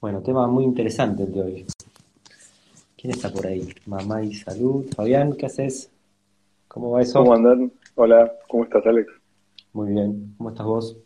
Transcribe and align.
Bueno, 0.00 0.22
tema 0.22 0.46
muy 0.46 0.64
interesante 0.64 1.24
el 1.24 1.32
de 1.32 1.42
hoy. 1.42 1.66
¿Quién 2.96 3.12
está 3.12 3.30
por 3.30 3.46
ahí? 3.46 3.68
Mamá 3.84 4.22
y 4.22 4.32
salud. 4.32 4.86
Fabián, 4.96 5.34
¿qué 5.34 5.44
haces? 5.44 5.92
¿Cómo 6.68 6.92
va 6.92 7.02
eso? 7.02 7.18
¿Cómo 7.18 7.34
andan? 7.34 7.70
Hola, 7.96 8.32
¿cómo 8.48 8.64
estás, 8.64 8.86
Alex? 8.86 9.12
Muy 9.74 9.92
bien. 9.92 10.34
¿Cómo 10.38 10.48
estás 10.48 10.64
vos? 10.64 10.96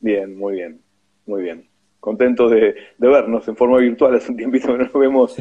Bien, 0.00 0.36
muy 0.36 0.54
bien, 0.54 0.80
muy 1.26 1.42
bien. 1.42 1.68
Contentos 2.00 2.50
de, 2.50 2.74
vernos 2.98 3.46
en 3.46 3.54
forma 3.54 3.78
virtual. 3.78 4.16
Hace 4.16 4.32
un 4.32 4.36
tiempito 4.36 4.66
que 4.66 4.78
no 4.78 4.84
nos 4.84 4.92
vemos 4.94 5.36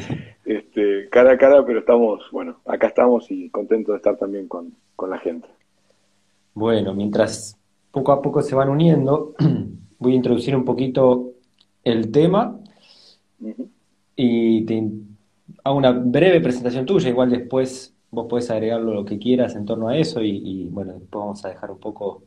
este, 0.46 1.10
cara 1.10 1.32
a 1.32 1.38
cara, 1.40 1.66
pero 1.66 1.80
estamos, 1.80 2.30
bueno, 2.32 2.60
acá 2.64 2.90
estamos 2.90 3.32
y 3.32 3.50
contentos 3.50 3.94
de 3.94 3.98
estar 3.98 4.18
también 4.18 4.48
con, 4.48 4.76
la 5.10 5.18
gente. 5.18 5.48
Bueno, 6.54 6.94
mientras 6.94 7.58
poco 7.90 8.12
a 8.12 8.22
poco 8.22 8.44
se 8.44 8.54
van 8.54 8.70
uniendo, 8.70 9.34
voy 9.98 10.14
a 10.14 10.16
introducir 10.16 10.56
un 10.56 10.64
poquito 10.64 11.32
el 11.84 12.12
tema 12.12 12.60
y 14.16 14.66
te 14.66 14.90
hago 15.64 15.78
una 15.78 15.92
breve 15.92 16.42
presentación 16.42 16.86
tuya, 16.86 17.10
igual 17.10 17.30
después 17.30 17.96
vos 18.10 18.26
podés 18.28 18.50
agregarlo 18.50 18.94
lo 18.94 19.06
que 19.06 19.20
quieras 19.20 19.56
en 19.56 19.66
torno 19.66 19.88
a 19.88 19.98
eso 19.98 20.22
y, 20.22 20.68
bueno, 20.72 20.94
después 20.94 21.22
vamos 21.22 21.46
a 21.46 21.50
dejar 21.50 21.72
un 21.72 21.80
poco 21.80 22.24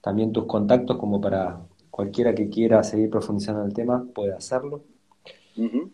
también 0.00 0.32
tus 0.32 0.44
contactos 0.44 0.96
como 0.96 1.20
para 1.20 1.60
cualquiera 1.90 2.34
que 2.34 2.48
quiera 2.48 2.82
seguir 2.82 3.10
profundizando 3.10 3.62
en 3.62 3.68
el 3.68 3.74
tema 3.74 4.04
puede 4.12 4.34
hacerlo. 4.34 4.82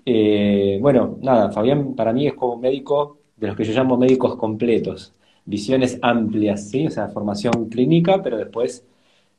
Eh, 0.07 0.79
bueno, 0.81 1.19
nada, 1.21 1.51
Fabián 1.51 1.95
para 1.95 2.13
mí 2.13 2.27
es 2.27 2.35
como 2.35 2.55
un 2.55 2.61
médico 2.61 3.19
de 3.37 3.49
los 3.49 3.57
que 3.57 3.65
yo 3.65 3.75
llamo 3.75 3.99
médicos 3.99 4.37
completos, 4.37 5.13
visiones 5.45 5.99
amplias, 6.01 6.71
¿sí? 6.71 6.87
O 6.87 6.91
sea, 6.91 7.09
formación 7.09 7.69
clínica, 7.69 8.23
pero 8.23 8.39
después 8.39 8.87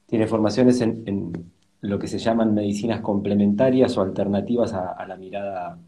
tiene 0.05 0.27
formaciones 0.27 0.80
en 0.82 1.52
lo 1.81 1.99
que 1.99 2.08
se 2.08 2.20
llaman 2.20 2.53
medicinas 2.53 3.02
complementarias 3.02 3.98
o 3.98 4.02
alternativas 4.02 4.73
a, 4.73 5.05
la 5.08 5.16
mirada 5.17 5.79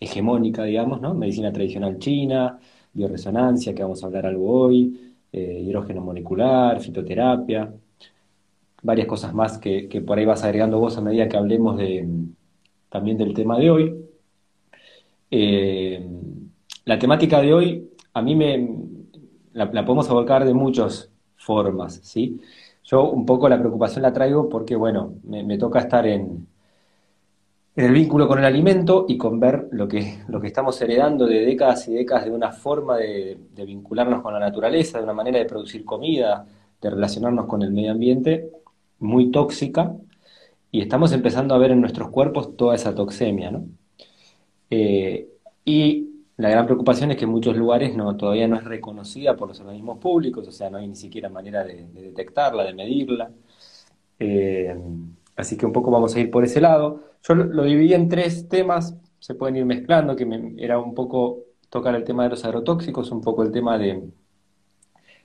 hegemónica, 0.00 0.64
digamos, 0.64 1.00
¿no? 1.00 1.14
Medicina 1.14 1.52
tradicional 1.52 1.98
china, 1.98 2.58
bioresonancia, 2.92 3.74
que 3.74 3.82
vamos 3.82 4.02
a 4.02 4.06
hablar 4.06 4.26
algo 4.26 4.50
hoy, 4.50 5.14
eh, 5.32 5.62
hidrógeno 5.64 6.00
molecular, 6.00 6.80
fitoterapia, 6.80 7.72
varias 8.82 9.06
cosas 9.06 9.34
más 9.34 9.58
que, 9.58 10.02
por 10.06 10.18
ahí 10.18 10.24
vas 10.24 10.44
agregando 10.44 10.78
vos 10.78 10.96
a 10.96 11.00
medida 11.00 11.28
que 11.28 11.36
hablemos 11.36 11.76
de, 11.76 12.08
también 12.88 13.18
del 13.18 13.34
tema 13.34 13.58
de 13.58 13.70
hoy. 13.70 13.94
Eh, 15.30 16.06
la 16.84 16.98
temática 16.98 17.40
de 17.40 17.52
hoy, 17.52 17.90
a 18.14 18.22
mí 18.22 18.34
me 18.34 18.68
la, 19.52 19.70
podemos 19.70 20.08
abordar 20.08 20.44
de 20.44 20.54
muchas 20.54 21.10
formas, 21.36 22.00
¿sí? 22.02 22.40
Yo 22.88 23.10
un 23.10 23.26
poco 23.26 23.50
la 23.50 23.58
preocupación 23.58 24.02
la 24.02 24.14
traigo 24.14 24.48
porque, 24.48 24.74
bueno, 24.74 25.16
me, 25.24 25.58
toca 25.58 25.80
estar 25.80 26.06
en, 26.06 26.48
en, 27.76 27.84
el 27.84 27.92
vínculo 27.92 28.26
con 28.26 28.38
el 28.38 28.46
alimento 28.46 29.04
y 29.06 29.18
con 29.18 29.38
ver 29.38 29.68
lo 29.72 29.86
que, 29.86 30.20
lo 30.28 30.40
que 30.40 30.46
estamos 30.46 30.80
heredando 30.80 31.26
de 31.26 31.44
décadas 31.44 31.86
y 31.88 31.92
décadas 31.92 32.24
de 32.24 32.30
una 32.30 32.50
forma 32.50 32.96
de, 32.96 33.38
vincularnos 33.54 34.22
con 34.22 34.32
la 34.32 34.40
naturaleza, 34.40 34.96
de 34.96 35.04
una 35.04 35.12
manera 35.12 35.38
de 35.38 35.44
producir 35.44 35.84
comida, 35.84 36.46
de 36.80 36.88
relacionarnos 36.88 37.44
con 37.44 37.62
el 37.62 37.72
medio 37.72 37.92
ambiente 37.92 38.50
muy 39.00 39.30
tóxica 39.30 39.94
y 40.70 40.80
estamos 40.80 41.12
empezando 41.12 41.54
a 41.54 41.58
ver 41.58 41.72
en 41.72 41.82
nuestros 41.82 42.08
cuerpos 42.08 42.56
toda 42.56 42.74
esa 42.74 42.94
toxemia, 42.94 43.50
¿no? 43.50 43.66
Eh, 44.70 45.28
y 45.62 46.17
la 46.38 46.50
gran 46.50 46.66
preocupación 46.66 47.10
es 47.10 47.16
que 47.16 47.24
en 47.24 47.32
muchos 47.32 47.56
lugares 47.56 47.96
no, 47.96 48.16
todavía 48.16 48.46
no 48.46 48.56
es 48.56 48.64
reconocida 48.64 49.36
por 49.36 49.48
los 49.48 49.60
organismos 49.60 49.98
públicos, 49.98 50.46
o 50.46 50.52
sea, 50.52 50.70
no 50.70 50.78
hay 50.78 50.86
ni 50.86 50.94
siquiera 50.94 51.28
manera 51.28 51.64
de, 51.64 51.88
detectarla, 51.92 52.62
de 52.62 52.74
medirla. 52.74 53.32
Eh, 54.20 54.74
así 55.36 55.56
que 55.56 55.66
un 55.66 55.72
poco 55.72 55.90
vamos 55.90 56.14
a 56.14 56.20
ir 56.20 56.30
por 56.30 56.44
ese 56.44 56.60
lado. 56.60 57.02
Yo 57.24 57.34
lo, 57.34 57.64
dividí 57.64 57.92
en 57.92 58.08
tres 58.08 58.48
temas, 58.48 58.96
se 59.18 59.34
pueden 59.34 59.56
ir 59.56 59.64
mezclando, 59.64 60.14
que 60.14 60.54
era 60.58 60.78
un 60.78 60.94
poco 60.94 61.40
tocar 61.70 61.96
el 61.96 62.04
tema 62.04 62.22
de 62.22 62.30
los 62.30 62.44
agrotóxicos, 62.44 63.10
un 63.10 63.20
poco 63.20 63.42
el 63.42 63.50
tema 63.50 63.76
de 63.76 64.08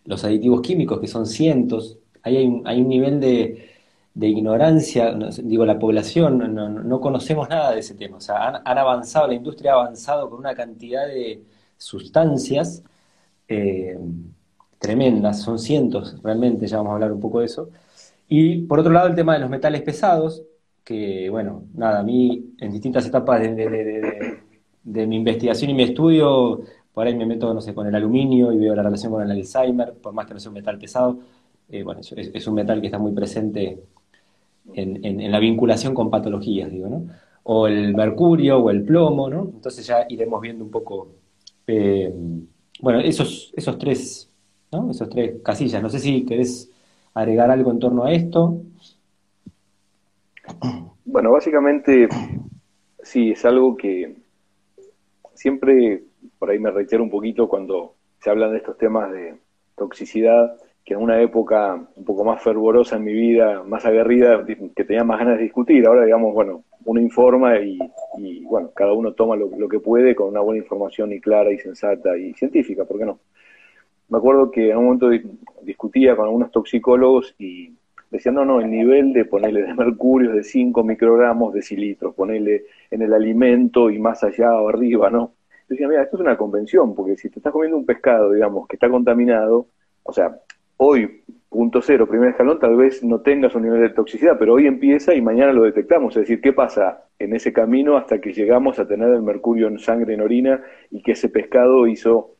los 0.05 0.23
aditivos 0.23 0.61
químicos, 0.61 0.99
que 0.99 1.07
son 1.07 1.27
cientos. 1.27 1.99
Ahí 2.23 2.37
hay 2.65 2.81
un 2.81 2.89
nivel 2.89 3.19
de, 3.19 3.72
de 4.13 4.27
ignorancia, 4.27 5.15
digo, 5.43 5.65
la 5.65 5.79
población, 5.79 6.53
no, 6.53 7.01
conocemos 7.01 7.49
nada 7.49 7.71
de 7.71 7.79
ese 7.79 7.95
tema. 7.95 8.17
O 8.17 8.21
sea, 8.21 8.61
han, 8.63 8.77
avanzado, 8.77 9.27
la 9.27 9.33
industria 9.33 9.73
ha 9.73 9.75
avanzado 9.75 10.29
con 10.29 10.39
una 10.39 10.55
cantidad 10.55 11.07
de 11.07 11.43
sustancias 11.77 12.83
eh, 13.47 13.97
tremendas, 14.79 15.41
son 15.41 15.59
cientos 15.59 16.21
realmente, 16.23 16.67
ya 16.67 16.77
vamos 16.77 16.91
a 16.91 16.93
hablar 16.95 17.11
un 17.11 17.19
poco 17.19 17.39
de 17.39 17.45
eso. 17.47 17.69
Y 18.27 18.63
por 18.63 18.79
otro 18.79 18.91
lado, 18.91 19.07
el 19.07 19.15
tema 19.15 19.33
de 19.33 19.39
los 19.39 19.49
metales 19.49 19.81
pesados, 19.81 20.43
que, 20.83 21.29
bueno, 21.29 21.65
nada, 21.73 21.99
a 21.99 22.03
mí 22.03 22.55
en 22.59 22.71
distintas 22.71 23.05
etapas 23.05 23.41
de, 23.41 25.07
mi 25.07 25.15
investigación 25.17 25.71
y 25.71 25.73
mi 25.73 25.83
estudio, 25.83 26.61
por 26.93 27.07
ahí 27.07 27.15
me 27.15 27.25
meto, 27.25 27.53
no 27.53 27.61
sé, 27.61 27.73
con 27.73 27.87
el 27.87 27.95
aluminio 27.95 28.51
y 28.51 28.57
veo 28.57 28.75
la 28.75 28.83
relación 28.83 29.11
con 29.11 29.23
el 29.23 29.31
Alzheimer, 29.31 29.93
por 29.93 30.13
más 30.13 30.25
que 30.27 30.33
no 30.33 30.39
sea 30.39 30.49
un 30.49 30.55
metal 30.55 30.77
pesado. 30.77 31.19
Eh, 31.69 31.83
bueno, 31.83 32.01
es, 32.01 32.47
un 32.47 32.55
metal 32.55 32.81
que 32.81 32.87
está 32.87 32.99
muy 32.99 33.13
presente 33.13 33.83
en, 34.73 35.31
la 35.31 35.39
vinculación 35.39 35.93
con 35.93 36.09
patologías, 36.09 36.71
digo, 36.71 36.89
¿no? 36.89 37.07
O 37.43 37.67
el 37.67 37.93
mercurio 37.95 38.59
o 38.59 38.69
el 38.69 38.83
plomo, 38.83 39.29
¿no? 39.29 39.51
Entonces 39.53 39.85
ya 39.85 40.05
iremos 40.09 40.41
viendo 40.41 40.63
un 40.63 40.71
poco, 40.71 41.09
eh, 41.67 42.13
bueno, 42.79 42.99
esos, 42.99 43.53
esos 43.55 43.77
tres. 43.77 44.29
Esos 44.89 45.07
tres 45.07 45.35
casillas. 45.43 45.83
No 45.83 45.89
sé 45.89 45.99
si 45.99 46.25
querés 46.25 46.71
agregar 47.13 47.51
algo 47.51 47.71
en 47.71 47.79
torno 47.79 48.05
a 48.05 48.11
esto. 48.11 48.61
Bueno, 51.05 51.31
básicamente 51.31 52.09
sí, 53.03 53.31
es 53.31 53.45
algo 53.45 53.77
que 53.77 54.15
siempre 55.35 56.03
por 56.39 56.49
ahí 56.49 56.59
me 56.59 56.71
reitero 56.71 57.03
un 57.03 57.09
poquito 57.09 57.47
cuando 57.47 57.95
se 58.19 58.29
hablan 58.29 58.51
de 58.51 58.57
estos 58.57 58.77
temas 58.77 59.11
de 59.11 59.35
toxicidad 59.75 60.57
que 60.85 60.95
en 60.95 61.01
una 61.01 61.21
época 61.21 61.75
un 61.95 62.03
poco 62.03 62.25
más 62.25 62.41
fervorosa 62.41 62.97
en 62.97 63.05
mi 63.05 63.13
vida, 63.13 63.63
más 63.63 63.85
aguerrida, 63.85 64.45
que 64.45 64.83
tenía 64.83 65.03
más 65.03 65.19
ganas 65.19 65.37
de 65.37 65.43
discutir. 65.43 65.85
Ahora, 65.87 66.03
digamos, 66.03 66.33
bueno, 66.33 66.63
uno 66.85 66.99
informa 66.99 67.57
y, 67.59 67.79
bueno, 68.43 68.71
cada 68.75 68.93
uno 68.93 69.13
toma 69.13 69.35
lo, 69.35 69.69
que 69.69 69.79
puede 69.79 70.15
con 70.15 70.27
una 70.27 70.41
buena 70.41 70.61
información 70.61 71.13
y 71.13 71.21
clara 71.21 71.51
y 71.51 71.59
sensata 71.59 72.17
y 72.17 72.33
científica, 72.33 72.83
¿por 72.83 72.97
qué 72.97 73.05
no? 73.05 73.19
Me 74.09 74.17
acuerdo 74.17 74.51
que 74.51 74.71
en 74.71 74.77
un 74.77 74.85
momento 74.85 75.09
discutía 75.61 76.15
con 76.15 76.25
algunos 76.25 76.51
toxicólogos 76.51 77.33
y 77.39 77.71
decían, 78.11 78.35
no, 78.35 78.45
no, 78.45 78.59
el 78.59 78.69
nivel 78.69 79.13
de 79.13 79.25
ponerle 79.25 79.63
de 79.63 79.73
mercurio 79.73 80.31
es 80.31 80.35
de 80.35 80.43
5 80.43 80.83
microgramos 80.83 81.53
de 81.53 81.61
cilitros, 81.61 82.13
ponerle 82.13 82.65
en 82.91 83.01
el 83.01 83.13
alimento 83.13 83.89
y 83.89 83.99
más 83.99 84.23
allá 84.23 84.53
o 84.59 84.69
arriba, 84.69 85.09
¿no? 85.09 85.31
Yo 85.61 85.75
decía, 85.75 85.87
mira, 85.87 86.03
esto 86.03 86.17
es 86.17 86.21
una 86.21 86.37
convención, 86.37 86.93
porque 86.93 87.15
si 87.15 87.29
te 87.29 87.39
estás 87.39 87.53
comiendo 87.53 87.77
un 87.77 87.85
pescado, 87.85 88.31
digamos, 88.33 88.67
que 88.67 88.75
está 88.75 88.89
contaminado, 88.89 89.67
o 90.03 90.11
sea, 90.11 90.37
hoy, 90.77 91.23
punto 91.49 91.81
cero, 91.81 92.07
primer 92.07 92.29
escalón, 92.29 92.59
tal 92.59 92.75
vez 92.75 93.03
no 93.03 93.21
tengas 93.21 93.53
un 93.55 93.63
nivel 93.63 93.81
de 93.81 93.89
toxicidad, 93.89 94.37
pero 94.39 94.53
hoy 94.53 94.67
empieza 94.67 95.13
y 95.13 95.21
mañana 95.21 95.53
lo 95.53 95.63
detectamos. 95.63 96.15
Es 96.15 96.21
decir, 96.23 96.41
¿qué 96.41 96.53
pasa 96.53 97.05
en 97.19 97.35
ese 97.35 97.53
camino 97.53 97.97
hasta 97.97 98.19
que 98.19 98.33
llegamos 98.33 98.79
a 98.79 98.87
tener 98.87 99.09
el 99.09 99.21
mercurio 99.21 99.67
en 99.67 99.79
sangre, 99.79 100.13
en 100.13 100.21
orina, 100.21 100.63
y 100.91 101.01
que 101.01 101.13
ese 101.13 101.29
pescado 101.29 101.87
hizo 101.87 102.35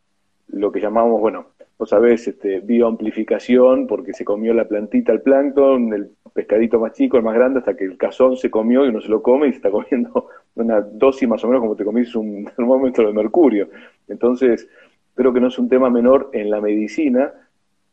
lo 0.48 0.72
que 0.72 0.80
llamamos, 0.80 1.20
bueno, 1.22 1.48
vos 1.78 1.90
sabés, 1.90 2.28
este, 2.28 2.60
bioamplificación, 2.60 3.88
porque 3.88 4.14
se 4.14 4.26
comió 4.26 4.54
la 4.54 4.68
plantita, 4.68 5.12
el 5.12 5.22
plancton, 5.22 5.94
el 5.94 6.12
pescadito 6.34 6.80
más 6.80 6.94
chico, 6.94 7.18
el 7.18 7.24
más 7.24 7.36
grande, 7.36 7.60
hasta 7.60 7.76
que 7.76 7.86
el 7.86 7.98
cazón 7.98 8.38
se 8.38 8.50
comió 8.50 8.86
y 8.86 8.90
uno 8.90 9.02
se 9.02 9.10
lo 9.10 9.22
come 9.22 9.48
y 9.48 9.52
se 9.52 9.58
está 9.58 9.72
comiendo 9.72 10.28
una 10.56 10.82
dosis 10.82 11.28
más 11.28 11.44
o 11.44 11.48
menos 11.48 11.62
como 11.62 11.76
te 11.76 11.86
comís 11.86 12.16
un 12.16 12.46
termómetro 12.56 13.08
de 13.08 13.14
mercurio. 13.14 13.70
Entonces, 14.08 14.68
creo 15.16 15.34
que 15.34 15.40
no 15.40 15.48
es 15.48 15.58
un 15.60 15.70
tema 15.70 15.90
menor 15.90 16.30
en 16.34 16.50
la 16.50 16.62
medicina, 16.62 17.34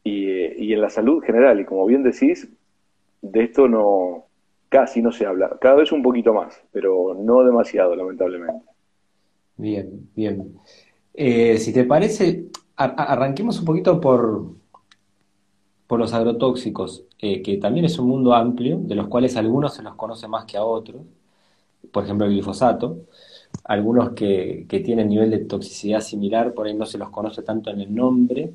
y, 0.05 0.73
en 0.73 0.81
la 0.81 0.91
salud 0.91 1.23
general. 1.23 1.61
Y 1.61 1.65
como 1.65 1.87
bien 1.87 2.03
decís, 2.03 2.49
de 3.23 3.45
esto 3.45 3.69
no 3.69 4.27
casi 4.69 5.03
no 5.03 5.13
se 5.13 5.27
habla. 5.27 5.59
Cada 5.61 5.77
vez 5.77 5.93
un 5.93 6.03
poquito 6.03 6.33
más, 6.33 6.61
pero 6.73 7.15
no 7.19 7.43
demasiado, 7.43 7.97
lamentablemente. 7.97 8.65
Bien, 9.57 10.09
bien. 10.15 10.55
Eh, 11.13 11.59
si 11.59 11.73
te 11.73 11.85
parece, 11.85 12.47
arranquemos 12.77 13.59
un 13.59 13.65
poquito 13.65 14.01
por, 14.01 14.53
por 15.87 15.99
los 15.99 16.15
agrotóxicos, 16.15 17.05
eh, 17.19 17.43
que 17.43 17.57
también 17.57 17.85
es 17.85 17.99
un 17.99 18.09
mundo 18.09 18.33
amplio, 18.33 18.79
de 18.79 18.95
los 18.95 19.09
cuales 19.09 19.37
algunos 19.37 19.75
se 19.75 19.83
los 19.83 19.97
conoce 19.97 20.29
más 20.29 20.45
que 20.45 20.57
a 20.57 20.65
otros, 20.65 21.03
por 21.91 22.05
ejemplo 22.05 22.27
el 22.27 22.33
glifosato, 22.33 23.01
algunos 23.65 24.11
que, 24.11 24.67
que 24.69 24.81
tienen 24.81 25.09
nivel 25.09 25.31
de 25.31 25.41
toxicidad 25.41 26.01
similar, 26.01 26.55
por 26.55 26.67
ahí 26.67 26.75
no 26.75 26.87
se 26.87 26.97
los 26.97 27.11
conoce 27.11 27.43
tanto 27.43 27.71
en 27.71 27.81
el 27.81 27.95
nombre, 27.95 28.53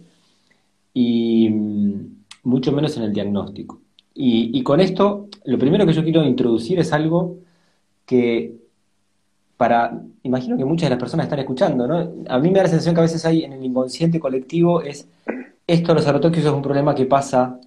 y 0.95 1.49
mm, 1.49 2.23
mucho 2.43 2.71
menos 2.71 2.97
en 2.97 3.03
el 3.03 3.13
diagnóstico. 3.13 3.81
Y, 4.17 4.63
con 4.63 4.79
esto, 4.79 5.27
lo 5.43 5.59
primero 5.59 5.85
que 5.85 5.91
yo 5.91 6.01
quiero 6.01 6.23
introducir 6.23 6.79
es 6.79 6.93
algo 6.93 7.39
que 8.05 8.55
para, 9.57 10.01
imagino 10.23 10.55
que 10.57 10.63
muchas 10.63 10.85
de 10.87 10.91
las 10.91 10.99
personas 10.99 11.25
están 11.25 11.39
escuchando, 11.39 11.85
¿no? 11.85 11.97
A 12.29 12.39
mí 12.39 12.49
me 12.49 12.55
da 12.55 12.63
la 12.63 12.69
sensación 12.69 12.95
que 12.95 13.01
a 13.01 13.09
veces 13.09 13.25
hay 13.25 13.43
en 13.43 13.51
el 13.51 13.65
inconsciente 13.65 14.17
colectivo 14.21 14.81
es, 14.81 15.05
esto 15.67 15.89
de 15.89 15.95
los 15.95 16.07
agrotóxicos 16.07 16.47
es 16.47 16.55
un 16.55 16.61
problema 16.61 16.95
que 16.95 17.05
pasa 17.05 17.59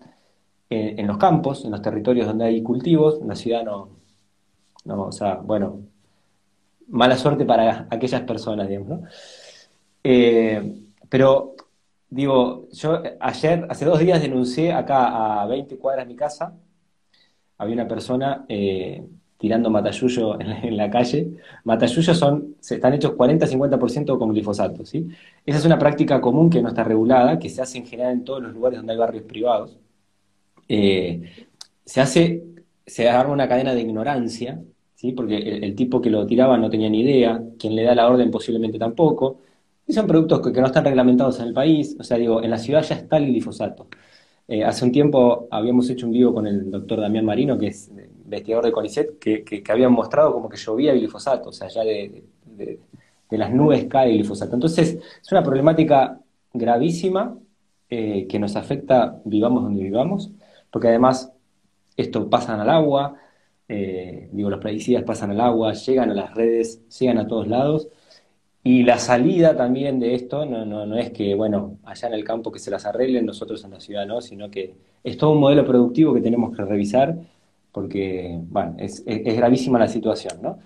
en, 0.71 1.07
los 1.07 1.19
campos, 1.19 1.67
en 1.67 1.71
los 1.73 1.83
territorios 1.83 2.27
donde 2.27 2.47
hay 2.47 2.63
cultivos, 2.63 3.21
en 3.21 3.29
la 3.29 3.37
ciudad 3.37 3.63
no, 3.63 3.91
no, 4.87 5.03
o 5.03 5.13
sea, 5.13 5.35
bueno, 5.35 5.81
mala 6.89 7.19
suerte 7.19 7.45
para 7.45 7.87
aquellas 7.91 8.23
personas, 8.23 8.69
digamos, 8.69 8.89
¿no? 8.89 9.03
Eh, 10.03 10.83
pero, 11.11 11.55
digo, 12.11 12.69
yo 12.73 13.03
ayer, 13.21 13.67
hace 13.69 13.85
dos 13.85 13.99
días 13.99 14.21
denuncié 14.21 14.73
acá 14.73 15.43
a 15.43 15.47
20 15.47 15.79
cuadras 15.79 16.07
de 16.07 16.13
mi 16.13 16.17
casa, 16.17 16.55
había 17.59 17.75
una 17.75 17.89
persona 17.89 18.45
eh, 18.49 19.05
tirando 19.37 19.71
matayuyo 19.71 20.39
en, 20.41 20.77
la 20.77 20.91
calle. 20.91 21.33
Matayuyos 21.65 22.17
son, 22.19 22.57
están 22.61 22.95
hechos 22.95 23.13
40-50% 23.13 24.19
con 24.19 24.31
glifosato, 24.31 24.85
¿sí? 24.85 25.09
Esa 25.47 25.59
es 25.59 25.65
una 25.65 25.79
práctica 25.79 26.21
común 26.21 26.51
que 26.51 26.63
no 26.63 26.69
está 26.69 26.85
regulada, 26.85 27.39
que 27.39 27.49
se 27.49 27.63
hace 27.63 27.79
en 27.79 27.87
general 27.87 28.13
en 28.13 28.25
todos 28.25 28.43
los 28.43 28.53
lugares 28.53 28.79
donde 28.79 28.93
hay 28.93 28.99
barrios 28.99 29.25
privados. 29.25 29.79
Eh, 30.69 31.47
se 31.85 32.01
hace, 32.01 32.45
se 32.87 33.09
arma 33.09 33.33
una 33.33 33.49
cadena 33.49 33.75
de 33.75 33.81
ignorancia, 33.81 34.61
¿sí? 34.95 35.13
Porque 35.13 35.37
el, 35.37 35.75
tipo 35.75 36.01
que 36.01 36.11
lo 36.11 36.27
tiraba 36.27 36.59
no 36.59 36.69
tenía 36.69 36.91
ni 36.91 37.01
idea, 37.01 37.43
quien 37.59 37.75
le 37.75 37.85
da 37.85 37.95
la 37.95 38.09
orden 38.09 38.31
posiblemente 38.31 38.79
tampoco. 38.79 39.41
Y 39.89 39.95
son 39.95 40.07
productos 40.07 40.43
que, 40.43 40.61
no 40.61 40.67
están 40.67 40.85
reglamentados 40.85 41.41
en 41.41 41.47
el 41.47 41.55
país, 41.55 41.97
o 41.99 42.05
sea, 42.05 42.19
digo, 42.19 42.43
en 42.43 42.51
la 42.51 42.59
ciudad 42.59 42.83
ya 42.83 42.95
está 42.95 43.17
el 43.17 43.27
glifosato. 43.27 43.89
Eh, 44.47 44.63
hace 44.63 44.85
un 44.85 44.93
tiempo 44.93 45.49
habíamos 45.51 45.89
hecho 45.89 46.07
un 46.07 46.13
vivo 46.13 46.35
con 46.35 46.47
el 46.47 46.71
doctor 46.71 47.01
Damián 47.01 47.25
Marino, 47.25 47.59
que 47.59 47.69
es 47.69 47.91
investigador 48.25 48.67
de 48.67 48.73
CONICET, 48.73 49.19
que, 49.19 49.65
habían 49.69 49.93
mostrado 49.93 50.33
como 50.35 50.49
que 50.51 50.59
llovía 50.59 50.93
glifosato, 50.93 51.49
o 51.49 51.53
sea, 51.53 51.69
ya 51.69 51.85
de, 51.85 52.23
las 53.31 53.53
nubes 53.53 53.87
cae 53.87 54.13
glifosato. 54.13 54.55
Entonces, 54.55 54.99
es 55.23 55.33
una 55.33 55.43
problemática 55.43 56.21
gravísima 56.53 57.39
eh, 57.89 58.27
que 58.29 58.39
nos 58.39 58.57
afecta, 58.57 59.21
vivamos 59.25 59.63
donde 59.63 59.83
vivamos, 59.83 60.31
porque 60.71 60.89
además 60.89 61.33
esto 61.97 62.29
pasa 62.29 62.61
al 62.61 62.69
agua, 62.69 63.17
eh, 63.69 64.29
digo, 64.33 64.51
los 64.51 64.61
plaguicidas 64.61 65.05
pasan 65.05 65.31
al 65.31 65.41
agua, 65.41 65.73
llegan 65.73 66.11
a 66.11 66.15
las 66.15 66.35
redes, 66.35 66.87
llegan 66.99 67.19
a 67.19 67.27
todos 67.27 67.49
lados, 67.49 67.89
y 68.69 68.83
la 68.83 68.99
salida 68.99 69.57
también 69.57 69.99
de 69.99 70.15
esto 70.15 70.45
no, 70.45 70.67
no, 70.67 70.85
no, 70.85 70.99
es 70.99 71.11
que, 71.11 71.35
bueno, 71.35 71.79
allá 71.85 72.09
en 72.09 72.13
el 72.13 72.23
campo 72.23 72.53
que 72.53 72.59
se 72.59 72.71
las 72.71 72.85
arreglen, 72.85 73.25
nosotros 73.25 73.65
en 73.65 73.71
la 73.71 73.81
ciudad 73.81 74.07
no, 74.07 74.21
sino 74.21 74.51
que 74.51 74.75
es 75.03 75.17
todo 75.17 75.31
un 75.31 75.41
modelo 75.41 75.65
productivo 75.65 76.13
que 76.13 76.21
tenemos 76.21 76.55
que 76.55 76.63
revisar 76.67 77.17
porque, 77.73 78.39
bueno, 78.43 78.75
es, 78.79 79.03
gravísima 79.07 79.79
la 79.79 79.89
situación, 79.89 80.43
¿no? 80.43 80.59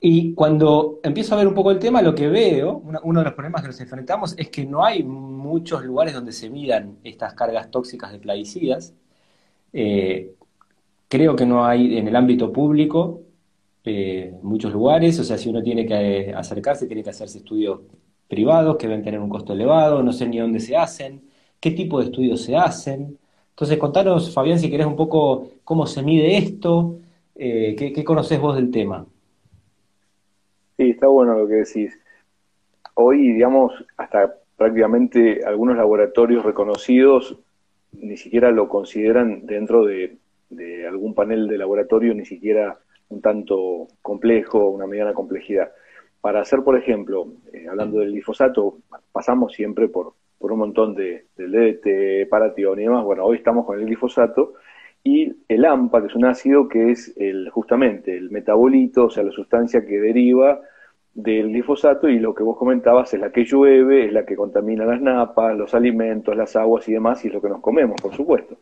Y 0.00 0.34
cuando 0.34 0.98
empiezo 1.04 1.34
a 1.34 1.38
ver 1.38 1.46
un 1.46 1.54
poco 1.54 1.70
el 1.70 1.78
tema, 1.78 2.02
lo 2.02 2.16
que 2.16 2.26
veo, 2.26 2.82
uno, 3.04 3.20
de 3.20 3.24
los 3.26 3.34
problemas 3.34 3.62
que 3.62 3.68
nos 3.68 3.80
enfrentamos 3.80 4.34
es 4.36 4.50
que 4.50 4.66
no 4.66 4.84
hay 4.84 5.04
muchos 5.04 5.84
lugares 5.84 6.14
donde 6.14 6.32
se 6.32 6.50
midan 6.50 6.96
estas 7.04 7.34
cargas 7.34 7.70
tóxicas 7.70 8.10
de 8.10 8.18
plaguicidas. 8.18 8.92
Eh, 9.72 10.34
creo 11.08 11.36
que 11.36 11.46
no 11.46 11.64
hay 11.64 11.96
en 11.96 12.08
el 12.08 12.16
ámbito 12.16 12.52
público 12.52 13.22
eh, 13.88 14.34
muchos 14.42 14.72
lugares, 14.72 15.16
o 15.20 15.22
sea, 15.22 15.38
si 15.38 15.48
uno 15.48 15.62
tiene 15.62 15.86
que 15.86 16.34
acercarse, 16.36 16.88
tiene 16.88 17.04
que 17.04 17.10
hacerse 17.10 17.38
estudios 17.38 17.82
privados 18.26 18.76
que 18.76 18.88
deben 18.88 19.04
tener 19.04 19.20
un 19.20 19.28
costo 19.28 19.52
elevado, 19.52 20.02
no 20.02 20.12
sé 20.12 20.26
ni 20.26 20.38
dónde 20.38 20.58
se 20.58 20.76
hacen, 20.76 21.22
qué 21.60 21.70
tipo 21.70 22.00
de 22.00 22.06
estudios 22.06 22.42
se 22.42 22.56
hacen. 22.56 23.16
Entonces, 23.50 23.78
contanos, 23.78 24.34
Fabián, 24.34 24.58
si 24.58 24.70
querés 24.70 24.88
un 24.88 24.96
poco 24.96 25.50
cómo 25.62 25.86
se 25.86 26.02
mide 26.02 26.36
esto, 26.36 26.98
eh, 27.36 27.76
¿qué, 27.78 28.02
conoces 28.02 28.40
vos 28.40 28.56
del 28.56 28.72
tema? 28.72 29.06
Sí, 30.76 30.90
está 30.90 31.06
bueno 31.06 31.38
lo 31.38 31.46
que 31.46 31.54
decís. 31.54 31.96
Hoy, 32.94 33.34
digamos, 33.34 33.72
hasta 33.96 34.34
prácticamente 34.56 35.44
algunos 35.44 35.76
laboratorios 35.76 36.44
reconocidos 36.44 37.38
ni 37.92 38.16
siquiera 38.16 38.50
lo 38.50 38.68
consideran 38.68 39.46
dentro 39.46 39.84
de 39.84 40.18
algún 40.88 41.14
panel 41.14 41.46
de 41.46 41.56
laboratorio, 41.56 42.14
ni 42.14 42.26
siquiera 42.26 42.80
un 43.08 43.20
tanto 43.20 43.88
complejo, 44.02 44.68
una 44.68 44.86
mediana 44.86 45.14
complejidad. 45.14 45.72
Para 46.20 46.40
hacer, 46.40 46.62
por 46.62 46.76
ejemplo, 46.76 47.28
eh, 47.52 47.66
hablando 47.68 48.00
del 48.00 48.12
glifosato, 48.12 48.78
pasamos 49.12 49.52
siempre 49.52 49.88
por, 49.88 50.14
por 50.38 50.52
un 50.52 50.58
montón 50.58 50.94
de, 50.94 51.26
de 51.36 51.48
DDT, 51.48 52.28
paratión 52.28 52.80
y 52.80 52.84
demás. 52.84 53.04
Bueno, 53.04 53.24
hoy 53.24 53.36
estamos 53.36 53.64
con 53.64 53.78
el 53.78 53.86
glifosato 53.86 54.54
y 55.06 55.32
el 55.48 55.64
AMPA, 55.64 56.00
que 56.00 56.06
es 56.08 56.16
un 56.16 56.24
ácido 56.24 56.68
que 56.68 56.90
es 56.90 57.14
el, 57.16 57.48
justamente 57.50 58.16
el 58.16 58.30
metabolito, 58.30 59.04
o 59.04 59.10
sea, 59.10 59.22
la 59.22 59.30
sustancia 59.30 59.86
que 59.86 60.00
deriva 60.00 60.60
del 61.14 61.48
glifosato 61.48 62.08
y 62.08 62.18
lo 62.18 62.34
que 62.34 62.42
vos 62.42 62.58
comentabas 62.58 63.14
es 63.14 63.20
la 63.20 63.30
que 63.30 63.44
llueve, 63.44 64.06
es 64.06 64.12
la 64.12 64.26
que 64.26 64.34
contamina 64.34 64.84
las 64.84 65.00
napas, 65.00 65.56
los 65.56 65.74
alimentos, 65.74 66.36
las 66.36 66.56
aguas 66.56 66.88
y 66.88 66.92
demás, 66.92 67.24
y 67.24 67.28
es 67.28 67.34
lo 67.34 67.40
que 67.40 67.48
nos 67.48 67.60
comemos, 67.60 68.00
por 68.02 68.14
supuesto. 68.14 68.58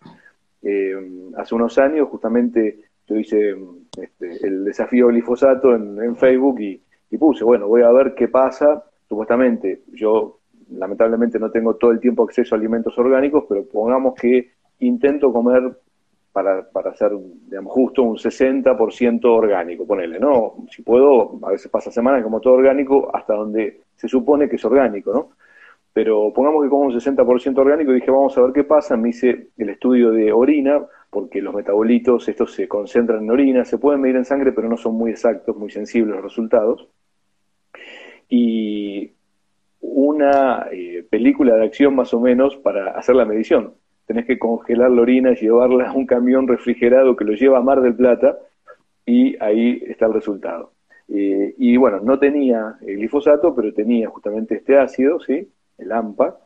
Eh, 0.62 0.94
hace 1.36 1.54
unos 1.54 1.78
años, 1.78 2.08
justamente, 2.10 2.78
yo 3.06 3.16
hice 3.16 3.56
este, 4.00 4.46
el 4.46 4.64
desafío 4.64 5.08
glifosato 5.08 5.74
en, 5.74 6.16
Facebook 6.16 6.60
y, 6.60 6.80
puse, 7.18 7.44
bueno, 7.44 7.68
voy 7.68 7.82
a 7.82 7.90
ver 7.90 8.14
qué 8.14 8.28
pasa. 8.28 8.84
Supuestamente, 9.08 9.82
yo 9.92 10.40
lamentablemente 10.70 11.38
no 11.38 11.50
tengo 11.50 11.76
todo 11.76 11.92
el 11.92 12.00
tiempo 12.00 12.24
acceso 12.24 12.54
a 12.54 12.58
alimentos 12.58 12.98
orgánicos, 12.98 13.44
pero 13.48 13.64
pongamos 13.66 14.14
que 14.14 14.52
intento 14.80 15.32
comer 15.32 15.78
para, 16.32 16.68
para 16.68 16.90
hacer, 16.90 17.12
digamos, 17.48 17.72
justo 17.72 18.02
un 18.02 18.16
60% 18.16 19.24
orgánico, 19.26 19.86
ponele, 19.86 20.18
¿no? 20.18 20.66
Si 20.70 20.82
puedo, 20.82 21.38
a 21.44 21.50
veces 21.50 21.70
pasa 21.70 21.92
semanas 21.92 22.24
como 22.24 22.40
todo 22.40 22.54
orgánico, 22.54 23.14
hasta 23.14 23.34
donde 23.34 23.82
se 23.94 24.08
supone 24.08 24.48
que 24.48 24.56
es 24.56 24.64
orgánico, 24.64 25.12
¿no? 25.12 25.30
Pero 25.92 26.32
pongamos 26.34 26.64
que 26.64 26.68
como 26.68 26.86
un 26.86 26.92
60% 26.92 27.56
orgánico 27.56 27.92
dije, 27.92 28.10
vamos 28.10 28.36
a 28.36 28.42
ver 28.42 28.52
qué 28.52 28.64
pasa, 28.64 28.96
me 28.96 29.10
hice 29.10 29.50
el 29.56 29.68
estudio 29.68 30.10
de 30.10 30.32
orina, 30.32 30.84
porque 31.14 31.40
los 31.40 31.54
metabolitos, 31.54 32.28
estos 32.28 32.52
se 32.52 32.66
concentran 32.66 33.22
en 33.22 33.30
orina, 33.30 33.64
se 33.64 33.78
pueden 33.78 34.00
medir 34.00 34.16
en 34.16 34.24
sangre, 34.24 34.50
pero 34.50 34.68
no 34.68 34.76
son 34.76 34.96
muy 34.96 35.12
exactos, 35.12 35.56
muy 35.56 35.70
sensibles 35.70 36.16
los 36.16 36.24
resultados. 36.24 36.88
Y 38.28 39.12
una 39.80 40.66
eh, 40.72 41.06
película 41.08 41.54
de 41.54 41.66
acción 41.66 41.94
más 41.94 42.12
o 42.14 42.20
menos 42.20 42.56
para 42.56 42.90
hacer 42.98 43.14
la 43.14 43.24
medición. 43.24 43.74
Tenés 44.06 44.26
que 44.26 44.40
congelar 44.40 44.90
la 44.90 45.02
orina, 45.02 45.34
llevarla 45.34 45.90
a 45.90 45.92
un 45.92 46.04
camión 46.04 46.48
refrigerado 46.48 47.14
que 47.14 47.24
lo 47.24 47.34
lleva 47.34 47.58
a 47.58 47.62
Mar 47.62 47.80
del 47.80 47.94
Plata 47.94 48.36
y 49.06 49.36
ahí 49.40 49.84
está 49.86 50.06
el 50.06 50.14
resultado. 50.14 50.72
Eh, 51.08 51.54
y 51.58 51.76
bueno, 51.76 52.00
no 52.00 52.18
tenía 52.18 52.76
el 52.80 52.96
glifosato, 52.96 53.54
pero 53.54 53.72
tenía 53.72 54.08
justamente 54.08 54.56
este 54.56 54.76
ácido, 54.78 55.20
¿sí? 55.20 55.48
el 55.78 55.92
AMPA, 55.92 56.38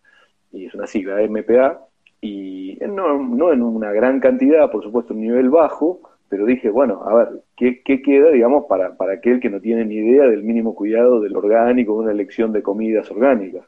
y 0.53 0.67
es 0.67 0.75
una 0.75 0.87
sigla 0.87 1.23
MPA, 1.27 1.88
y 2.21 2.79
no, 2.81 3.23
no 3.23 3.53
en 3.53 3.63
una 3.63 3.93
gran 3.93 4.21
cantidad, 4.21 4.71
por 4.71 4.83
supuesto, 4.83 5.15
un 5.15 5.21
nivel 5.21 5.51
bajo, 5.51 6.01
pero 6.29 6.45
dije, 6.47 6.69
bueno, 6.69 7.03
a 7.05 7.15
ver, 7.15 7.29
¿qué, 7.57 8.03
queda, 8.03 8.31
digamos, 8.31 8.67
para, 8.69 8.97
para 8.97 9.15
aquel 9.15 9.41
que 9.41 9.49
no 9.49 9.61
tiene 9.61 9.85
ni 9.85 9.97
idea 9.97 10.25
del 10.25 10.43
mínimo 10.43 10.75
cuidado 10.75 11.21
del 11.21 11.37
orgánico, 11.37 11.95
una 11.95 12.13
elección 12.13 12.53
de 12.53 12.63
comidas 12.63 13.11
orgánicas? 13.11 13.65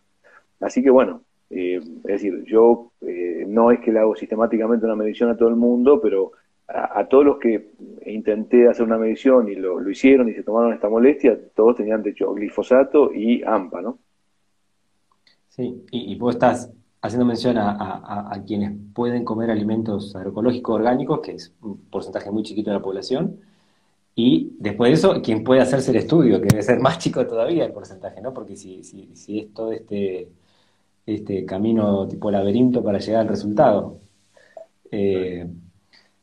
Así 0.61 0.83
que 0.83 0.90
bueno, 0.90 1.23
eh, 1.49 1.80
es 1.80 2.02
decir, 2.02 2.45
yo 2.45 2.92
eh, 3.00 3.45
no 3.49 3.71
es 3.71 3.80
que 3.80 3.92
le 3.92 4.00
hago 4.00 4.14
sistemáticamente 4.14 4.85
una 4.85 4.97
medición 4.97 5.30
a 5.30 5.37
todo 5.37 5.49
el 5.49 5.57
mundo, 5.57 6.00
pero 6.02 6.33
a, 6.69 7.04
todos 7.07 7.25
los 7.25 7.38
que 7.38 7.71
intenté 8.07 8.69
hacer 8.69 8.87
una 8.87 8.99
medición 8.99 9.49
y 9.49 9.57
lo, 9.57 9.80
lo, 9.80 9.90
hicieron 9.90 10.28
y 10.28 10.35
se 10.35 10.45
tomaron 10.45 10.73
esta 10.73 10.88
molestia, 10.88 11.37
todos 11.54 11.76
tenían 11.76 12.00
de 12.02 12.11
hecho 12.11 12.33
glifosato 12.33 13.12
y 13.12 13.42
AMPA, 13.42 13.83
¿no? 13.83 13.99
Sí, 15.49 15.85
y, 15.90 16.12
y 16.12 16.16
vos 16.16 16.37
estás 16.37 16.73
haciendo 17.02 17.25
mención 17.25 17.57
a, 17.59 18.42
quienes 18.47 18.73
pueden 18.95 19.25
comer 19.25 19.50
alimentos 19.50 20.14
agroecológicos 20.14 20.76
orgánicos, 20.76 21.21
que 21.21 21.33
es 21.33 21.52
un 21.62 21.78
porcentaje 21.90 22.30
muy 22.30 22.42
chiquito 22.42 22.71
de 22.71 22.76
la 22.76 22.83
población, 22.83 23.40
y 24.14 24.52
después 24.59 24.90
de 24.90 24.95
eso, 24.95 25.23
quien 25.23 25.45
puede 25.45 25.62
hacerse 25.62 25.92
el 25.92 25.99
estudio, 25.99 26.40
que 26.40 26.49
debe 26.49 26.62
ser 26.62 26.80
más 26.80 26.99
chico 27.02 27.26
todavía 27.26 27.64
el 27.64 27.73
porcentaje, 27.73 28.21
¿no? 28.21 28.35
Porque 28.35 28.57
si, 28.57 28.85
si, 28.85 29.14
si 29.14 29.40
es 29.40 29.54
todo 29.54 29.73
este, 29.73 30.28
este 31.07 31.45
camino 31.47 32.07
tipo 32.09 32.30
laberinto 32.30 32.83
para 32.83 32.99
llegar 32.99 33.23
al 33.23 33.28
resultado. 33.28 34.00
Eh, 34.90 35.47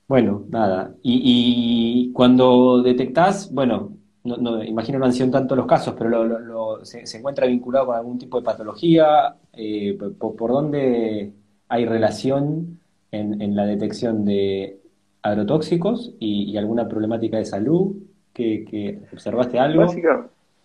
bueno, 0.08 0.46
nada. 0.50 0.96
Y, 1.04 2.10
y, 2.10 2.14
cuando 2.14 2.82
detectás, 2.82 3.52
bueno, 3.54 3.97
no, 4.36 4.64
imagino 4.64 5.00
no 5.00 5.06
han 5.06 5.14
sido 5.14 5.32
tanto 5.32 5.56
los 5.56 5.66
casos, 5.66 5.96
pero 5.98 6.84
se, 6.84 7.18
encuentra 7.18 7.48
vinculado 7.48 7.88
con 7.88 7.96
algún 7.96 8.18
tipo 8.18 8.38
de 8.40 8.46
patología. 8.46 9.36
Eh, 9.54 9.98
por, 10.20 10.52
dónde 10.52 11.32
hay 11.70 11.86
relación 11.86 12.80
en, 13.12 13.56
la 13.56 13.66
detección 13.66 14.26
de 14.26 14.80
agrotóxicos 15.22 16.14
y, 16.20 16.56
alguna 16.58 16.88
problemática 16.88 17.38
de 17.38 17.46
salud? 17.46 17.96
que, 18.34 19.00
observaste 19.12 19.58
algo? 19.58 19.88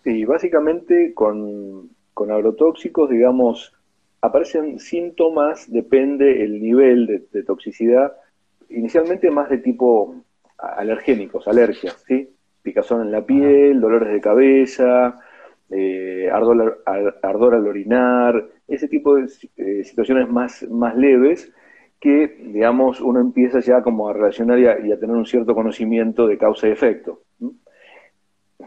sí, 0.03 0.25
básicamente 0.25 1.15
con, 1.15 1.91
agrotóxicos, 2.17 3.09
digamos, 3.09 3.73
aparecen 4.21 4.79
síntomas, 4.79 5.71
depende 5.71 6.45
el 6.45 6.61
nivel 6.61 7.07
de, 7.07 7.25
de 7.33 7.43
toxicidad, 7.43 8.13
inicialmente 8.69 9.31
más 9.31 9.49
de 9.49 9.59
tipo 9.59 10.15
alergénicos, 10.59 11.49
alergias, 11.49 12.05
¿sí? 12.07 12.29
Picazón 12.63 13.03
en 13.03 13.13
la 13.13 13.25
piel, 13.25 13.81
dolores 13.81 14.13
de 14.13 14.21
cabeza, 14.21 15.19
eh, 15.71 16.29
ardor, 16.31 16.83
ardor, 17.23 17.55
al 17.55 17.67
orinar, 17.67 18.47
ese 18.69 18.89
tipo 18.89 19.17
de 19.17 19.27
eh, 19.57 19.85
situaciones 19.85 20.29
más, 20.29 20.67
más 20.71 20.97
leves 20.97 21.53
que, 21.99 22.37
digamos, 22.53 23.01
uno 23.01 23.21
empieza 23.21 23.61
ya 23.61 23.81
como 23.81 24.09
a 24.09 24.13
relacionar 24.13 24.59
y 24.59 24.67
a, 24.67 24.99
tener 24.99 25.17
un 25.17 25.25
cierto 25.25 25.55
conocimiento 25.55 26.27
de 26.27 26.37
causa 26.37 26.69
y 26.69 26.73
efecto. 26.73 27.23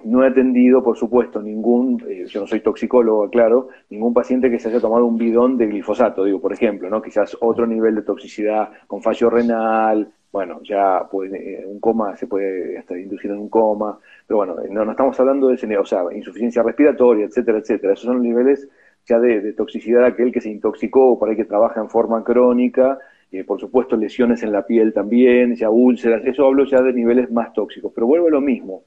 no 0.04 0.24
he 0.24 0.28
atendido, 0.28 0.84
por 0.84 0.98
supuesto, 0.98 1.42
ningún, 1.42 2.02
eh, 2.08 2.26
yo 2.28 2.42
no 2.42 2.48
soy 2.48 2.62
toxicólogo, 2.62 3.30
claro, 3.30 3.70
ningún 3.90 4.14
paciente 4.14 4.50
que 4.50 4.60
se 4.60 4.70
haya 4.70 4.80
tomado 4.80 5.06
un 5.06 5.18
bidón 5.18 5.58
de 5.58 5.68
glifosato, 5.68 6.24
digo, 6.24 6.40
por 6.40 6.54
ejemplo, 6.54 6.90
¿no? 6.90 7.02
Quizás 7.02 7.38
otro 7.42 7.68
nivel 7.68 7.96
de 7.96 8.04
toxicidad 8.04 8.70
con 8.88 9.02
fallo 9.02 9.30
renal, 9.30 10.14
bueno, 10.36 10.60
ya 10.64 11.08
puede, 11.10 11.62
eh, 11.62 11.66
un 11.66 11.80
coma 11.80 12.18
se 12.18 12.28
puede 12.28 12.78
estar 12.78 12.98
inducir 12.98 13.32
en 13.32 13.38
un 13.38 13.48
coma, 13.48 13.98
pero 14.28 14.40
bueno, 14.40 14.58
no, 14.70 14.84
no 14.84 14.92
estamos 14.92 15.18
hablando 15.18 15.48
de 15.48 15.56
ese, 15.56 15.78
o 15.78 15.86
sea, 15.86 16.04
insuficiencia 16.14 16.62
respiratoria, 16.62 17.24
etcétera, 17.24 17.60
etcétera. 17.60 17.94
Esos 17.94 18.04
son 18.04 18.22
niveles 18.22 18.68
ya 19.06 19.18
de, 19.18 19.54
toxicidad 19.54 20.02
de 20.02 20.08
aquel 20.08 20.34
que 20.34 20.42
se 20.42 20.50
intoxicó, 20.50 21.18
por 21.18 21.30
ahí 21.30 21.38
que 21.38 21.46
trabaja 21.46 21.80
en 21.80 21.90
forma 21.90 22.22
crónica, 22.26 23.00
eh, 23.32 23.46
por 23.46 23.62
supuesto 23.62 23.96
lesiones 23.96 24.44
en 24.44 24.52
la 24.52 24.66
piel 24.68 24.92
también, 24.92 25.56
ya 25.56 25.70
úlceras, 25.70 26.26
eso 26.26 26.46
hablo 26.46 26.66
ya 26.66 26.82
de 26.82 26.92
niveles 26.92 27.32
más 27.32 27.54
tóxicos. 27.54 27.94
Pero 27.96 28.06
vuelvo 28.06 28.28
a 28.28 28.32
lo 28.32 28.42
mismo, 28.42 28.84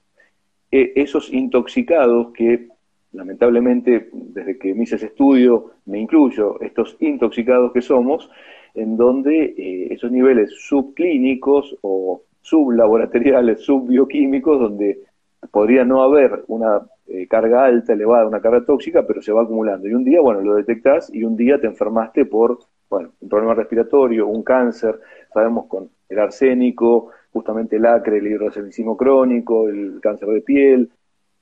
eh, 0.70 0.92
esos 0.96 1.32
intoxicados 1.32 2.30
que 2.34 2.68
lamentablemente 3.12 4.10
desde 4.12 4.58
que 4.58 4.74
me 4.74 4.82
hice 4.82 4.96
ese 4.96 5.06
estudio 5.06 5.70
me 5.86 5.98
incluyo, 5.98 6.60
estos 6.60 6.98
intoxicados 7.00 7.72
que 7.72 7.80
somos, 7.80 8.30
en 8.78 8.96
donde 8.96 9.54
eh, 9.56 9.88
esos 9.92 10.10
niveles 10.10 10.50
subclínicos 10.58 11.76
o 11.82 12.22
sublaboratoriales, 12.40 13.60
subbioquímicos, 13.64 14.60
donde 14.60 15.04
podría 15.50 15.84
no 15.84 16.02
haber 16.02 16.44
una 16.48 16.82
eh, 17.06 17.26
carga 17.26 17.64
alta, 17.64 17.92
elevada, 17.92 18.26
una 18.26 18.40
carga 18.40 18.64
tóxica, 18.64 19.06
pero 19.06 19.22
se 19.22 19.32
va 19.32 19.42
acumulando. 19.42 19.88
Y 19.88 19.94
un 19.94 20.04
día, 20.04 20.20
bueno, 20.20 20.40
lo 20.40 20.54
detectás 20.54 21.12
y 21.12 21.24
un 21.24 21.36
día 21.36 21.60
te 21.60 21.66
enfermaste 21.66 22.24
por, 22.24 22.58
bueno, 22.88 23.10
un 23.20 23.28
problema 23.28 23.54
respiratorio, 23.54 24.26
un 24.26 24.42
cáncer, 24.42 25.00
sabemos 25.32 25.66
con 25.66 25.90
el 26.08 26.18
arsénico, 26.18 27.10
justamente 27.32 27.76
el 27.76 27.86
acre, 27.86 28.18
el 28.18 28.26
hidrocelismo 28.26 28.96
crónico, 28.96 29.68
el 29.68 30.00
cáncer 30.00 30.28
de 30.28 30.40
piel, 30.40 30.90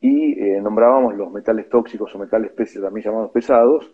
y 0.00 0.38
eh, 0.40 0.60
nombrábamos 0.60 1.16
los 1.16 1.32
metales 1.32 1.68
tóxicos 1.68 2.14
o 2.14 2.18
metales 2.18 2.52
pesados, 2.52 2.86
también 2.86 3.04
llamados 3.04 3.30
pesados, 3.30 3.92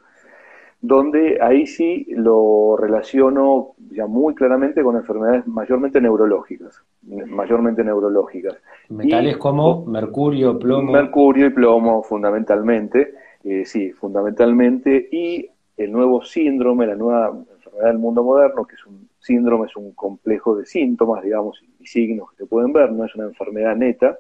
donde 0.83 1.39
ahí 1.41 1.65
sí 1.65 2.07
lo 2.11 2.77
relaciono 2.77 3.75
ya 3.93 4.07
muy 4.09 4.35
claramente 4.35 4.83
con 4.83 4.97
enfermedades 4.97 5.47
mayormente 5.47 6.01
neurológicas, 6.01 6.83
mayormente 7.03 7.85
neurológicas. 7.85 8.57
Metales 8.89 9.37
como 9.37 9.87
mercurio, 9.87 10.59
plomo. 10.59 10.91
Mercurio 10.91 11.47
y 11.47 11.51
plomo, 11.51 12.03
fundamentalmente, 12.03 13.15
eh, 13.45 13.65
sí, 13.65 13.93
fundamentalmente, 13.93 15.09
y 15.13 15.49
el 15.77 15.93
nuevo 15.93 16.25
síndrome, 16.25 16.87
la 16.89 16.97
nueva 16.97 17.33
enfermedad 17.55 17.87
del 17.87 17.99
mundo 17.99 18.25
moderno, 18.25 18.65
que 18.65 18.75
es 18.75 18.85
un 18.85 19.09
síndrome, 19.21 19.67
es 19.67 19.77
un 19.77 19.93
complejo 19.93 20.57
de 20.57 20.67
síntomas, 20.67 21.23
digamos, 21.23 21.63
y 21.79 21.87
signos 21.87 22.33
que 22.33 22.39
se 22.39 22.47
pueden 22.47 22.73
ver, 22.73 22.91
no 22.91 23.05
es 23.05 23.15
una 23.15 23.27
enfermedad 23.27 23.77
neta, 23.77 24.19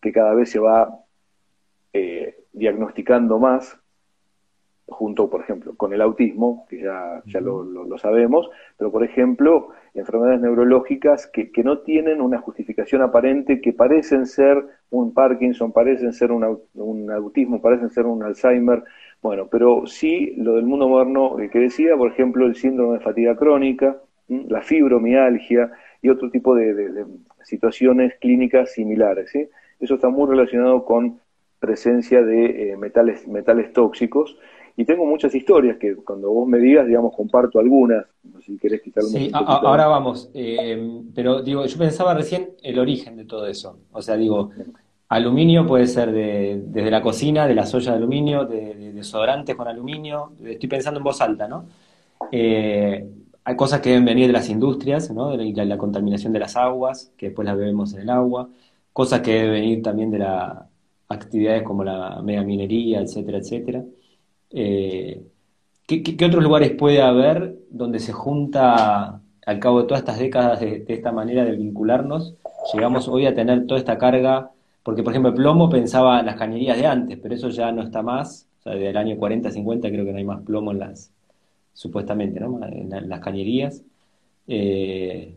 que 0.00 0.10
cada 0.10 0.34
vez 0.34 0.50
se 0.50 0.58
va 0.58 0.98
eh, 1.92 2.44
diagnosticando 2.52 3.38
más, 3.38 3.79
junto, 4.90 5.30
por 5.30 5.40
ejemplo, 5.40 5.74
con 5.76 5.92
el 5.92 6.00
autismo, 6.00 6.66
que 6.68 6.82
ya, 6.82 7.22
ya 7.26 7.40
lo, 7.40 7.62
lo, 7.62 7.98
sabemos, 7.98 8.50
pero, 8.76 8.90
por 8.90 9.04
ejemplo, 9.04 9.68
enfermedades 9.94 10.40
neurológicas 10.40 11.26
que, 11.26 11.50
que, 11.50 11.64
no 11.64 11.78
tienen 11.78 12.20
una 12.20 12.38
justificación 12.38 13.02
aparente, 13.02 13.60
que 13.60 13.72
parecen 13.72 14.26
ser 14.26 14.64
un 14.90 15.14
Parkinson, 15.14 15.72
parecen 15.72 16.12
ser 16.12 16.32
un, 16.32 16.60
un 16.74 17.10
autismo, 17.10 17.60
parecen 17.60 17.90
ser 17.90 18.06
un 18.06 18.22
Alzheimer, 18.22 18.82
bueno, 19.22 19.48
pero 19.50 19.86
sí 19.86 20.34
lo 20.36 20.54
del 20.54 20.64
mundo 20.64 20.88
moderno 20.88 21.36
que 21.50 21.58
decía, 21.58 21.96
por 21.96 22.10
ejemplo, 22.10 22.46
el 22.46 22.56
síndrome 22.56 22.98
de 22.98 23.04
fatiga 23.04 23.36
crónica, 23.36 23.98
la 24.28 24.62
fibromialgia 24.62 25.70
y 26.02 26.08
otro 26.08 26.30
tipo 26.30 26.54
de, 26.54 26.74
de, 26.74 27.04
situaciones 27.42 28.14
clínicas 28.20 28.72
similares. 28.72 29.30
¿sí? 29.30 29.48
Eso 29.78 29.94
está 29.94 30.08
muy 30.08 30.28
relacionado 30.28 30.84
con 30.84 31.20
presencia 31.58 32.22
de 32.22 32.70
eh, 32.72 32.76
metales, 32.76 33.28
metales 33.28 33.72
tóxicos 33.72 34.36
y 34.80 34.84
tengo 34.86 35.04
muchas 35.04 35.34
historias 35.34 35.76
que 35.76 35.94
cuando 35.96 36.30
vos 36.30 36.48
me 36.48 36.58
digas, 36.58 36.86
digamos, 36.86 37.14
comparto 37.14 37.58
algunas. 37.58 38.06
si 38.42 38.56
querés 38.56 38.80
quitarle 38.80 39.10
Sí, 39.10 39.30
ahora 39.34 39.86
vamos. 39.88 40.30
Eh, 40.32 41.02
pero 41.14 41.42
digo, 41.42 41.66
yo 41.66 41.76
pensaba 41.76 42.14
recién 42.14 42.52
el 42.62 42.78
origen 42.78 43.14
de 43.14 43.26
todo 43.26 43.46
eso. 43.46 43.76
O 43.92 44.00
sea, 44.00 44.16
digo, 44.16 44.52
aluminio 45.10 45.66
puede 45.66 45.86
ser 45.86 46.12
de, 46.12 46.62
desde 46.64 46.90
la 46.90 47.02
cocina, 47.02 47.46
de 47.46 47.54
las 47.54 47.74
ollas 47.74 47.92
de 47.92 47.98
aluminio, 47.98 48.46
de, 48.46 48.94
desodorantes 48.94 49.54
con 49.54 49.68
aluminio. 49.68 50.32
Estoy 50.42 50.70
pensando 50.70 50.96
en 50.96 51.04
voz 51.04 51.20
alta, 51.20 51.46
¿no? 51.46 51.66
Eh, 52.32 53.06
hay 53.44 53.56
cosas 53.56 53.82
que 53.82 53.90
deben 53.90 54.06
venir 54.06 54.28
de 54.28 54.32
las 54.32 54.48
industrias, 54.48 55.10
¿no? 55.10 55.36
De 55.36 55.52
la, 55.52 55.64
la, 55.66 55.76
contaminación 55.76 56.32
de 56.32 56.38
las 56.38 56.56
aguas, 56.56 57.12
que 57.18 57.26
después 57.26 57.44
las 57.44 57.58
bebemos 57.58 57.92
en 57.92 58.00
el 58.00 58.08
agua. 58.08 58.48
Cosas 58.94 59.20
que 59.20 59.32
deben 59.32 59.52
venir 59.52 59.82
también 59.82 60.10
de 60.10 60.20
las 60.20 60.56
actividades 61.06 61.64
como 61.64 61.84
la 61.84 62.22
megaminería, 62.22 63.00
etcétera, 63.02 63.36
etcétera. 63.36 63.84
Eh, 64.52 65.22
¿qué, 65.86 66.24
otros 66.26 66.42
lugares 66.42 66.72
puede 66.72 67.00
haber 67.02 67.56
donde 67.70 67.98
se 68.00 68.12
junta, 68.12 69.20
al 69.46 69.58
cabo 69.60 69.82
de 69.82 69.88
todas 69.88 70.00
estas 70.00 70.18
décadas 70.18 70.60
de, 70.60 70.84
esta 70.88 71.12
manera 71.12 71.44
de 71.44 71.56
vincularnos, 71.56 72.34
llegamos 72.74 73.08
hoy 73.08 73.26
a 73.26 73.34
tener 73.34 73.66
toda 73.66 73.78
esta 73.80 73.98
carga? 73.98 74.50
Porque, 74.82 75.02
por 75.02 75.12
ejemplo, 75.12 75.34
plomo 75.34 75.68
pensaba 75.68 76.20
en 76.20 76.26
las 76.26 76.36
cañerías 76.36 76.78
de 76.78 76.86
antes, 76.86 77.18
pero 77.22 77.34
eso 77.34 77.50
ya 77.50 77.70
no 77.72 77.82
está 77.82 78.02
más. 78.02 78.48
O 78.60 78.62
sea, 78.62 78.72
desde 78.72 78.90
el 78.90 78.96
año 78.96 79.16
40, 79.16 79.50
50 79.50 79.88
creo 79.88 80.04
que 80.04 80.12
no 80.12 80.18
hay 80.18 80.24
más 80.24 80.42
plomo 80.42 80.72
en 80.72 80.78
las, 80.80 81.12
supuestamente, 81.72 82.40
¿no? 82.40 82.60
En 82.64 83.08
las 83.08 83.20
cañerías. 83.20 83.82
Eh, 84.46 85.36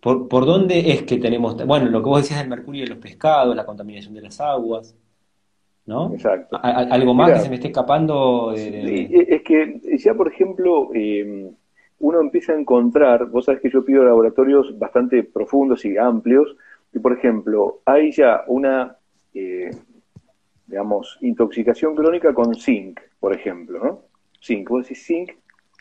¿por, 0.00 0.28
¿Por 0.28 0.46
dónde 0.46 0.92
es 0.92 1.02
que 1.02 1.18
tenemos, 1.18 1.56
bueno, 1.66 1.86
lo 1.90 2.02
que 2.02 2.08
vos 2.08 2.22
decías 2.22 2.40
del 2.40 2.48
mercurio 2.48 2.84
de 2.84 2.90
los 2.90 2.98
pescados, 2.98 3.54
la 3.54 3.66
contaminación 3.66 4.14
de 4.14 4.22
las 4.22 4.40
aguas? 4.40 4.94
¿No? 5.88 6.12
Exacto. 6.12 6.60
¿Algo 6.62 7.14
más 7.14 7.32
que 7.32 7.38
se 7.40 7.48
me 7.48 7.54
esté 7.54 7.68
escapando? 7.68 8.52
es 8.54 9.42
que 9.42 9.80
ya, 9.98 10.12
por 10.14 10.28
ejemplo, 10.28 10.90
em, 10.92 11.50
uno 12.00 12.20
empieza 12.20 12.52
a 12.52 12.60
encontrar, 12.60 13.26
vos 13.26 13.46
sabés 13.46 13.62
que 13.62 13.70
yo 13.70 13.84
pido 13.84 14.04
laboratorios 14.04 14.78
bastante 14.78 15.24
profundos 15.24 15.84
y 15.86 15.96
amplios, 15.96 16.54
y 16.92 16.98
por 16.98 17.14
ejemplo, 17.14 17.80
hay 17.86 18.12
ya 18.12 18.44
una, 18.48 18.96
eh, 19.32 19.70
digamos, 20.66 21.18
intoxicación 21.22 21.96
crónica 21.96 22.34
con 22.34 22.54
zinc, 22.54 23.00
por 23.18 23.34
ejemplo, 23.34 23.82
¿no? 23.82 24.00
Zinc, 24.42 24.68
vos 24.68 24.82
decís 24.82 25.06
zinc, 25.06 25.30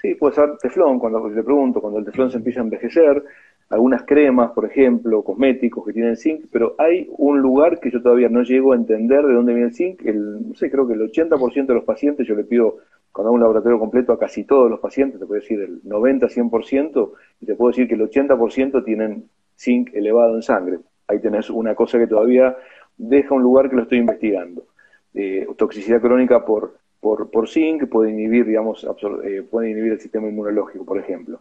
sí, 0.01 0.15
puede 0.15 0.35
ser 0.35 0.57
teflón, 0.57 0.99
cuando 0.99 1.27
le 1.27 1.43
pregunto, 1.43 1.81
cuando 1.81 1.99
el 1.99 2.05
teflón 2.05 2.31
se 2.31 2.37
empieza 2.37 2.61
a 2.61 2.63
envejecer, 2.63 3.23
algunas 3.69 4.03
cremas, 4.03 4.51
por 4.51 4.65
ejemplo, 4.65 5.23
cosméticos 5.23 5.85
que 5.85 5.93
tienen 5.93 6.15
zinc, 6.15 6.45
pero 6.51 6.75
hay 6.77 7.07
un 7.17 7.41
lugar 7.41 7.79
que 7.79 7.91
yo 7.91 8.01
todavía 8.01 8.29
no 8.29 8.43
llego 8.43 8.71
a 8.71 8.75
entender 8.75 9.25
de 9.25 9.33
dónde 9.33 9.53
viene 9.53 9.69
el 9.69 9.75
zinc. 9.75 10.05
El, 10.05 10.49
no 10.49 10.55
sé, 10.55 10.71
creo 10.71 10.87
que 10.87 10.93
el 10.93 11.01
80% 11.01 11.65
de 11.67 11.73
los 11.73 11.83
pacientes, 11.83 12.25
yo 12.25 12.35
le 12.35 12.45
pido 12.45 12.77
cuando 13.11 13.29
hago 13.29 13.35
un 13.35 13.41
laboratorio 13.41 13.79
completo 13.79 14.13
a 14.13 14.19
casi 14.19 14.43
todos 14.43 14.69
los 14.69 14.79
pacientes, 14.79 15.19
te 15.19 15.25
puedo 15.25 15.41
decir 15.41 15.59
el 15.59 15.81
90-100%, 15.83 17.11
y 17.41 17.45
te 17.45 17.55
puedo 17.55 17.69
decir 17.69 17.87
que 17.87 17.95
el 17.95 18.01
80% 18.01 18.85
tienen 18.85 19.29
zinc 19.57 19.93
elevado 19.93 20.35
en 20.35 20.43
sangre. 20.43 20.79
Ahí 21.07 21.19
tenés 21.19 21.49
una 21.49 21.75
cosa 21.75 21.97
que 21.97 22.07
todavía 22.07 22.55
deja 22.95 23.33
un 23.33 23.41
lugar 23.41 23.69
que 23.69 23.75
lo 23.75 23.81
estoy 23.83 23.97
investigando. 23.97 24.65
Eh, 25.13 25.47
toxicidad 25.57 25.99
crónica 25.99 26.45
por, 26.45 26.75
por, 26.99 27.29
por 27.31 27.49
zinc 27.49 27.87
puede 27.89 28.11
inhibir, 28.11 28.45
digamos, 28.45 28.87
eh, 29.23 29.43
puede 29.49 29.71
inhibir 29.71 29.93
el 29.93 29.99
sistema 29.99 30.27
inmunológico, 30.27 30.85
por 30.85 30.99
ejemplo. 30.99 31.39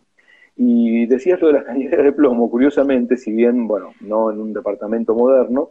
Y 0.56 1.06
decías 1.06 1.40
lo 1.40 1.48
de 1.48 1.52
las 1.54 1.64
cañerías 1.64 2.02
de 2.02 2.12
plomo, 2.12 2.50
curiosamente, 2.50 3.16
si 3.16 3.32
bien, 3.32 3.68
bueno, 3.68 3.92
no 4.00 4.30
en 4.30 4.40
un 4.40 4.52
departamento 4.52 5.14
moderno, 5.14 5.70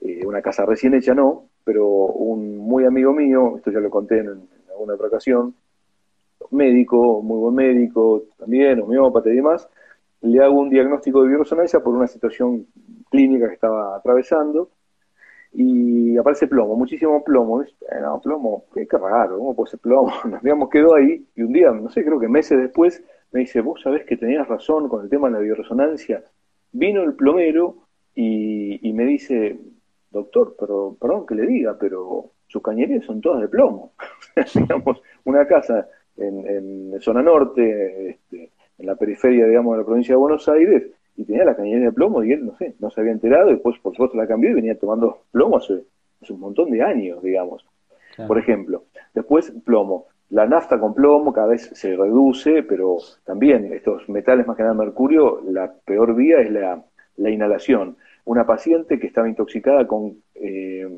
eh, 0.00 0.24
una 0.24 0.40
casa 0.40 0.64
recién 0.64 0.94
hecha 0.94 1.14
no, 1.14 1.48
pero 1.64 1.86
un 1.86 2.56
muy 2.56 2.84
amigo 2.84 3.12
mío, 3.12 3.56
esto 3.56 3.70
ya 3.70 3.80
lo 3.80 3.90
conté 3.90 4.20
en, 4.20 4.48
alguna 4.70 4.94
otra 4.94 5.08
ocasión, 5.08 5.54
médico, 6.50 7.20
muy 7.22 7.38
buen 7.38 7.54
médico, 7.54 8.24
también 8.38 8.80
homeópata 8.80 9.28
y 9.28 9.36
demás, 9.36 9.68
le 10.22 10.42
hago 10.42 10.58
un 10.58 10.70
diagnóstico 10.70 11.22
de 11.22 11.28
bioresonancia 11.28 11.80
por 11.80 11.94
una 11.94 12.06
situación 12.06 12.66
clínica 13.10 13.48
que 13.48 13.54
estaba 13.54 13.96
atravesando 13.96 14.70
y 15.52 16.16
aparece 16.16 16.46
plomo, 16.46 16.76
muchísimo 16.76 17.24
plomo. 17.24 17.62
Eh, 17.62 17.68
plomo, 18.22 18.64
qué, 18.74 18.86
raro, 18.92 19.38
¿cómo 19.38 19.54
puede 19.54 19.70
ser 19.70 19.80
plomo? 19.80 20.12
Nos 20.24 20.42
digamos, 20.42 20.68
quedó 20.70 20.94
ahí 20.94 21.26
y 21.34 21.42
un 21.42 21.52
día, 21.52 21.70
no 21.70 21.90
sé, 21.90 22.04
creo 22.04 22.20
que 22.20 22.28
meses 22.28 22.58
después, 22.58 23.02
me 23.32 23.40
dice, 23.40 23.60
vos 23.60 23.80
sabés 23.82 24.04
que 24.04 24.16
tenías 24.16 24.46
razón 24.48 24.88
con 24.88 25.04
el 25.04 25.10
tema 25.10 25.28
de 25.28 25.34
la 25.34 25.40
bioresonancia. 25.40 26.24
Vino 26.72 27.02
el 27.02 27.14
plomero 27.14 27.76
y, 28.14 28.92
me 28.92 29.04
dice, 29.04 29.58
doctor, 30.10 30.56
pero 30.58 30.96
perdón 31.00 31.26
que 31.26 31.34
le 31.34 31.46
diga, 31.46 31.76
pero 31.78 32.30
sus 32.48 32.62
cañerías 32.62 33.04
son 33.04 33.20
todas 33.20 33.40
de 33.40 33.48
plomo. 33.48 33.92
digamos, 34.54 35.00
una 35.24 35.46
casa 35.46 35.88
en, 36.16 37.00
zona 37.00 37.22
norte, 37.22 38.10
este, 38.10 38.50
en 38.78 38.86
la 38.86 38.96
periferia, 38.96 39.46
digamos, 39.46 39.74
de 39.74 39.78
la 39.78 39.86
provincia 39.86 40.14
de 40.14 40.18
Buenos 40.18 40.48
Aires, 40.48 40.90
y 41.16 41.24
tenía 41.24 41.44
la 41.44 41.56
cañería 41.56 41.86
de 41.86 41.92
plomo 41.92 42.22
y 42.24 42.32
él, 42.32 42.46
no 42.46 42.56
sé, 42.56 42.74
no 42.78 42.90
se 42.90 43.00
había 43.00 43.12
enterado, 43.12 43.50
y 43.50 43.54
después, 43.54 43.78
por 43.78 43.92
supuesto, 43.92 44.16
la 44.16 44.26
cambió 44.26 44.50
y 44.50 44.54
venía 44.54 44.78
tomando 44.78 45.22
plomo 45.30 45.58
hace, 45.58 45.84
un 46.28 46.40
montón 46.40 46.70
de 46.70 46.82
años, 46.82 47.22
digamos. 47.22 47.64
Por 48.26 48.38
ejemplo, 48.38 48.84
después 49.14 49.50
plomo. 49.64 50.06
La 50.30 50.46
nafta 50.46 50.78
con 50.78 50.94
plomo 50.94 51.32
cada 51.32 51.48
vez 51.48 51.70
se 51.74 51.96
reduce, 51.96 52.62
pero 52.62 52.98
también 53.24 53.72
estos 53.72 54.08
metales, 54.08 54.46
más 54.46 54.56
que 54.56 54.62
nada 54.62 54.74
mercurio, 54.74 55.40
la 55.44 55.72
peor 55.84 56.14
vía 56.14 56.40
es 56.40 56.50
la, 56.50 56.82
la 57.16 57.30
inhalación. 57.30 57.96
Una 58.24 58.46
paciente 58.46 58.98
que 58.98 59.08
estaba 59.08 59.28
intoxicada 59.28 59.86
con, 59.86 60.14
eh, 60.34 60.88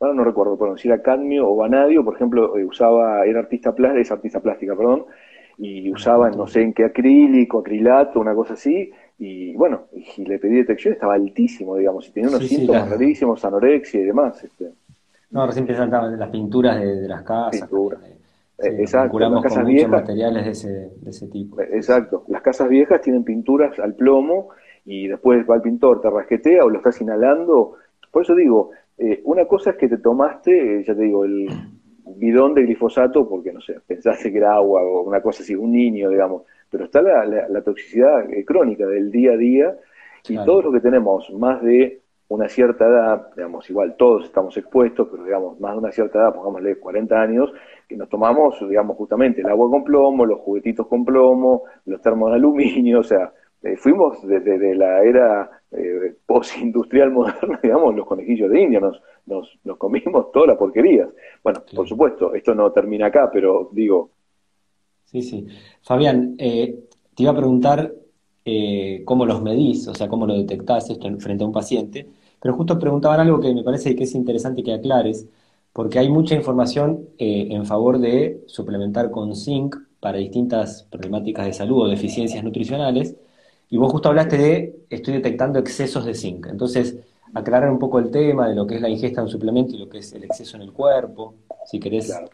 ahora 0.00 0.14
no 0.14 0.24
recuerdo, 0.24 0.58
pero 0.58 0.76
si 0.76 0.88
era 0.88 1.00
cadmio 1.00 1.48
o 1.48 1.56
vanadio, 1.56 2.04
por 2.04 2.14
ejemplo, 2.14 2.56
eh, 2.56 2.64
usaba, 2.64 3.24
era 3.24 3.40
artista 3.40 3.74
plástica, 3.74 4.00
es 4.00 4.10
artista 4.10 4.40
plástica, 4.40 4.76
perdón, 4.76 5.06
y 5.58 5.90
usaba 5.90 6.30
no 6.30 6.46
sé 6.46 6.62
en 6.62 6.74
qué 6.74 6.84
acrílico, 6.84 7.60
acrilato, 7.60 8.20
una 8.20 8.34
cosa 8.34 8.54
así, 8.54 8.92
y 9.18 9.54
bueno, 9.54 9.84
y 10.16 10.24
le 10.24 10.38
pedí 10.38 10.56
detección, 10.56 10.94
estaba 10.94 11.14
altísimo, 11.14 11.76
digamos, 11.76 12.08
y 12.08 12.12
tenía 12.12 12.28
unos 12.28 12.46
síntomas 12.46 12.90
rarísimos, 12.90 13.44
anorexia 13.44 14.00
y 14.00 14.04
demás. 14.04 14.44
Este. 14.44 14.72
No, 15.30 15.46
recién 15.46 15.66
pensaban 15.66 16.18
las 16.18 16.28
pinturas 16.28 16.78
de, 16.78 17.08
las 17.08 17.22
casas. 17.22 17.68
Eh, 18.58 18.76
exacto, 18.78 19.18
las 19.18 19.42
casas 19.42 19.66
viejas, 19.66 19.90
materiales 19.90 20.44
de 20.44 20.50
ese, 20.50 20.68
de 20.68 21.10
ese 21.10 21.28
tipo. 21.28 21.60
Eh, 21.60 21.68
exacto, 21.74 22.24
las 22.28 22.40
casas 22.40 22.68
viejas 22.68 23.02
tienen 23.02 23.22
pinturas 23.22 23.78
al 23.78 23.94
plomo 23.94 24.48
y 24.84 25.08
después 25.08 25.44
va 25.48 25.56
el 25.56 25.62
pintor, 25.62 26.00
te 26.00 26.08
rasquetea 26.08 26.64
o 26.64 26.70
lo 26.70 26.78
estás 26.78 27.00
inhalando. 27.00 27.74
Por 28.10 28.22
eso 28.22 28.34
digo, 28.34 28.70
eh, 28.96 29.20
una 29.24 29.44
cosa 29.44 29.70
es 29.70 29.76
que 29.76 29.88
te 29.88 29.98
tomaste, 29.98 30.82
ya 30.84 30.94
te 30.94 31.02
digo, 31.02 31.24
el 31.24 31.48
bidón 32.16 32.54
de 32.54 32.62
glifosato 32.62 33.28
porque, 33.28 33.52
no 33.52 33.60
sé, 33.60 33.76
pensaste 33.86 34.32
que 34.32 34.38
era 34.38 34.54
agua 34.54 34.82
o 34.82 35.02
una 35.02 35.20
cosa 35.20 35.42
así, 35.42 35.54
un 35.54 35.72
niño, 35.72 36.08
digamos, 36.08 36.44
pero 36.70 36.84
está 36.84 37.02
la, 37.02 37.62
toxicidad 37.62 38.24
crónica 38.46 38.86
del 38.86 39.10
día 39.10 39.32
a 39.32 39.36
día 39.36 39.76
y 40.28 40.36
todos 40.44 40.64
los 40.64 40.74
que 40.74 40.80
tenemos 40.80 41.30
más 41.34 41.62
de 41.62 42.00
una 42.28 42.48
cierta 42.48 42.86
edad, 42.86 43.28
digamos, 43.36 43.68
igual 43.70 43.94
todos 43.96 44.24
estamos 44.24 44.56
expuestos, 44.56 45.08
pero 45.10 45.24
digamos, 45.24 45.60
más 45.60 45.72
de 45.72 45.78
una 45.78 45.92
cierta 45.92 46.18
edad, 46.18 46.34
pongámosle 46.34 46.78
40 46.78 47.20
años, 47.20 47.52
que 47.88 47.96
nos 47.96 48.08
tomamos, 48.08 48.56
digamos, 48.68 48.96
justamente 48.96 49.42
el 49.42 49.46
agua 49.46 49.70
con 49.70 49.84
plomo, 49.84 50.26
los 50.26 50.40
juguetitos 50.40 50.86
con 50.88 51.04
plomo, 51.04 51.62
los 51.84 52.00
termos 52.00 52.30
de 52.30 52.36
aluminio, 52.36 53.00
o 53.00 53.04
sea, 53.04 53.32
eh, 53.62 53.76
fuimos 53.76 54.26
desde 54.26 54.74
la 54.74 55.02
era 55.02 55.50
eh, 55.70 56.16
postindustrial 56.26 57.10
moderna, 57.10 57.58
digamos, 57.62 57.94
los 57.94 58.06
conejillos 58.06 58.50
de 58.50 58.60
India, 58.60 58.80
nos, 58.80 59.00
nos, 59.26 59.58
nos 59.64 59.76
comimos 59.76 60.30
toda 60.32 60.48
la 60.48 60.58
porquería. 60.58 61.08
Bueno, 61.42 61.62
por 61.74 61.88
supuesto, 61.88 62.34
esto 62.34 62.54
no 62.54 62.72
termina 62.72 63.06
acá, 63.06 63.30
pero 63.32 63.68
digo... 63.72 64.10
Sí, 65.04 65.22
sí. 65.22 65.46
Fabián, 65.82 66.34
eh, 66.38 66.76
te 67.14 67.22
iba 67.22 67.32
a 67.32 67.36
preguntar 67.36 67.92
eh, 68.48 69.02
cómo 69.04 69.26
los 69.26 69.42
medís, 69.42 69.88
o 69.88 69.94
sea, 69.94 70.06
cómo 70.06 70.24
lo 70.24 70.34
detectás 70.34 70.88
esto 70.88 71.08
frente 71.18 71.42
a 71.42 71.46
un 71.48 71.52
paciente, 71.52 72.06
pero 72.40 72.54
justo 72.54 72.78
preguntaban 72.78 73.18
algo 73.18 73.40
que 73.40 73.52
me 73.52 73.64
parece 73.64 73.96
que 73.96 74.04
es 74.04 74.14
interesante 74.14 74.62
que 74.62 74.72
aclares, 74.72 75.26
porque 75.72 75.98
hay 75.98 76.08
mucha 76.08 76.36
información 76.36 77.08
eh, 77.18 77.48
en 77.50 77.66
favor 77.66 77.98
de 77.98 78.44
suplementar 78.46 79.10
con 79.10 79.34
zinc 79.34 79.74
para 79.98 80.18
distintas 80.18 80.84
problemáticas 80.84 81.46
de 81.46 81.52
salud 81.54 81.82
o 81.82 81.88
deficiencias 81.88 82.44
nutricionales, 82.44 83.16
y 83.68 83.78
vos 83.78 83.90
justo 83.90 84.10
hablaste 84.10 84.38
de 84.38 84.76
estoy 84.90 85.14
detectando 85.14 85.58
excesos 85.58 86.04
de 86.04 86.14
zinc. 86.14 86.46
Entonces, 86.46 86.96
aclarar 87.34 87.68
un 87.68 87.80
poco 87.80 87.98
el 87.98 88.12
tema 88.12 88.48
de 88.48 88.54
lo 88.54 88.64
que 88.64 88.76
es 88.76 88.80
la 88.80 88.88
ingesta 88.88 89.22
de 89.22 89.24
un 89.24 89.30
suplemento 89.32 89.74
y 89.74 89.78
lo 89.78 89.88
que 89.88 89.98
es 89.98 90.12
el 90.12 90.22
exceso 90.22 90.56
en 90.56 90.62
el 90.62 90.72
cuerpo, 90.72 91.34
si 91.64 91.80
querés. 91.80 92.06
Claro. 92.06 92.28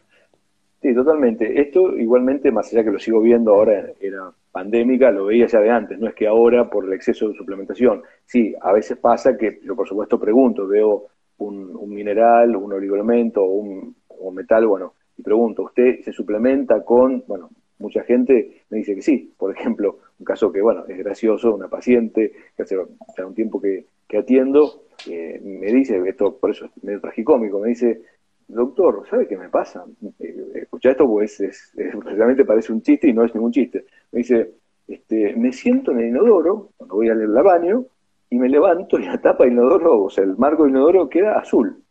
Sí, 0.83 0.95
totalmente. 0.95 1.59
Esto 1.59 1.97
igualmente, 1.97 2.51
más 2.51 2.71
allá 2.71 2.85
que 2.85 2.91
lo 2.91 2.99
sigo 2.99 3.23
viendo 3.23 3.55
ahora, 3.55 3.93
era 3.99 4.31
pandémica, 4.53 5.11
lo 5.11 5.25
veía 5.25 5.47
ya 5.47 5.61
de 5.61 5.71
antes, 5.71 5.99
no 5.99 6.09
es 6.09 6.15
que 6.15 6.27
ahora 6.27 6.69
por 6.71 6.85
el 6.85 6.93
exceso 6.93 7.29
de 7.29 7.35
suplementación. 7.35 8.03
Sí, 8.25 8.55
a 8.61 8.73
veces 8.73 8.99
pasa 8.99 9.37
que 9.37 9.61
yo 9.65 9.75
por 9.75 9.89
supuesto 9.89 10.21
pregunto, 10.21 10.69
veo 10.69 11.07
un, 11.39 11.89
mineral, 11.89 12.55
un 12.55 12.73
oligoelemento 12.73 13.43
o 13.43 13.55
un, 13.55 13.97
metal, 14.35 14.67
bueno, 14.67 14.95
y 15.17 15.23
pregunto, 15.23 15.65
¿usted 15.65 16.01
se 16.03 16.13
suplementa 16.13 16.85
con, 16.85 17.25
bueno, 17.27 17.51
mucha 17.79 18.03
gente 18.05 18.63
me 18.71 18.79
dice 18.79 18.95
que 18.95 19.03
sí. 19.03 19.35
Por 19.37 19.55
ejemplo, 19.55 19.99
un 20.19 20.25
caso 20.25 20.51
que, 20.53 20.63
bueno, 20.63 20.85
es 20.87 20.97
gracioso, 20.99 21.55
una 21.55 21.69
paciente 21.69 22.33
que 22.57 22.63
hace 22.63 22.79
un 22.79 23.35
tiempo 23.35 23.61
que, 23.61 23.87
atiendo, 24.17 24.85
eh, 25.09 25.41
me 25.43 25.73
dice, 25.73 26.01
esto 26.07 26.37
por 26.39 26.51
eso 26.51 26.67
es 26.67 26.85
medio 26.85 27.01
tragicómico, 27.01 27.59
me 27.59 27.71
dice, 27.71 28.03
doctor, 28.47 29.05
¿sabe 29.09 29.27
qué 29.27 29.37
me 29.37 29.49
pasa? 29.49 29.85
Eh, 30.21 30.53
escucha 30.55 30.91
esto, 30.91 31.07
pues 31.09 31.41
es, 31.41 31.73
realmente 31.75 32.45
parece 32.45 32.73
un 32.73 32.83
chiste 32.83 33.09
y 33.09 33.13
no 33.13 33.25
es 33.25 33.35
ningún 33.35 33.53
chiste. 33.53 33.87
Me 34.13 34.19
dice, 34.19 34.53
este, 34.87 35.35
me 35.37 35.53
siento 35.53 35.91
en 35.91 36.01
el 36.01 36.09
inodoro, 36.09 36.71
cuando 36.77 36.97
voy 36.97 37.09
al 37.09 37.27
baño, 37.27 37.87
y 38.31 38.39
me 38.39 38.49
levanto 38.49 38.99
y 38.99 39.05
la 39.05 39.21
tapa 39.21 39.45
del 39.45 39.55
inodoro, 39.55 40.05
o 40.05 40.11
sea, 40.11 40.25
el 40.25 40.37
marco 40.37 40.63
del 40.63 40.73
inodoro 40.73 41.09
queda 41.09 41.39
azul. 41.39 41.83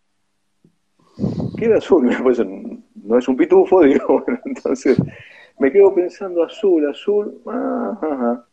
Queda 1.57 1.77
azul, 1.77 2.09
pues 2.23 2.41
no 3.03 3.17
es 3.17 3.27
un 3.27 3.35
pitufo, 3.35 3.81
digo, 3.83 4.23
entonces 4.45 5.01
me 5.59 5.71
quedo 5.71 5.93
pensando 5.93 6.43
azul, 6.43 6.89
azul, 6.89 7.41
ah, 7.47 8.43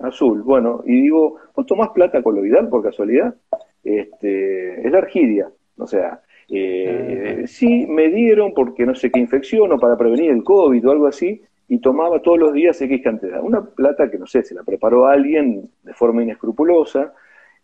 azul, 0.00 0.42
bueno, 0.42 0.82
y 0.84 1.02
digo, 1.02 1.36
¿vos 1.54 1.66
tomás 1.66 1.90
plata 1.90 2.22
coloidal 2.22 2.68
por 2.68 2.82
casualidad? 2.82 3.34
Este, 3.82 4.86
es 4.86 4.92
la 4.92 4.98
argidia, 4.98 5.50
o 5.76 5.86
sea, 5.86 6.22
eh, 6.48 7.44
sí 7.46 7.86
me 7.86 8.08
dieron 8.10 8.52
porque 8.54 8.84
no 8.84 8.94
sé 8.94 9.10
qué 9.10 9.18
infección 9.18 9.72
o 9.72 9.78
para 9.78 9.96
prevenir 9.96 10.30
el 10.30 10.44
COVID 10.44 10.86
o 10.86 10.90
algo 10.90 11.06
así, 11.06 11.42
y 11.72 11.78
tomaba 11.78 12.20
todos 12.20 12.38
los 12.38 12.52
días 12.52 12.78
X 12.82 13.00
cantidad. 13.02 13.42
Una 13.42 13.64
plata 13.64 14.10
que 14.10 14.18
no 14.18 14.26
sé, 14.26 14.42
se 14.42 14.54
la 14.54 14.62
preparó 14.62 15.06
alguien 15.06 15.70
de 15.82 15.94
forma 15.94 16.22
inescrupulosa, 16.22 17.14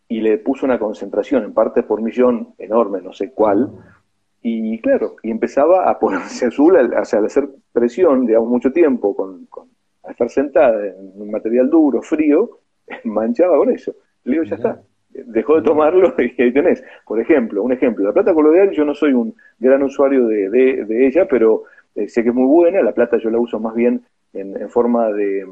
y 0.09 0.23
le 0.23 0.39
puso 0.39 0.65
una 0.65 0.79
concentración 0.79 1.45
en 1.45 1.53
partes 1.53 1.85
por 1.85 2.01
millón 2.01 2.55
enorme, 2.57 3.03
no 3.03 3.13
sé 3.13 3.33
cuál, 3.33 3.71
y 4.41 4.81
claro, 4.81 5.17
y 5.23 5.31
empezaba 5.31 5.91
a 5.91 5.99
ponerse 5.99 6.47
azul 6.47 6.77
al, 6.77 6.95
al 6.95 7.03
hacer 7.27 7.51
presión, 7.71 8.25
digamos, 8.25 8.49
mucho 8.49 8.73
tiempo, 8.73 9.15
con, 9.15 9.45
con, 9.45 9.69
al 10.03 10.13
estar 10.13 10.31
sentada 10.31 10.87
en 10.87 11.13
un 11.21 11.31
material 11.31 11.69
duro, 11.69 12.01
frío, 12.01 12.61
manchaba 13.05 13.59
con 13.59 13.71
eso. 13.71 13.95
Le 14.25 14.33
digo, 14.33 14.45
ya 14.45 14.57
está, 14.57 14.81
dejó 15.11 15.57
de 15.57 15.63
tomarlo 15.63 16.15
y 16.19 16.43
ahí 16.43 16.53
tenés. 16.53 16.83
Por 17.07 17.21
ejemplo, 17.21 17.63
un 17.63 17.73
ejemplo, 17.73 18.05
la 18.05 18.13
plata 18.13 18.35
coloidal, 18.35 18.71
yo 18.71 18.85
no 18.85 18.95
soy 18.95 19.13
un 19.13 19.35
gran 19.59 19.83
usuario 19.83 20.27
de, 20.27 20.49
de, 20.49 21.07
ella, 21.07 21.27
pero 21.29 21.65
eh, 21.95 22.09
sé 22.09 22.23
que 22.23 22.31
es 22.31 22.35
muy 22.35 22.47
buena, 22.47 22.83
la 22.83 22.93
plata 22.93 23.19
yo 23.19 23.31
la 23.31 23.39
uso 23.39 23.59
más 23.61 23.75
bien 23.75 24.05
en 24.35 24.69
forma 24.69 25.11
de 25.11 25.47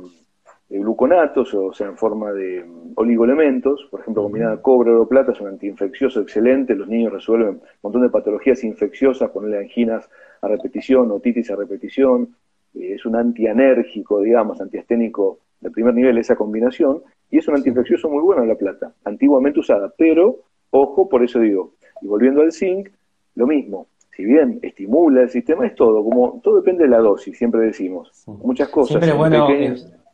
de 0.69 0.79
gluconatos, 0.79 1.55
o 1.55 1.73
sea, 1.73 1.87
en 1.87 1.97
forma 1.97 2.33
de 2.33 2.65
mm, 2.65 2.93
oligoelementos, 2.97 3.87
por 3.91 4.01
ejemplo, 4.01 4.25
combinada 4.25 4.61
cobre, 4.61 4.91
oro, 4.91 5.09
plata, 5.09 5.33
es 5.33 5.41
un 5.41 5.49
antiinfeccioso 5.49 6.21
excelente, 6.21 6.75
los 6.75 6.89
niños 6.89 7.13
resuelven 7.13 7.49
un 7.49 7.61
montón 7.83 8.03
de 8.03 8.09
patologías 8.09 8.65
infecciosas, 8.65 9.31
ponerle 9.31 9.59
anginas 9.59 10.09
a 10.43 10.49
repetición, 10.49 11.11
otitis 11.11 11.51
a 11.51 11.57
repetición, 11.57 12.35
eh, 12.75 12.95
es 12.95 13.07
un 13.07 13.17
antianérgico, 13.17 14.21
digamos, 14.21 14.61
antiasténico 14.61 15.39
de 15.61 15.71
primer 15.71 15.95
nivel 15.95 16.19
esa 16.19 16.37
combinación, 16.37 17.03
y 17.31 17.39
es 17.39 17.49
un 17.49 17.57
antiinfeccioso 17.57 18.09
muy 18.09 18.23
bueno 18.23 18.45
la 18.45 18.57
plata, 18.57 18.93
antiguamente 19.05 19.61
usada, 19.61 19.93
pero, 19.97 20.41
ojo, 20.71 21.09
por 21.09 21.23
eso 21.23 21.39
digo, 21.39 21.75
y 22.03 22.07
volviendo 22.09 22.43
al 22.43 22.53
zinc, 22.53 22.89
lo 23.37 23.47
mismo, 23.47 23.87
si 24.17 24.25
bien 24.25 24.59
estimula 24.63 25.23
el 25.23 25.29
sistema, 25.29 25.67
es 25.67 25.75
todo, 25.75 26.03
como 26.03 26.41
todo 26.43 26.57
depende 26.57 26.85
de 26.85 26.91
la 26.91 26.99
dosis, 26.99 27.37
siempre 27.37 27.61
decimos. 27.61 28.11
Muchas 28.27 28.69
cosas. 28.71 28.89
Siempre 28.89 29.13
bueno, 29.13 29.47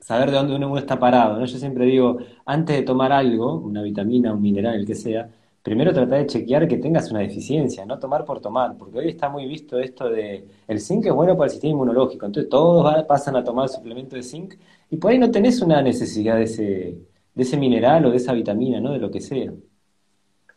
saber 0.00 0.30
de 0.32 0.36
dónde 0.36 0.56
uno 0.56 0.76
está 0.76 0.98
parado. 0.98 1.38
¿no? 1.38 1.44
Yo 1.44 1.56
siempre 1.56 1.86
digo, 1.86 2.18
antes 2.44 2.76
de 2.76 2.82
tomar 2.82 3.12
algo, 3.12 3.58
una 3.58 3.80
vitamina, 3.80 4.34
un 4.34 4.42
mineral, 4.42 4.74
el 4.74 4.84
que 4.84 4.96
sea, 4.96 5.28
primero 5.62 5.92
trata 5.92 6.16
de 6.16 6.26
chequear 6.26 6.66
que 6.66 6.78
tengas 6.78 7.12
una 7.12 7.20
deficiencia, 7.20 7.86
no 7.86 8.00
tomar 8.00 8.24
por 8.24 8.40
tomar, 8.40 8.76
porque 8.76 8.98
hoy 8.98 9.08
está 9.08 9.28
muy 9.28 9.46
visto 9.46 9.78
esto 9.78 10.10
de 10.10 10.44
el 10.66 10.80
zinc 10.80 11.06
es 11.06 11.12
bueno 11.12 11.36
para 11.36 11.46
el 11.46 11.50
sistema 11.52 11.74
inmunológico, 11.74 12.26
entonces 12.26 12.50
todos 12.50 13.04
pasan 13.04 13.36
a 13.36 13.44
tomar 13.44 13.68
suplemento 13.68 14.16
de 14.16 14.24
zinc 14.24 14.54
y 14.90 14.96
por 14.96 15.12
ahí 15.12 15.18
no 15.18 15.30
tenés 15.30 15.62
una 15.62 15.80
necesidad 15.80 16.36
de 16.36 16.42
ese, 16.42 16.98
de 17.34 17.42
ese 17.42 17.56
mineral 17.56 18.04
o 18.06 18.10
de 18.10 18.16
esa 18.16 18.32
vitamina, 18.32 18.80
¿no? 18.80 18.90
De 18.92 18.98
lo 18.98 19.12
que 19.12 19.20
sea. 19.20 19.52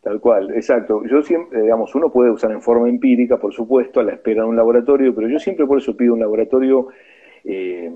Tal 0.06 0.22
cual, 0.22 0.52
exacto. 0.52 1.04
Yo 1.08 1.24
siempre, 1.24 1.64
digamos, 1.64 1.96
uno 1.96 2.12
puede 2.12 2.30
usar 2.30 2.52
en 2.52 2.62
forma 2.62 2.88
empírica, 2.88 3.38
por 3.40 3.56
supuesto, 3.56 4.00
a 4.00 4.04
la 4.04 4.14
espera 4.14 4.44
de 4.44 4.50
un 4.50 4.56
laboratorio, 4.56 5.16
pero 5.16 5.28
yo 5.28 5.40
siempre 5.40 5.66
por 5.66 5.80
eso 5.80 5.98
pido 5.98 6.14
un 6.14 6.20
laboratorio 6.20 6.90
eh, 7.44 7.92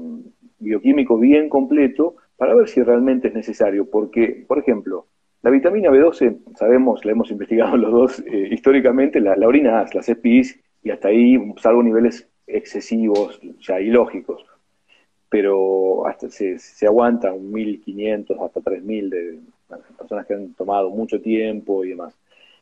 bioquímico 0.57 1.19
bien 1.19 1.49
completo 1.49 2.15
para 2.35 2.55
ver 2.55 2.67
si 2.67 2.81
realmente 2.81 3.27
es 3.27 3.35
necesario. 3.35 3.91
Porque, 3.91 4.43
por 4.47 4.57
ejemplo, 4.57 5.05
la 5.43 5.51
vitamina 5.51 5.91
B12, 5.91 6.55
sabemos, 6.55 7.05
la 7.05 7.11
hemos 7.11 7.29
investigado 7.29 7.77
los 7.77 7.91
dos 7.91 8.23
eh, 8.25 8.49
históricamente, 8.49 9.19
la, 9.19 9.35
orina 9.47 9.85
las 9.93 10.09
EPIs, 10.09 10.59
y 10.81 10.89
hasta 10.89 11.09
ahí, 11.09 11.37
salvo 11.57 11.83
niveles 11.83 12.27
excesivos, 12.47 13.39
ya 13.59 13.79
ilógicos. 13.79 14.43
Pero 15.29 16.07
hasta 16.07 16.27
se, 16.31 16.57
se 16.57 16.87
aguanta 16.87 17.31
un 17.31 17.51
1500 17.51 18.35
hasta 18.41 18.61
3000 18.61 19.09
de 19.11 19.39
personas 19.97 20.25
que 20.25 20.33
han 20.33 20.53
tomado 20.53 20.89
mucho 20.89 21.21
tiempo 21.21 21.83
y 21.83 21.89
demás. 21.89 22.15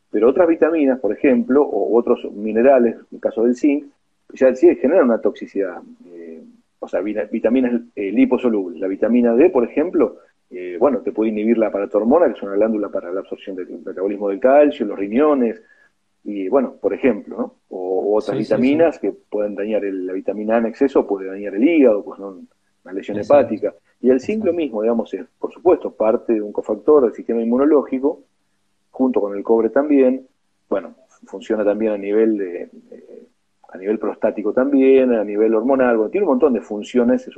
Pero 0.10 0.30
otras 0.30 0.48
vitaminas, 0.48 1.00
por 1.00 1.12
ejemplo, 1.12 1.64
o 1.64 1.98
otros 1.98 2.32
minerales, 2.32 2.96
en 2.96 3.06
el 3.12 3.20
caso 3.20 3.44
del 3.44 3.56
zinc, 3.56 3.86
ya 4.34 4.54
sí 4.56 4.76
generan 4.76 5.06
una 5.06 5.20
toxicidad. 5.20 5.82
Eh, 6.06 6.44
o 6.80 6.88
sea, 6.88 7.02
vitaminas 7.02 7.82
eh, 7.96 8.12
liposolubles. 8.12 8.80
La 8.80 8.88
vitamina 8.88 9.34
D, 9.36 9.50
por 9.50 9.64
ejemplo, 9.64 10.18
eh, 10.50 10.78
bueno, 10.80 11.00
te 11.00 11.12
puede 11.12 11.32
inhibir 11.32 11.58
la 11.58 11.72
paratormona, 11.72 12.28
que 12.28 12.34
es 12.34 12.44
una 12.44 12.54
glándula 12.54 12.90
para 12.90 13.12
la 13.12 13.22
absorción 13.22 13.56
del 13.56 13.68
metabolismo 13.86 14.30
del 14.30 14.40
calcio, 14.40 14.86
los 14.86 14.98
riñones, 14.98 15.62
y 16.24 16.50
bueno, 16.50 16.76
por 16.80 16.94
ejemplo, 16.94 17.38
¿no? 17.38 17.56
O, 17.70 18.18
otras 18.18 18.38
vitaminas 18.38 19.00
que 19.00 19.12
pueden 19.12 19.56
dañar 19.56 19.84
la 19.84 20.14
vitamina 20.14 20.56
A 20.56 20.58
en 20.60 20.66
exceso, 20.68 21.06
puede 21.06 21.28
dañar 21.28 21.56
el 21.56 21.64
hígado, 21.64 22.04
pues 22.04 22.20
no, 22.20 22.42
una 22.84 22.94
lesión 22.94 23.20
hepática. 23.20 23.74
Y 24.00 24.10
el 24.10 24.20
zinc 24.20 24.46
lo 24.46 24.54
mismo, 24.54 24.82
digamos, 24.82 25.14
es, 25.14 25.26
por 25.40 25.52
supuesto, 25.52 25.92
parte 25.92 26.34
de 26.34 26.42
un 26.42 26.52
cofactor 26.52 27.04
del 27.04 27.14
sistema 27.14 27.42
inmunológico, 27.42 28.24
junto 28.92 29.22
con 29.22 29.36
el 29.36 29.44
cobre 29.44 29.70
también. 29.70 30.28
Bueno, 30.70 30.96
funciona 31.26 31.64
también 31.64 31.94
a 31.94 31.98
nivel 31.98 32.38
de, 32.38 32.70
a 33.70 33.78
nivel 33.78 34.00
prostático 34.00 34.54
también, 34.54 35.14
a 35.14 35.24
nivel 35.24 35.54
hormonal, 35.54 35.98
bueno, 35.98 36.10
tiene 36.10 36.26
un 36.26 36.32
montón 36.32 36.54
de 36.54 36.62
funciones, 36.62 37.28
es 37.28 37.36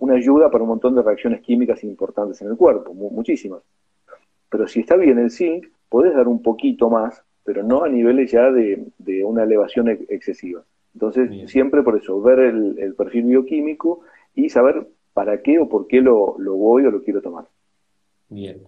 una 0.00 0.14
ayuda 0.14 0.50
para 0.50 0.64
un 0.64 0.70
montón 0.70 0.94
de 0.94 1.02
reacciones 1.02 1.40
químicas 1.40 1.82
importantes 1.84 2.40
en 2.42 2.48
el 2.48 2.56
cuerpo, 2.56 2.92
muchísimas. 2.92 3.62
Pero 4.50 4.66
si 4.66 4.80
está 4.80 4.96
bien 4.96 5.18
el 5.18 5.30
zinc, 5.30 5.66
podés 5.88 6.14
dar 6.14 6.28
un 6.28 6.42
poquito 6.42 6.90
más, 6.90 7.22
pero 7.42 7.62
no 7.62 7.84
a 7.84 7.88
niveles 7.88 8.30
ya 8.30 8.50
de, 8.50 8.84
una 9.24 9.44
elevación 9.44 9.88
excesiva. 9.88 10.62
Entonces, 10.94 11.50
siempre 11.50 11.82
por 11.82 11.96
eso, 11.96 12.20
ver 12.20 12.40
el, 12.40 12.94
perfil 12.94 13.24
bioquímico 13.24 14.00
y 14.34 14.50
saber 14.50 14.86
para 15.12 15.42
qué 15.42 15.58
o 15.58 15.68
por 15.68 15.86
qué 15.86 16.00
lo, 16.00 16.36
lo 16.38 16.54
voy 16.54 16.86
o 16.86 16.90
lo 16.90 17.02
quiero 17.02 17.20
tomar. 17.22 17.46
Bien. 18.28 18.62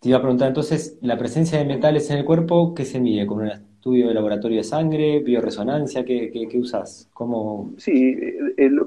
Te 0.00 0.10
iba 0.10 0.18
a 0.18 0.20
preguntar 0.20 0.48
entonces, 0.48 0.98
la 1.02 1.18
presencia 1.18 1.58
de 1.58 1.64
metales 1.64 2.08
en 2.10 2.18
el 2.18 2.24
cuerpo, 2.24 2.74
¿qué 2.74 2.84
se 2.84 3.00
mide? 3.00 3.26
¿Con 3.26 3.38
una 3.40 3.54
estudio 3.78 4.08
de 4.08 4.14
laboratorio 4.14 4.58
de 4.58 4.64
sangre, 4.64 5.20
bioresonancia? 5.20 6.04
¿Qué, 6.04 6.30
qué, 6.30 6.58
usas? 6.58 7.08
¿Cómo... 7.14 7.72
Sí, 7.78 8.14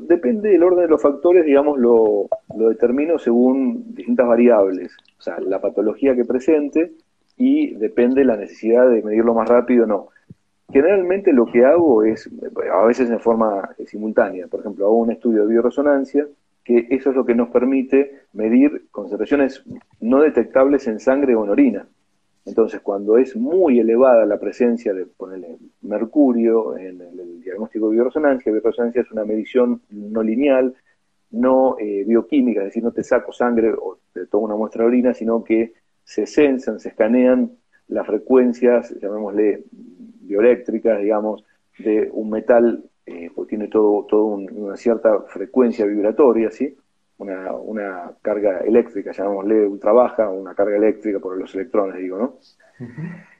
depende 0.08 0.50
del 0.50 0.64
orden 0.64 0.84
de 0.84 0.90
los 0.90 1.02
factores, 1.02 1.46
digamos, 1.46 1.80
lo, 1.80 2.28
lo 2.56 2.70
determino 2.70 3.18
según 3.18 3.94
distintas 3.94 4.28
variables. 4.28 4.92
O 5.18 5.22
sea, 5.22 5.40
la 5.40 5.60
patología 5.60 6.16
que 6.16 6.24
presente 6.24 6.94
y 7.38 7.74
depende 7.76 8.24
la 8.24 8.38
necesidad 8.38 8.90
de 8.90 9.02
medirlo 9.02 9.34
más 9.34 9.50
rápido 9.50 9.86
o 9.86 9.88
no. 9.88 10.08
Generalmente 10.72 11.34
lo 11.34 11.46
que 11.46 11.66
hago 11.66 12.04
es, 12.04 12.30
a 12.72 12.86
veces 12.86 13.10
en 13.10 13.20
forma 13.20 13.70
simultánea, 13.86 14.48
por 14.48 14.62
ejemplo, 14.62 14.86
hago 14.86 15.00
un 15.00 15.12
estudio 15.12 15.42
de 15.42 15.50
bioresonancia, 15.50 16.28
que 16.64 16.88
eso 16.90 17.10
es 17.10 17.16
lo 17.16 17.26
que 17.26 17.36
nos 17.36 17.50
permite 17.50 18.22
medir 18.34 18.88
concentraciones 18.92 19.64
no 20.00 20.22
detectables 20.22 20.88
en 20.88 21.00
sangre 21.00 21.36
o 21.36 21.44
en 21.44 21.50
orina. 21.50 21.88
Entonces, 22.46 22.82
cuando 22.82 23.18
es 23.18 23.36
muy 23.36 23.80
elevada 23.80 24.26
la 24.26 24.40
presencia 24.40 24.94
de 24.94 25.06
ponerle 25.06 25.58
mercurio 25.82 26.76
en 26.78 27.02
el, 27.02 27.42
diagnóstico 27.42 27.90
de 27.90 27.96
bioresonancia, 27.96 28.52
bioresonancia 28.52 29.02
es 29.02 29.12
una 29.12 29.26
medición 29.26 29.82
no 29.90 30.24
lineal, 30.24 30.76
no 31.32 31.78
eh, 31.80 32.04
bioquímica, 32.06 32.62
es 32.62 32.68
decir, 32.68 32.84
no 32.84 32.92
te 32.92 33.04
saco 33.04 33.32
sangre 33.32 33.72
o 33.74 34.00
te 34.14 34.26
tomo 34.26 34.46
una 34.46 34.56
muestra 34.56 34.84
de 34.84 34.88
orina, 34.88 35.14
sino 35.14 35.44
que 35.44 35.74
se 36.04 36.26
censan, 36.26 36.80
se 36.80 36.90
escanean 36.90 37.52
las 37.88 38.08
frecuencias, 38.08 38.94
llamémosle 39.00 39.64
bioeléctricas, 39.72 41.02
digamos, 41.02 41.44
de 41.78 42.10
un 42.12 42.30
metal, 42.30 42.84
eh, 43.06 43.30
pues 43.34 43.48
tiene 43.48 43.68
todo, 43.68 44.06
todo 44.06 44.26
una 44.26 44.78
cierta 44.78 45.22
frecuencia 45.22 45.86
vibratoria, 45.86 46.52
¿sí? 46.52 46.76
una, 47.22 47.54
una 47.54 48.12
carga 48.22 48.60
eléctrica, 48.60 49.12
llamémosle 49.12 49.78
trabaja 49.80 50.30
una 50.30 50.56
carga 50.56 50.78
eléctrica 50.78 51.20
por 51.20 51.38
los 51.38 51.54
electrones, 51.54 51.98
digo, 51.98 52.18
¿no? 52.18 52.38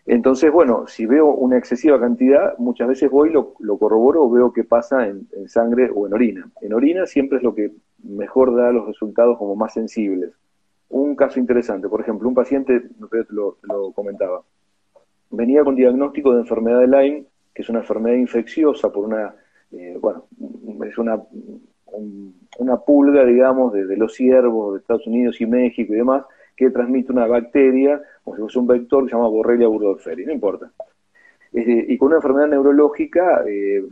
Entonces, 0.06 0.52
bueno, 0.52 0.86
si 0.88 1.06
veo 1.06 1.28
una 1.28 1.58
excesiva 1.58 2.00
cantidad, 2.00 2.58
muchas 2.60 2.88
veces 2.88 3.10
voy, 3.10 3.32
lo, 3.32 3.56
lo 3.60 3.78
corroboro 3.78 4.24
o 4.24 4.30
veo 4.30 4.54
qué 4.54 4.64
pasa 4.64 5.08
en, 5.08 5.28
sangre 5.48 5.90
o 5.94 6.06
en 6.06 6.14
orina. 6.14 6.52
En 6.62 6.74
orina 6.74 7.06
siempre 7.06 7.38
es 7.38 7.44
lo 7.44 7.56
que 7.56 7.72
mejor 8.04 8.56
da 8.56 8.72
los 8.72 8.86
resultados 8.86 9.38
como 9.38 9.56
más 9.56 9.74
sensibles. 9.74 10.32
Un 10.90 11.16
caso 11.16 11.40
interesante, 11.40 11.88
por 11.88 12.02
ejemplo, 12.02 12.28
un 12.28 12.36
paciente, 12.36 12.84
lo, 13.30 13.58
lo 13.64 13.92
comentaba, 13.94 14.44
venía 15.32 15.64
con 15.64 15.76
diagnóstico 15.76 16.34
de 16.34 16.42
enfermedad 16.42 16.80
de 16.82 16.88
Lyme, 16.88 17.26
que 17.54 17.62
es 17.64 17.70
una 17.70 17.80
enfermedad 17.80 18.18
infecciosa 18.18 18.92
por 18.92 19.06
una, 19.06 19.34
eh, 19.72 19.98
bueno, 20.00 20.26
es 20.86 20.98
una 20.98 21.22
una 22.60 22.78
pulga, 22.78 23.26
digamos, 23.26 23.74
de, 23.74 23.98
los 23.98 24.14
ciervos 24.14 24.74
de 24.74 24.80
Estados 24.80 25.08
Unidos 25.08 25.40
y 25.42 25.46
México 25.46 25.94
y 25.94 25.98
demás, 25.98 26.26
que 26.56 26.70
transmite 26.70 27.12
una 27.12 27.28
bacteria, 27.28 28.02
como 28.24 28.36
si 28.36 28.42
fuese 28.42 28.60
un 28.60 28.68
vector 28.68 29.04
que 29.04 29.10
se 29.10 29.16
llama 29.16 29.30
Borrelia 29.30 29.68
burgdorferi, 29.68 30.26
no 30.26 30.34
importa. 30.34 30.72
y 31.54 31.98
con 31.98 32.08
una 32.08 32.18
enfermedad 32.18 32.48
neurológica 32.48 33.44
eh, 33.48 33.84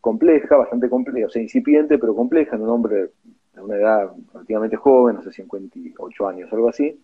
compleja, 0.00 0.56
bastante 0.56 0.88
compleja, 0.88 1.26
o 1.26 1.30
sea, 1.30 1.42
incipiente, 1.42 1.98
pero 1.98 2.14
compleja, 2.14 2.56
en 2.56 2.62
un 2.62 2.70
hombre 2.70 3.10
de 3.54 3.60
una 3.60 3.76
edad 3.76 4.12
relativamente 4.32 4.76
joven, 4.76 5.22
sé, 5.22 5.32
58 5.32 6.28
años, 6.28 6.52
algo 6.52 6.68
así, 6.68 7.00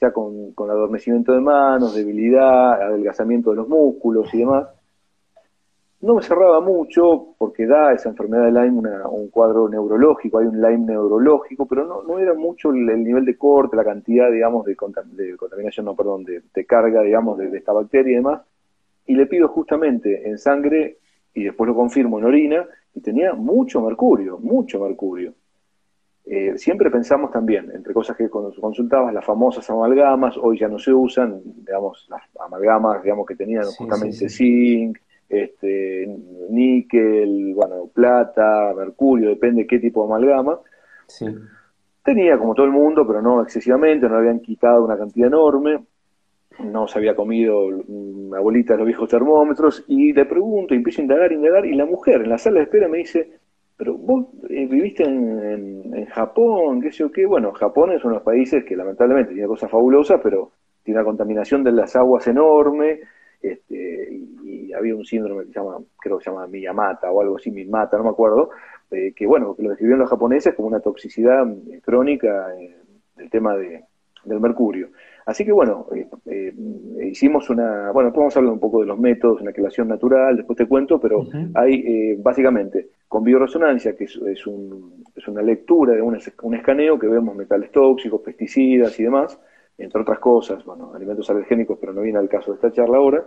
ya 0.00 0.12
con, 0.12 0.52
con 0.52 0.70
adormecimiento 0.70 1.32
de 1.32 1.40
manos, 1.40 1.94
debilidad, 1.94 2.80
adelgazamiento 2.82 3.50
de 3.50 3.56
los 3.56 3.68
músculos 3.68 4.32
y 4.32 4.38
demás, 4.38 4.68
no 6.02 6.16
me 6.16 6.22
cerraba 6.22 6.60
mucho 6.60 7.34
porque 7.38 7.64
da 7.64 7.92
esa 7.92 8.08
enfermedad 8.08 8.46
de 8.46 8.52
Lyme 8.52 8.90
un 9.08 9.28
cuadro 9.28 9.68
neurológico, 9.68 10.38
hay 10.38 10.46
un 10.46 10.60
Lyme 10.60 10.92
neurológico, 10.92 11.66
pero 11.66 11.86
no, 11.86 12.02
no 12.02 12.18
era 12.18 12.34
mucho 12.34 12.70
el, 12.70 13.04
nivel 13.04 13.24
de 13.24 13.38
corte, 13.38 13.76
la 13.76 13.84
cantidad, 13.84 14.30
digamos, 14.30 14.66
de, 14.66 14.74
contaminación, 14.74 15.86
no, 15.86 15.94
perdón, 15.94 16.24
de, 16.24 16.66
carga, 16.66 17.02
digamos, 17.02 17.38
de, 17.38 17.56
esta 17.56 17.72
bacteria 17.72 18.12
y 18.12 18.16
demás. 18.16 18.42
Y 19.06 19.14
le 19.14 19.26
pido 19.26 19.46
justamente 19.48 20.28
en 20.28 20.38
sangre, 20.38 20.98
y 21.34 21.44
después 21.44 21.68
lo 21.68 21.76
confirmo 21.76 22.18
en 22.18 22.24
orina, 22.24 22.66
y 22.94 23.00
tenía 23.00 23.34
mucho 23.34 23.80
mercurio, 23.80 24.38
mucho 24.38 24.80
mercurio. 24.80 25.34
Eh, 26.24 26.54
siempre 26.56 26.90
pensamos 26.90 27.30
también, 27.30 27.70
entre 27.72 27.94
cosas 27.94 28.16
que 28.16 28.28
consultabas, 28.28 29.14
las 29.14 29.24
famosas 29.24 29.68
amalgamas, 29.70 30.36
hoy 30.36 30.58
ya 30.58 30.66
no 30.66 30.80
se 30.80 30.92
usan, 30.92 31.42
digamos, 31.44 32.08
las 32.10 32.22
amalgamas, 32.44 33.04
digamos, 33.04 33.24
que 33.24 33.36
tenían 33.36 33.64
justamente 33.66 34.28
zinc, 34.28 34.98
este, 35.32 36.06
níquel, 36.50 37.54
bueno, 37.54 37.88
plata, 37.92 38.72
mercurio, 38.76 39.30
depende 39.30 39.66
qué 39.66 39.78
tipo 39.78 40.02
de 40.02 40.12
amalgama. 40.12 40.58
Tenía 42.04 42.38
como 42.38 42.54
todo 42.54 42.66
el 42.66 42.72
mundo, 42.72 43.06
pero 43.06 43.22
no 43.22 43.42
excesivamente, 43.42 44.08
no 44.08 44.16
habían 44.16 44.40
quitado 44.40 44.84
una 44.84 44.98
cantidad 44.98 45.28
enorme, 45.28 45.84
no 46.58 46.86
se 46.86 46.98
había 46.98 47.14
comido 47.14 47.66
una 47.66 48.40
bolita 48.40 48.74
de 48.74 48.78
los 48.78 48.86
viejos 48.86 49.08
termómetros, 49.08 49.84
y 49.88 50.12
le 50.12 50.24
pregunto, 50.24 50.74
y 50.74 50.78
empiezo 50.78 51.00
a 51.00 51.04
indagar, 51.04 51.32
indagar, 51.32 51.64
y 51.64 51.74
la 51.74 51.86
mujer 51.86 52.22
en 52.22 52.30
la 52.30 52.38
sala 52.38 52.58
de 52.58 52.64
espera 52.64 52.88
me 52.88 52.98
dice, 52.98 53.38
pero 53.76 53.94
vos 53.94 54.26
eh, 54.50 54.66
viviste 54.66 55.04
en, 55.04 55.94
en, 55.94 56.06
Japón, 56.06 56.80
qué 56.80 56.90
sé 56.90 56.98
yo 56.98 57.12
qué, 57.12 57.26
bueno, 57.26 57.52
Japón 57.52 57.92
es 57.92 58.04
uno 58.04 58.14
de 58.14 58.18
los 58.18 58.24
países 58.24 58.64
que 58.64 58.76
lamentablemente 58.76 59.32
tiene 59.32 59.48
cosas 59.48 59.70
fabulosas, 59.70 60.20
pero 60.22 60.52
tiene 60.82 61.00
una 61.00 61.06
contaminación 61.06 61.64
de 61.64 61.72
las 61.72 61.96
aguas 61.96 62.26
enorme, 62.26 63.00
este, 63.42 64.08
y, 64.44 64.72
había 64.72 64.96
un 64.96 65.04
síndrome 65.04 65.42
que 65.44 65.52
se 65.52 65.58
llama, 65.58 65.78
creo 66.00 66.18
que 66.18 66.24
se 66.24 66.30
llama 66.30 66.46
Miyamata 66.46 67.10
o 67.10 67.20
algo 67.20 67.36
así, 67.36 67.50
Miyamata, 67.50 67.98
no 67.98 68.04
me 68.04 68.10
acuerdo, 68.10 68.50
eh, 68.90 69.12
que 69.14 69.26
bueno, 69.26 69.54
que 69.54 69.62
lo 69.62 69.70
describieron 69.70 70.00
los 70.00 70.08
japoneses 70.08 70.54
como 70.54 70.68
una 70.68 70.80
toxicidad 70.80 71.46
eh, 71.70 71.80
crónica 71.82 72.54
eh, 72.58 72.76
del 73.16 73.30
tema 73.30 73.56
de, 73.56 73.84
del 74.24 74.40
mercurio. 74.40 74.88
Así 75.24 75.44
que 75.44 75.52
bueno, 75.52 75.86
hicimos 77.00 77.48
una, 77.48 77.92
bueno, 77.92 78.12
podemos 78.12 78.36
hablar 78.36 78.52
un 78.52 78.58
poco 78.58 78.80
de 78.80 78.86
los 78.86 78.98
métodos 78.98 79.38
en 79.38 79.46
la 79.46 79.52
quelación 79.52 79.86
natural, 79.86 80.36
después 80.36 80.56
te 80.56 80.66
cuento, 80.66 80.98
pero 80.98 81.24
hay 81.54 82.16
básicamente 82.16 82.88
con 83.06 83.22
bioresonancia, 83.22 83.94
que 83.94 84.04
es, 84.04 84.16
es, 84.16 84.44
un, 84.48 85.04
es 85.14 85.28
una 85.28 85.42
lectura 85.42 85.94
de 85.94 86.02
un, 86.02 86.18
un 86.42 86.54
escaneo 86.56 86.98
que 86.98 87.06
vemos 87.06 87.36
metales 87.36 87.70
tóxicos, 87.70 88.20
pesticidas 88.20 88.98
y 88.98 89.04
demás, 89.04 89.38
entre 89.78 90.00
otras 90.00 90.18
cosas, 90.18 90.64
bueno, 90.64 90.92
alimentos 90.94 91.28
alergénicos, 91.30 91.78
pero 91.80 91.92
no 91.92 92.02
viene 92.02 92.18
al 92.18 92.28
caso 92.28 92.50
de 92.50 92.56
esta 92.56 92.72
charla 92.72 92.98
ahora, 92.98 93.24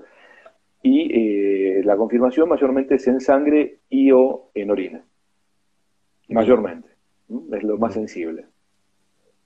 y 0.81 1.10
eh, 1.12 1.81
la 1.84 1.97
confirmación 1.97 2.47
mayormente 2.47 2.95
es 2.95 3.08
en 3.08 3.19
sangre 3.19 3.79
y 3.89 4.12
o 4.12 4.51
en 4.53 4.71
orina, 4.71 5.03
mayormente, 6.29 6.89
es 7.51 7.63
lo 7.63 7.77
más 7.77 7.93
sensible. 7.93 8.45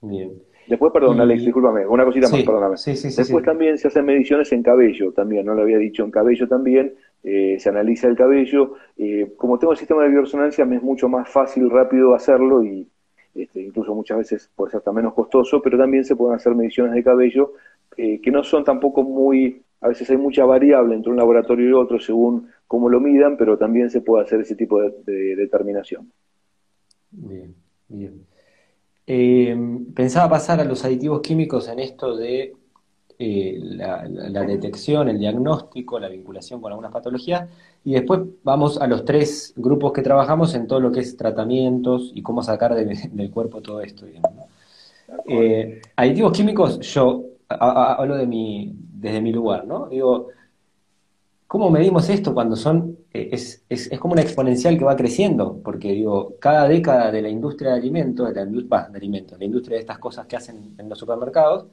Bien. 0.02 0.42
Después, 0.66 0.92
perdón, 0.92 1.20
Alex, 1.20 1.44
discúlpame, 1.44 1.86
una 1.86 2.04
cosita 2.04 2.28
más, 2.28 2.42
perdóname. 2.44 2.76
Después 2.76 3.44
también 3.44 3.76
se 3.76 3.88
hacen 3.88 4.04
mediciones 4.04 4.52
en 4.52 4.62
cabello, 4.62 5.12
también, 5.12 5.44
no 5.46 5.54
lo 5.54 5.62
había 5.62 5.78
dicho, 5.78 6.04
en 6.04 6.10
cabello 6.10 6.46
también, 6.46 6.94
eh, 7.24 7.56
se 7.58 7.68
analiza 7.68 8.06
el 8.06 8.16
cabello. 8.16 8.74
Eh, 8.96 9.32
como 9.36 9.58
tengo 9.58 9.72
el 9.72 9.78
sistema 9.78 10.04
de 10.04 10.10
bioresonancia, 10.10 10.64
me 10.64 10.76
es 10.76 10.82
mucho 10.82 11.08
más 11.08 11.28
fácil, 11.28 11.70
rápido 11.70 12.14
hacerlo 12.14 12.62
y 12.62 12.88
este, 13.34 13.62
incluso 13.62 13.94
muchas 13.94 14.18
veces 14.18 14.50
puede 14.54 14.72
ser 14.72 14.78
hasta 14.78 14.92
menos 14.92 15.14
costoso, 15.14 15.60
pero 15.62 15.78
también 15.78 16.04
se 16.04 16.16
pueden 16.16 16.36
hacer 16.36 16.54
mediciones 16.54 16.94
de 16.94 17.04
cabello 17.04 17.54
eh, 17.96 18.20
que 18.20 18.30
no 18.30 18.42
son 18.42 18.64
tampoco 18.64 19.02
muy, 19.02 19.62
a 19.80 19.88
veces 19.88 20.08
hay 20.10 20.16
mucha 20.16 20.44
variable 20.44 20.94
entre 20.94 21.10
un 21.10 21.16
laboratorio 21.16 21.68
y 21.68 21.72
otro 21.72 21.98
según 21.98 22.48
cómo 22.66 22.88
lo 22.88 23.00
midan, 23.00 23.36
pero 23.36 23.58
también 23.58 23.90
se 23.90 24.00
puede 24.00 24.24
hacer 24.24 24.40
ese 24.40 24.54
tipo 24.54 24.80
de, 24.80 25.36
determinación. 25.36 26.10
Bien, 27.10 27.54
bien. 27.88 28.26
Eh, 29.06 29.56
pensaba 29.94 30.28
pasar 30.28 30.60
a 30.60 30.64
los 30.64 30.84
aditivos 30.84 31.20
químicos 31.20 31.68
en 31.68 31.80
esto 31.80 32.16
de 32.16 32.54
eh, 33.22 33.60
la, 33.60 34.44
detección, 34.46 35.10
el 35.10 35.18
diagnóstico, 35.18 35.98
la 36.00 36.08
vinculación 36.08 36.58
con 36.58 36.72
algunas 36.72 36.90
patologías, 36.90 37.50
y 37.84 37.92
después 37.92 38.20
vamos 38.42 38.80
a 38.80 38.86
los 38.86 39.04
tres 39.04 39.52
grupos 39.56 39.92
que 39.92 40.00
trabajamos 40.00 40.54
en 40.54 40.66
todo 40.66 40.80
lo 40.80 40.90
que 40.90 41.00
es 41.00 41.18
tratamientos 41.18 42.12
y 42.14 42.22
cómo 42.22 42.42
sacar 42.42 42.74
del 42.74 43.30
cuerpo 43.30 43.60
todo 43.60 43.82
esto. 43.82 44.06
Eh, 45.28 45.82
aditivos 45.96 46.32
químicos, 46.32 46.80
yo 46.80 47.24
hablo 47.46 48.16
de 48.16 48.26
mi, 48.26 48.74
desde 48.74 49.20
mi 49.20 49.32
lugar, 49.32 49.66
¿no? 49.66 49.88
Digo, 49.88 50.28
¿cómo 51.46 51.68
medimos 51.68 52.08
esto 52.08 52.32
cuando 52.32 52.56
son, 52.56 52.96
eh, 53.12 53.28
es, 53.32 53.62
es, 53.68 53.90
como 53.98 54.14
una 54.14 54.22
exponencial 54.22 54.78
que 54.78 54.84
va 54.86 54.96
creciendo? 54.96 55.60
Porque 55.62 55.92
digo, 55.92 56.36
cada 56.40 56.66
década 56.66 57.12
de 57.12 57.20
la 57.20 57.28
industria 57.28 57.72
de 57.72 57.80
alimentos, 57.80 58.32
de 58.32 58.34
la, 58.34 58.46
de 58.46 58.96
alimentos, 58.96 59.38
la 59.38 59.44
industria 59.44 59.76
de 59.76 59.80
estas 59.82 59.98
cosas 59.98 60.26
que 60.26 60.36
hacen 60.36 60.74
en 60.78 60.88
los 60.88 60.98
supermercados, 60.98 61.66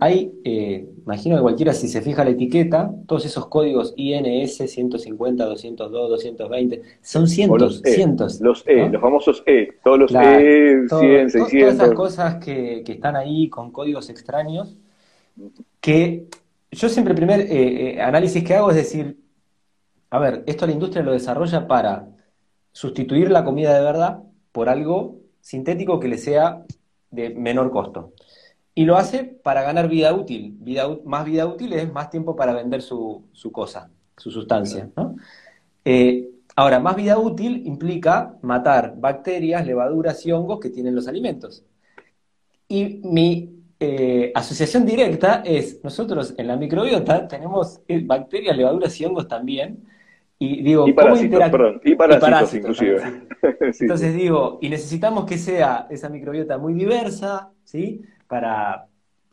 hay, 0.00 0.32
eh, 0.44 0.88
imagino 1.04 1.36
que 1.36 1.42
cualquiera 1.42 1.72
si 1.72 1.88
se 1.88 2.00
fija 2.02 2.24
la 2.24 2.30
etiqueta, 2.30 2.92
todos 3.06 3.26
esos 3.26 3.46
códigos 3.46 3.94
INS 3.96 4.56
150, 4.56 5.44
202, 5.44 6.08
220, 6.10 6.82
son 7.02 7.26
cientos, 7.26 7.60
los 7.60 7.84
e, 7.84 7.90
cientos. 7.92 8.40
Los 8.40 8.64
E, 8.66 8.88
los 8.88 9.00
famosos 9.00 9.42
E, 9.46 9.70
todos 9.82 9.98
los 9.98 10.14
E, 10.14 10.86
100, 10.88 11.30
600. 11.30 11.50
Todas 11.50 11.74
esas 11.74 11.94
cosas 11.94 12.36
que, 12.36 12.82
que, 12.84 12.92
están 12.92 13.16
ahí 13.16 13.48
con 13.48 13.72
códigos 13.72 14.08
extraños, 14.08 14.76
que 15.80 16.26
yo 16.70 16.88
siempre 16.88 17.12
el 17.12 17.16
primer 17.16 17.40
eh, 17.40 17.94
eh, 17.94 18.00
análisis 18.00 18.44
que 18.44 18.54
hago 18.54 18.70
es 18.70 18.76
decir, 18.76 19.18
a 20.10 20.18
ver, 20.18 20.44
esto 20.46 20.66
la 20.66 20.72
industria 20.72 21.02
lo 21.02 21.12
desarrolla 21.12 21.66
para 21.66 22.08
sustituir 22.72 23.30
la 23.30 23.44
comida 23.44 23.74
de 23.74 23.82
verdad 23.82 24.22
por 24.52 24.68
algo 24.68 25.16
sintético 25.40 25.98
que 25.98 26.08
le 26.08 26.18
sea 26.18 26.64
de 27.10 27.30
menor 27.30 27.70
costo. 27.70 28.12
Y 28.78 28.84
lo 28.84 28.96
hace 28.96 29.24
para 29.24 29.62
ganar 29.62 29.88
vida 29.88 30.14
útil. 30.14 30.56
Vida, 30.60 30.88
más 31.04 31.24
vida 31.24 31.48
útil 31.48 31.72
es 31.72 31.92
más 31.92 32.10
tiempo 32.10 32.36
para 32.36 32.52
vender 32.52 32.80
su, 32.80 33.24
cosa, 33.50 33.90
su 34.16 34.30
sustancia. 34.30 34.88
Eh, 35.84 36.28
ahora, 36.54 36.78
más 36.78 36.94
vida 36.94 37.18
útil 37.18 37.66
implica 37.66 38.36
matar 38.40 38.94
bacterias, 38.96 39.66
levaduras 39.66 40.24
y 40.24 40.30
hongos 40.30 40.60
que 40.60 40.70
tienen 40.70 40.94
los 40.94 41.08
alimentos. 41.08 41.64
Y 42.68 43.00
mi 43.02 43.64
eh, 43.80 44.30
asociación 44.32 44.86
directa 44.86 45.42
es, 45.44 45.82
nosotros 45.82 46.34
en 46.38 46.46
la 46.46 46.56
microbiota 46.56 47.26
tenemos 47.26 47.80
eh, 47.88 48.00
bacterias, 48.06 48.56
levaduras 48.56 49.00
y 49.00 49.06
hongos 49.06 49.26
también. 49.26 49.88
Y 50.38 50.62
digo, 50.62 50.86
y 50.86 50.92
parásitos, 50.92 51.50
perdón, 51.50 51.80
y 51.82 51.96
parásitos, 51.96 52.54
inclusive. 52.54 53.26
Entonces 53.80 54.14
digo, 54.14 54.60
y 54.62 54.68
necesitamos 54.68 55.24
que 55.24 55.36
sea 55.36 55.88
esa 55.90 56.08
microbiota 56.08 56.58
muy 56.58 56.74
diversa, 56.74 57.50
¿sí? 57.64 58.04
Para 58.28 58.86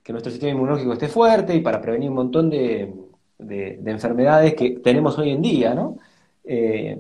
que 0.03 0.13
nuestro 0.13 0.31
sistema 0.31 0.51
inmunológico 0.51 0.93
esté 0.93 1.07
fuerte 1.07 1.55
y 1.55 1.61
para 1.61 1.81
prevenir 1.81 2.09
un 2.09 2.15
montón 2.15 2.49
de, 2.49 2.93
enfermedades 3.39 4.53
que 4.53 4.79
tenemos 4.79 5.17
hoy 5.17 5.31
en 5.31 5.41
día, 5.41 5.73
¿no? 5.75 5.97
Eh, 6.43 6.99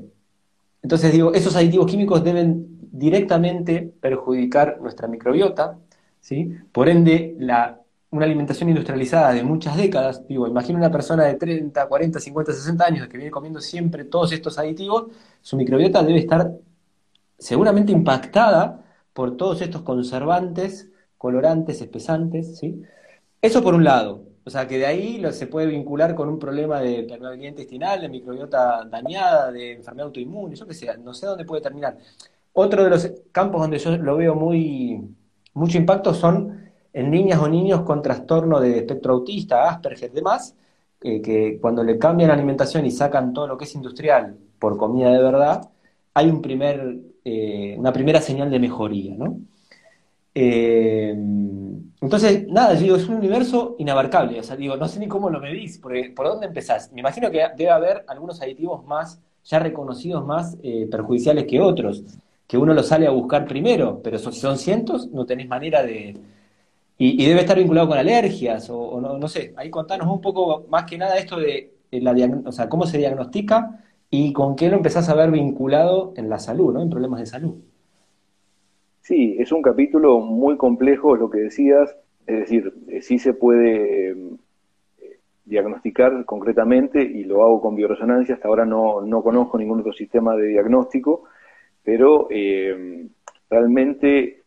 entonces 0.81 1.11
digo, 1.11 1.33
esos 1.33 1.55
aditivos 1.55 1.89
químicos 1.89 2.23
deben 2.23 2.77
directamente 2.91 3.93
perjudicar 3.99 4.79
nuestra 4.81 5.07
microbiota, 5.07 5.77
¿sí? 6.19 6.51
Por 6.71 6.89
ende, 6.89 7.35
la, 7.39 7.79
una 8.11 8.25
alimentación 8.25 8.69
industrializada 8.69 9.33
de 9.33 9.43
muchas 9.43 9.77
décadas, 9.77 10.27
digo, 10.27 10.47
imagina 10.47 10.79
una 10.79 10.91
persona 10.91 11.25
de 11.25 11.35
30, 11.35 11.87
40, 11.87 12.19
50, 12.19 12.53
60 12.53 12.85
años 12.85 13.07
que 13.07 13.17
viene 13.17 13.31
comiendo 13.31 13.61
siempre 13.61 14.05
todos 14.05 14.31
estos 14.31 14.57
aditivos, 14.57 15.07
su 15.41 15.57
microbiota 15.57 16.03
debe 16.03 16.19
estar 16.19 16.51
seguramente 17.37 17.91
impactada 17.91 18.83
por 19.13 19.37
todos 19.37 19.61
estos 19.61 19.81
conservantes 19.83 20.89
colorantes, 21.25 21.81
espesantes, 21.81 22.59
¿sí? 22.59 22.83
Eso 23.41 23.63
por 23.63 23.73
un 23.73 23.83
lado. 23.83 24.21
O 24.43 24.49
sea, 24.51 24.67
que 24.67 24.77
de 24.77 24.85
ahí 24.85 25.23
se 25.31 25.47
puede 25.47 25.65
vincular 25.65 26.13
con 26.13 26.29
un 26.29 26.37
problema 26.37 26.79
de 26.79 27.01
permeabilidad 27.01 27.49
intestinal, 27.49 27.99
de 28.01 28.09
microbiota 28.09 28.85
dañada, 28.85 29.51
de 29.51 29.73
enfermedad 29.73 30.05
autoinmune, 30.05 30.55
yo 30.55 30.67
qué 30.67 30.75
sé, 30.75 30.95
no 30.99 31.15
sé 31.15 31.25
dónde 31.25 31.45
puede 31.45 31.63
terminar. 31.63 31.97
Otro 32.53 32.83
de 32.83 32.91
los 32.91 33.11
campos 33.31 33.59
donde 33.59 33.79
yo 33.79 33.97
lo 33.97 34.17
veo 34.17 34.35
muy 34.35 35.01
mucho 35.55 35.79
impacto 35.79 36.13
son 36.13 36.69
en 36.93 37.09
niñas 37.09 37.39
o 37.39 37.47
niños 37.47 37.81
con 37.81 38.03
trastorno 38.03 38.59
de 38.59 38.77
espectro 38.77 39.13
autista, 39.13 39.67
Asperger, 39.67 40.11
demás, 40.11 40.55
eh, 41.01 41.21
que 41.23 41.57
cuando 41.59 41.83
le 41.83 41.97
cambian 41.97 42.27
la 42.27 42.35
alimentación 42.35 42.85
y 42.85 42.91
sacan 42.91 43.33
todo 43.33 43.47
lo 43.47 43.57
que 43.57 43.65
es 43.65 43.73
industrial 43.73 44.37
por 44.59 44.77
comida 44.77 45.09
de 45.11 45.23
verdad, 45.23 45.69
hay 46.13 46.29
un 46.29 46.41
primer, 46.43 46.99
eh, 47.23 47.75
una 47.79 47.91
primera 47.91 48.21
señal 48.21 48.51
de 48.51 48.59
mejoría, 48.59 49.15
¿no? 49.17 49.39
Eh, 50.35 51.15
entonces, 52.01 52.45
nada, 52.49 52.73
yo 52.75 52.81
digo, 52.81 52.95
es 52.97 53.07
un 53.07 53.15
universo 53.15 53.75
inabarcable. 53.79 54.39
O 54.39 54.43
sea, 54.43 54.55
digo, 54.55 54.75
no 54.77 54.87
sé 54.87 54.99
ni 54.99 55.07
cómo 55.07 55.29
lo 55.29 55.39
medís, 55.39 55.79
porque 55.79 56.11
¿por 56.15 56.27
dónde 56.27 56.47
empezás? 56.47 56.91
Me 56.91 56.99
imagino 56.99 57.31
que 57.31 57.47
debe 57.57 57.71
haber 57.71 58.05
algunos 58.07 58.41
aditivos 58.41 58.85
más, 58.85 59.21
ya 59.43 59.59
reconocidos, 59.59 60.25
más 60.25 60.57
eh, 60.61 60.87
perjudiciales 60.91 61.45
que 61.45 61.61
otros, 61.61 62.03
que 62.47 62.57
uno 62.57 62.73
los 62.73 62.87
sale 62.87 63.07
a 63.07 63.11
buscar 63.11 63.45
primero, 63.45 64.01
pero 64.03 64.19
si 64.19 64.39
son 64.39 64.57
cientos, 64.57 65.07
no 65.07 65.25
tenés 65.25 65.47
manera 65.47 65.81
de. 65.83 66.17
Y, 66.97 67.25
debe 67.25 67.41
estar 67.41 67.57
vinculado 67.57 67.89
con 67.89 67.97
alergias, 67.97 68.69
o, 68.69 69.01
no, 69.01 69.17
no, 69.17 69.27
sé. 69.27 69.53
Ahí 69.57 69.69
contanos 69.69 70.07
un 70.07 70.21
poco 70.21 70.65
más 70.69 70.85
que 70.85 70.97
nada 70.97 71.17
esto 71.17 71.37
de, 71.37 71.73
la 71.91 72.13
o 72.45 72.51
sea, 72.51 72.69
cómo 72.69 72.85
se 72.85 72.97
diagnostica 72.97 73.83
y 74.09 74.31
con 74.33 74.55
qué 74.55 74.69
lo 74.69 74.77
empezás 74.77 75.09
a 75.09 75.15
ver 75.15 75.31
vinculado 75.31 76.13
en 76.17 76.29
la 76.29 76.39
salud, 76.39 76.73
¿no? 76.73 76.81
En 76.81 76.89
problemas 76.89 77.19
de 77.19 77.25
salud. 77.25 77.55
Sí, 79.05 79.35
es 79.37 79.51
un 79.51 79.61
capítulo 79.61 80.19
muy 80.19 80.57
complejo, 80.57 81.15
lo 81.15 81.29
que 81.29 81.37
decías, 81.37 81.95
es 82.25 82.39
decir, 82.39 82.73
eh, 82.87 83.03
sí 83.03 83.19
se 83.19 83.35
puede 83.35 84.09
eh, 84.09 84.15
diagnosticar 85.45 86.25
concretamente 86.25 87.03
y 87.03 87.23
lo 87.23 87.43
hago 87.43 87.61
con 87.61 87.75
bioresonancia, 87.75 88.33
hasta 88.33 88.47
ahora 88.47 88.65
no, 88.65 89.01
no 89.01 89.21
conozco 89.21 89.59
ningún 89.59 89.81
otro 89.81 89.93
sistema 89.93 90.35
de 90.35 90.47
diagnóstico, 90.47 91.25
pero 91.83 92.29
eh, 92.31 93.05
realmente 93.47 94.41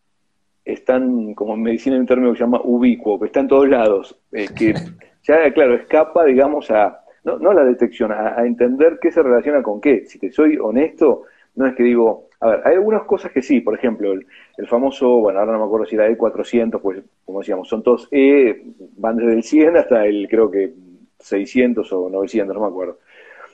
están, 0.65 1.35
como 1.35 1.55
en 1.55 1.63
medicina 1.63 1.95
hay 1.95 2.01
un 2.01 2.09
término 2.09 2.33
que 2.33 2.39
se 2.39 2.45
llama 2.45 2.61
ubicuo, 2.65 3.21
que 3.21 3.27
está 3.27 3.39
en 3.39 3.49
todos 3.49 3.69
lados, 3.69 4.21
que 4.33 4.75
ya, 5.23 5.53
claro, 5.53 5.77
escapa, 5.77 6.25
digamos, 6.25 6.69
a, 6.73 6.99
no, 7.23 7.39
no 7.39 7.51
a 7.51 7.55
la 7.55 7.65
detección, 7.65 8.11
a, 8.11 8.37
a 8.37 8.45
entender 8.45 8.99
qué 9.01 9.13
se 9.13 9.23
relaciona 9.23 9.63
con 9.63 9.81
qué. 9.81 10.05
Si 10.07 10.19
te 10.19 10.33
soy 10.33 10.59
honesto, 10.59 11.27
no 11.55 11.65
es 11.65 11.77
que 11.77 11.85
digo, 11.85 12.28
a 12.41 12.49
ver, 12.49 12.61
hay 12.65 12.75
algunas 12.75 13.03
cosas 13.03 13.33
que 13.33 13.43
sí, 13.43 13.61
por 13.61 13.75
ejemplo, 13.75 14.13
el, 14.13 14.67
famoso, 14.69 15.09
bueno, 15.19 15.41
ahora 15.41 15.53
no 15.53 15.59
me 15.59 15.65
acuerdo 15.65 15.87
si 15.87 15.97
era 15.97 16.09
E400, 16.09 16.81
pues 16.81 17.03
como 17.25 17.41
decíamos, 17.41 17.69
son 17.69 17.83
todos 17.83 18.09
E, 18.13 18.65
van 18.97 19.17
desde 19.17 19.35
el 19.35 19.43
100 19.43 19.77
hasta 19.77 20.07
el 20.07 20.29
creo 20.29 20.51
que 20.51 20.73
600 21.19 21.93
o 21.93 22.09
900, 22.09 22.55
no 22.55 22.63
me 22.63 22.69
acuerdo. 22.69 22.99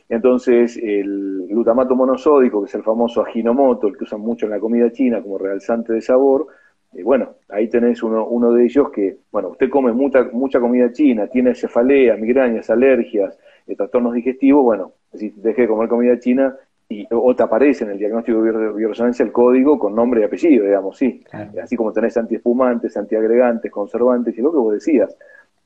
Entonces, 0.09 0.77
el 0.77 1.47
glutamato 1.49 1.95
monosódico, 1.97 2.61
que 2.61 2.69
es 2.69 2.75
el 2.75 2.83
famoso 2.83 3.23
aginomoto, 3.23 3.89
el 3.89 3.97
que 3.97 4.05
usan 4.05 4.21
mucho 4.21 4.45
en 4.45 4.51
la 4.51 4.61
comida 4.61 4.93
china 4.93 5.23
como 5.23 5.39
realzante 5.39 5.95
de 5.95 6.03
sabor, 6.03 6.49
eh, 6.95 7.03
bueno, 7.03 7.37
ahí 7.49 7.69
tenés 7.69 8.03
uno, 8.03 8.27
uno 8.27 8.53
de 8.53 8.65
ellos 8.65 8.91
que, 8.91 9.17
bueno, 9.33 9.49
usted 9.49 9.71
come 9.71 9.93
mucha, 9.93 10.25
mucha 10.33 10.61
comida 10.61 10.93
china, 10.93 11.27
tiene 11.29 11.55
cefalea, 11.55 12.17
migrañas, 12.17 12.69
alergias, 12.69 13.39
eh, 13.67 13.77
trastornos 13.77 14.13
digestivos, 14.13 14.63
bueno, 14.63 14.93
si 15.15 15.31
deje 15.31 15.63
de 15.63 15.69
comer 15.69 15.89
comida 15.89 16.19
china, 16.19 16.55
y, 17.01 17.07
o 17.11 17.35
te 17.35 17.43
aparece 17.43 17.85
en 17.85 17.91
el 17.91 17.99
diagnóstico 17.99 18.43
de 18.43 18.73
bioresonancia 18.73 19.25
el 19.25 19.33
código 19.33 19.79
con 19.79 19.95
nombre 19.95 20.21
y 20.21 20.25
apellido, 20.25 20.65
digamos, 20.65 20.97
sí. 20.97 21.23
Así 21.63 21.77
como 21.77 21.93
tenés 21.93 22.17
antiespumantes, 22.17 22.97
antiagregantes, 22.97 23.71
conservantes 23.71 24.37
y 24.39 24.43
lo 24.43 24.53
que 24.53 24.59
vos 24.59 24.75
decías. 24.75 25.17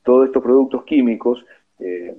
Todos 0.03 0.27
estos 0.27 0.43
productos 0.43 0.85
químicos, 0.85 1.45
eh, 1.81 2.17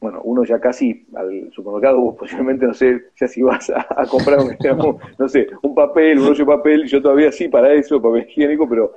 bueno, 0.00 0.20
uno 0.24 0.44
ya 0.44 0.60
casi 0.60 1.06
al 1.14 1.50
supermercado, 1.52 2.14
posiblemente 2.14 2.66
no 2.66 2.74
sé, 2.74 3.04
ya 3.18 3.26
si 3.26 3.42
vas 3.42 3.70
a, 3.70 4.04
comprar, 4.06 4.38
un, 4.40 4.54
no 5.18 5.28
sé, 5.28 5.46
un 5.62 5.74
papel, 5.74 6.18
un 6.18 6.28
rollo 6.28 6.44
de 6.44 6.56
papel, 6.56 6.84
yo 6.86 7.00
todavía 7.00 7.32
sí 7.32 7.48
para 7.48 7.72
eso, 7.72 8.02
papel 8.02 8.26
higiénico, 8.28 8.68
pero 8.68 8.92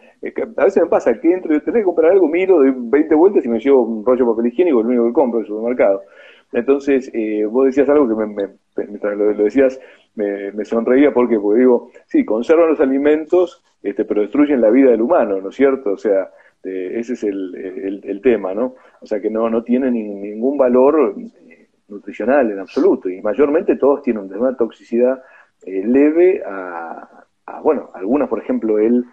a 0.57 0.65
veces 0.65 0.83
me 0.83 0.89
pasa 0.89 1.17
que 1.19 1.31
entro, 1.31 1.49
tenés 1.61 1.81
que 1.81 1.85
comprar 1.85 2.11
algo, 2.11 2.27
miro 2.27 2.59
de 2.59 2.73
20 2.75 3.15
vueltas 3.15 3.45
y 3.45 3.47
me 3.47 3.59
llevo 3.59 3.83
un 3.83 4.05
rollo 4.05 4.25
de 4.25 4.31
papel 4.31 4.47
higiénico, 4.47 4.81
el 4.81 4.87
único 4.87 5.07
que 5.07 5.13
compro 5.13 5.39
en 5.39 5.45
el 5.45 5.47
supermercado. 5.47 6.01
Entonces, 6.53 7.11
eh, 7.13 7.45
vos 7.45 7.65
decías 7.65 7.89
algo 7.89 8.07
que 8.07 8.25
me, 8.25 8.49
mientras 8.87 9.17
lo, 9.17 9.33
decías, 9.33 9.79
me, 10.15 10.65
sonreía 10.65 11.13
porque, 11.13 11.39
porque 11.39 11.59
digo, 11.59 11.91
sí, 12.05 12.23
conservan 12.25 12.69
los 12.69 12.79
alimentos, 12.79 13.63
este, 13.83 14.05
pero 14.05 14.21
destruyen 14.21 14.61
la 14.61 14.69
vida 14.69 14.91
del 14.91 15.01
humano, 15.01 15.41
¿no 15.41 15.49
es 15.49 15.55
cierto? 15.55 15.91
O 15.91 15.97
sea, 15.97 16.31
eh, 16.63 16.93
ese 16.95 17.13
es 17.13 17.23
el, 17.23 18.19
tema, 18.23 18.53
¿no? 18.53 18.75
O 19.01 19.05
sea, 19.05 19.21
que 19.21 19.29
no, 19.29 19.49
no 19.49 19.63
tienen 19.63 19.93
ningún 19.93 20.57
valor 20.57 21.15
eh, 21.17 21.67
nutricional 21.87 22.51
en 22.51 22.59
absoluto, 22.59 23.09
y 23.09 23.21
mayormente 23.21 23.75
todos 23.75 24.01
tienen 24.01 24.31
una 24.33 24.55
toxicidad 24.55 25.21
leve 25.65 26.43
a, 26.45 27.25
a, 27.45 27.61
bueno, 27.61 27.89
algunas, 27.93 28.29
por 28.29 28.39
ejemplo, 28.39 28.79
el 28.79 29.05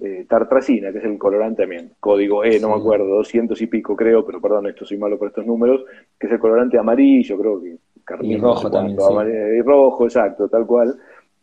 eh, 0.00 0.26
tartracina, 0.28 0.92
que 0.92 0.98
es 0.98 1.04
el 1.04 1.18
colorante 1.18 1.62
también, 1.62 1.92
código 1.98 2.44
E, 2.44 2.60
no 2.60 2.68
me 2.68 2.76
acuerdo, 2.76 3.06
200 3.16 3.60
y 3.60 3.66
pico 3.66 3.96
creo, 3.96 4.24
pero 4.24 4.40
perdón, 4.40 4.68
esto 4.68 4.84
soy 4.84 4.96
malo 4.96 5.18
por 5.18 5.28
estos 5.28 5.44
números, 5.44 5.84
que 6.18 6.26
es 6.26 6.32
el 6.32 6.38
colorante 6.38 6.78
amarillo, 6.78 7.36
creo 7.38 7.60
que 7.60 7.76
y 8.22 8.36
rojo 8.38 8.70
también, 8.70 8.98
y 9.56 9.60
rojo, 9.62 10.04
exacto, 10.04 10.48
tal 10.48 10.66
cual, 10.66 10.96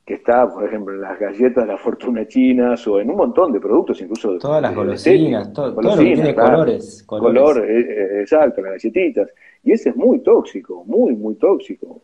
que 0.05 0.15
está, 0.15 0.47
por 0.51 0.65
ejemplo, 0.65 0.93
en 0.93 1.01
las 1.01 1.19
galletas 1.19 1.65
de 1.65 1.71
la 1.71 1.77
fortuna 1.77 2.27
chinas 2.27 2.87
o 2.87 2.99
en 2.99 3.09
un 3.09 3.17
montón 3.17 3.51
de 3.51 3.59
productos, 3.59 3.99
incluso 4.01 4.37
todas 4.37 4.61
las 4.61 4.75
golosinas, 4.75 5.51
todo, 5.51 5.81
lo 5.81 5.97
que 5.97 6.03
tiene 6.03 6.35
colores, 6.35 7.03
color, 7.03 7.69
eh, 7.69 7.79
eh, 7.79 8.21
exacto, 8.21 8.61
las 8.61 8.73
galletitas, 8.73 9.29
y 9.63 9.71
ese 9.71 9.89
es 9.89 9.95
muy 9.95 10.19
tóxico, 10.19 10.83
muy, 10.85 11.15
muy 11.15 11.35
tóxico 11.35 12.01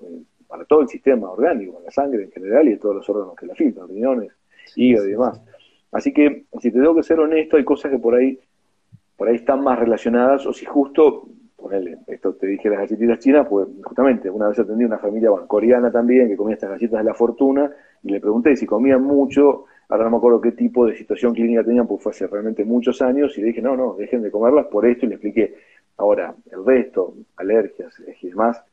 para 0.48 0.66
todo 0.66 0.82
el 0.82 0.90
sistema 0.90 1.30
orgánico, 1.30 1.80
la 1.84 1.92
sangre 1.92 2.24
en 2.24 2.32
general 2.32 2.68
y 2.68 2.78
todos 2.78 2.96
los 2.98 3.10
órganos 3.10 3.36
que 3.36 3.46
la 3.46 3.56
filtran, 3.56 3.88
riñones, 3.88 4.32
hígado 4.76 5.08
y 5.08 5.12
demás. 5.12 5.42
Así 5.92 6.14
que, 6.14 6.46
si 6.60 6.72
te 6.72 6.80
tengo 6.80 6.96
que 6.96 7.04
ser 7.04 7.20
honesto, 7.20 7.58
hay 7.58 7.64
cosas 7.64 7.92
que 7.92 8.00
por 8.00 8.16
ahí, 8.16 8.40
por 9.18 9.28
ahí 9.28 9.36
están 9.36 9.64
más 9.64 9.78
relacionadas, 9.78 10.46
o 10.46 10.54
si 10.54 10.66
justo, 10.66 11.28
ponele, 11.56 11.98
esto 12.08 12.34
te 12.34 12.48
dije 12.48 12.70
las 12.70 12.80
galletitas 12.80 13.20
chinas, 13.20 13.48
pues 13.48 13.68
justamente 13.84 14.30
una 14.30 14.48
vez 14.48 14.60
atendí 14.60 14.86
una 14.86 14.98
familia 14.98 15.30
coreana 15.48 15.92
también 15.92 16.28
que 16.28 16.38
comía 16.38 16.56
estas 16.56 16.72
galletas 16.72 17.00
de 17.00 17.04
la 17.04 17.14
fortuna 17.14 17.72
y 18.04 18.10
le 18.10 18.20
pregunté 18.20 18.56
si 18.56 18.66
comían 18.66 19.04
mucho, 19.04 19.66
ahora 19.90 20.06
no 20.06 20.12
me 20.12 20.18
acuerdo 20.18 20.42
qué 20.42 20.54
tipo 20.54 20.86
de 20.86 20.96
situación 20.96 21.34
clínica 21.34 21.64
tenían, 21.64 21.88
pues 21.88 22.02
fue 22.02 22.12
hace 22.12 22.28
realmente 22.28 22.66
muchos 22.66 23.02
años, 23.02 23.38
y 23.38 23.42
le 23.42 23.48
dije, 23.48 23.62
no, 23.62 23.76
no, 23.76 23.94
dejen 23.94 24.22
de 24.22 24.32
comerlas 24.32 24.68
por 24.68 24.86
esto, 24.86 25.06
y 25.06 25.10
le 25.10 25.16
expliqué. 25.16 25.56
Ahora, 25.98 26.34
el 26.52 26.66
resto, 26.66 27.14
alergias 27.36 27.94
y 28.22 28.30
demás, 28.30 28.64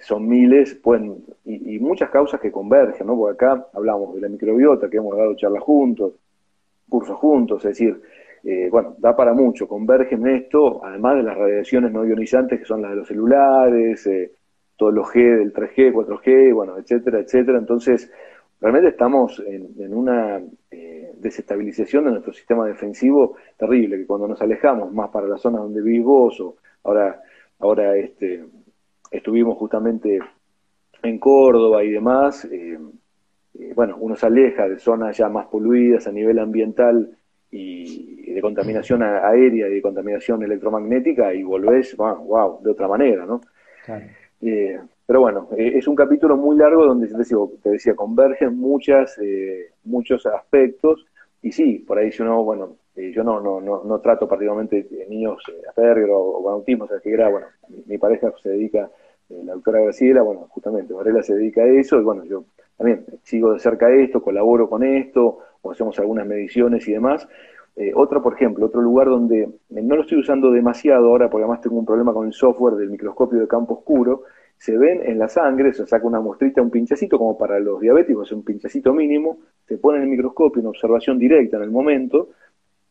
son 0.00 0.26
miles, 0.26 0.74
pueden, 0.76 1.24
y, 1.44 1.78
muchas 1.78 2.10
causas 2.10 2.40
que 2.40 2.50
convergen, 2.50 3.06
¿no? 3.06 3.16
Porque 3.16 3.44
acá 3.44 3.66
hablamos 3.74 4.14
de 4.14 4.22
la 4.22 4.28
microbiota, 4.28 4.88
que 4.88 4.96
hemos 4.96 5.16
dado 5.16 5.36
charlas 5.36 5.62
juntos, 5.62 6.14
cursos 6.88 7.16
juntos, 7.16 7.64
es 7.64 7.70
decir, 7.70 8.00
eh, 8.44 8.68
bueno, 8.70 8.94
da 8.98 9.16
para 9.16 9.32
mucho, 9.32 9.66
convergen 9.66 10.26
en 10.26 10.36
esto, 10.36 10.84
además 10.84 11.16
de 11.16 11.22
las 11.22 11.36
radiaciones 11.36 11.90
no 11.92 12.04
ionizantes 12.04 12.58
que 12.58 12.66
son 12.66 12.82
las 12.82 12.90
de 12.90 12.96
los 12.98 13.08
celulares, 13.08 14.06
eh, 14.06 14.32
todos 14.76 14.92
los 14.92 15.08
G 15.08 15.38
del 15.38 15.52
3G, 15.52 15.92
4G, 15.92 16.52
bueno, 16.52 16.76
etcétera, 16.76 17.20
etcétera. 17.20 17.58
Entonces, 17.58 18.10
realmente 18.60 18.90
estamos 18.90 19.42
en, 19.46 19.94
una 19.94 20.42
eh, 20.70 21.12
desestabilización 21.16 22.04
de 22.04 22.10
nuestro 22.10 22.34
sistema 22.34 22.66
defensivo 22.66 23.36
terrible, 23.56 23.96
que 23.96 24.06
cuando 24.06 24.28
nos 24.28 24.42
alejamos 24.42 24.92
más 24.92 25.08
para 25.10 25.26
la 25.26 25.38
zona 25.38 25.60
donde 25.60 25.80
vivís 25.80 26.04
vos, 26.04 26.38
o 26.40 26.56
ahora, 26.82 27.22
ahora 27.60 27.96
este, 27.96 28.44
estuvimos 29.10 29.56
justamente 29.56 30.18
en 31.02 31.18
Córdoba 31.18 31.82
y 31.82 31.90
demás, 31.90 32.46
eh, 33.54 33.68
eh, 33.70 33.72
bueno, 33.74 33.96
uno 34.00 34.16
se 34.16 34.26
aleja 34.26 34.68
de 34.68 34.78
zonas 34.78 35.16
ya 35.16 35.28
más 35.28 35.46
poluidas 35.46 36.06
a 36.06 36.12
nivel 36.12 36.38
ambiental 36.38 37.16
y, 37.50 38.32
de 38.32 38.40
contaminación 38.40 39.02
aérea 39.02 39.68
y 39.68 39.74
de 39.74 39.82
contaminación 39.82 40.42
electromagnética 40.42 41.32
y 41.32 41.44
volvés, 41.44 41.96
wow, 41.96 42.60
de 42.62 42.70
otra 42.70 42.88
manera, 42.88 43.24
¿no? 43.24 43.40
Eh, 44.40 44.80
pero 45.06 45.20
bueno, 45.20 45.48
es 45.56 45.86
un 45.86 45.94
capítulo 45.94 46.36
muy 46.36 46.56
largo 46.56 46.84
donde 46.84 47.06
te 47.06 47.16
decía, 47.16 47.36
te 47.62 47.70
decía 47.70 47.94
convergen 47.94 48.56
muchas, 48.56 49.20
muchos 49.84 50.26
aspectos 50.26 51.06
y 51.42 51.52
sí, 51.52 51.78
por 51.86 51.98
ahí 51.98 52.10
si 52.10 52.22
uno, 52.22 52.42
bueno, 52.42 52.76
yo 52.96 53.22
no, 53.22 53.40
no, 53.40 53.60
no, 53.60 53.84
no 53.84 54.00
trato 54.00 54.26
particularmente 54.26 54.88
niños 55.08 55.40
Asperger 55.68 56.10
o, 56.10 56.18
o 56.18 56.42
con 56.42 56.54
autismo, 56.54 56.84
o 56.86 56.88
sea, 56.88 56.98
que 56.98 57.12
era, 57.12 57.28
bueno, 57.28 57.46
mi 57.86 57.98
pareja 57.98 58.32
se 58.42 58.48
dedica 58.48 58.90
eh, 59.30 59.42
la 59.44 59.54
doctora 59.54 59.80
Graciela, 59.80 60.22
bueno, 60.22 60.46
justamente 60.50 60.92
Varela 60.92 61.22
se 61.22 61.34
dedica 61.34 61.62
a 61.62 61.66
eso, 61.66 61.98
y 61.98 62.02
bueno, 62.02 62.24
yo 62.24 62.44
también 62.76 63.04
sigo 63.22 63.52
de 63.52 63.58
cerca 63.58 63.90
esto, 63.90 64.22
colaboro 64.22 64.68
con 64.68 64.82
esto, 64.82 65.38
o 65.62 65.70
hacemos 65.70 65.98
algunas 65.98 66.26
mediciones 66.26 66.86
y 66.88 66.92
demás. 66.92 67.28
Eh, 67.76 67.92
otro, 67.94 68.22
por 68.22 68.34
ejemplo, 68.34 68.66
otro 68.66 68.80
lugar 68.80 69.08
donde 69.08 69.42
eh, 69.42 69.82
no 69.82 69.96
lo 69.96 70.02
estoy 70.02 70.18
usando 70.18 70.50
demasiado 70.50 71.08
ahora, 71.08 71.28
porque 71.28 71.44
además 71.44 71.60
tengo 71.60 71.76
un 71.76 71.86
problema 71.86 72.12
con 72.12 72.26
el 72.26 72.32
software 72.32 72.74
del 72.74 72.90
microscopio 72.90 73.40
de 73.40 73.48
campo 73.48 73.74
oscuro, 73.74 74.22
se 74.56 74.78
ven 74.78 75.00
en 75.04 75.18
la 75.18 75.28
sangre, 75.28 75.72
se 75.72 75.86
saca 75.86 76.06
una 76.06 76.20
muestrita, 76.20 76.62
un 76.62 76.70
pinchacito, 76.70 77.18
como 77.18 77.36
para 77.36 77.58
los 77.58 77.80
diabéticos, 77.80 78.30
un 78.32 78.44
pinchacito 78.44 78.94
mínimo, 78.94 79.38
se 79.66 79.78
pone 79.78 79.98
en 79.98 80.04
el 80.04 80.10
microscopio, 80.10 80.60
en 80.60 80.68
observación 80.68 81.18
directa 81.18 81.56
en 81.56 81.64
el 81.64 81.70
momento, 81.70 82.30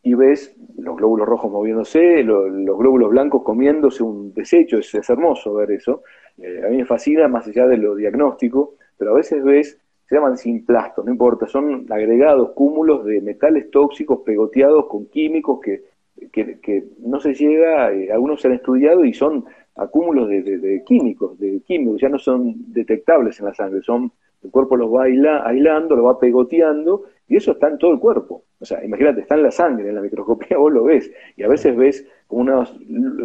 y 0.02 0.12
ves 0.12 0.54
los 0.76 0.96
glóbulos 0.96 1.26
rojos 1.26 1.50
moviéndose, 1.50 2.22
los 2.22 2.78
glóbulos 2.78 3.10
blancos 3.10 3.42
comiéndose 3.42 4.02
un 4.02 4.34
desecho, 4.34 4.78
es, 4.78 4.94
hermoso 5.08 5.54
ver 5.54 5.72
eso. 5.72 6.02
Eh, 6.36 6.62
a 6.64 6.68
mí 6.68 6.76
me 6.76 6.84
fascina 6.84 7.26
más 7.26 7.46
allá 7.48 7.66
de 7.66 7.78
lo 7.78 7.94
diagnóstico, 7.94 8.74
pero 8.96 9.12
a 9.12 9.14
veces 9.14 9.42
ves, 9.42 9.78
se 10.06 10.14
llaman 10.14 10.36
simplastos, 10.36 11.04
no 11.04 11.10
importa, 11.10 11.46
son 11.46 11.86
agregados, 11.90 12.50
cúmulos 12.52 13.04
de 13.04 13.20
metales 13.20 13.70
tóxicos 13.70 14.20
pegoteados 14.20 14.86
con 14.86 15.06
químicos 15.06 15.60
que, 15.60 15.82
que, 16.30 16.84
no 16.98 17.20
se 17.20 17.34
llega, 17.34 17.92
eh, 17.92 18.12
algunos 18.12 18.40
se 18.40 18.48
han 18.48 18.54
estudiado 18.54 19.04
y 19.04 19.12
son 19.12 19.44
acúmulos 19.76 20.28
de, 20.28 20.42
de, 20.42 20.84
químicos, 20.84 21.38
de 21.38 21.60
químicos, 21.66 22.00
ya 22.00 22.08
no 22.08 22.18
son 22.18 22.54
detectables 22.72 23.40
en 23.40 23.46
la 23.46 23.54
sangre, 23.54 23.82
son 23.82 24.12
el 24.44 24.50
cuerpo 24.50 24.76
los 24.76 24.92
va 24.92 25.04
aislando, 25.04 25.96
lo 25.96 26.04
va 26.04 26.18
pegoteando, 26.18 27.04
y 27.26 27.36
eso 27.36 27.52
está 27.52 27.68
en 27.68 27.78
todo 27.78 27.92
el 27.92 27.98
cuerpo. 27.98 28.44
O 28.60 28.64
sea, 28.64 28.84
imagínate, 28.84 29.22
está 29.22 29.34
en 29.34 29.42
la 29.42 29.50
sangre, 29.50 29.88
en 29.88 29.94
la 29.94 30.02
microscopía 30.02 30.56
vos 30.58 30.72
lo 30.72 30.84
ves, 30.84 31.10
y 31.36 31.42
a 31.42 31.48
veces 31.48 31.74
ves 31.74 32.06
como 32.26 32.42
unas, 32.42 32.74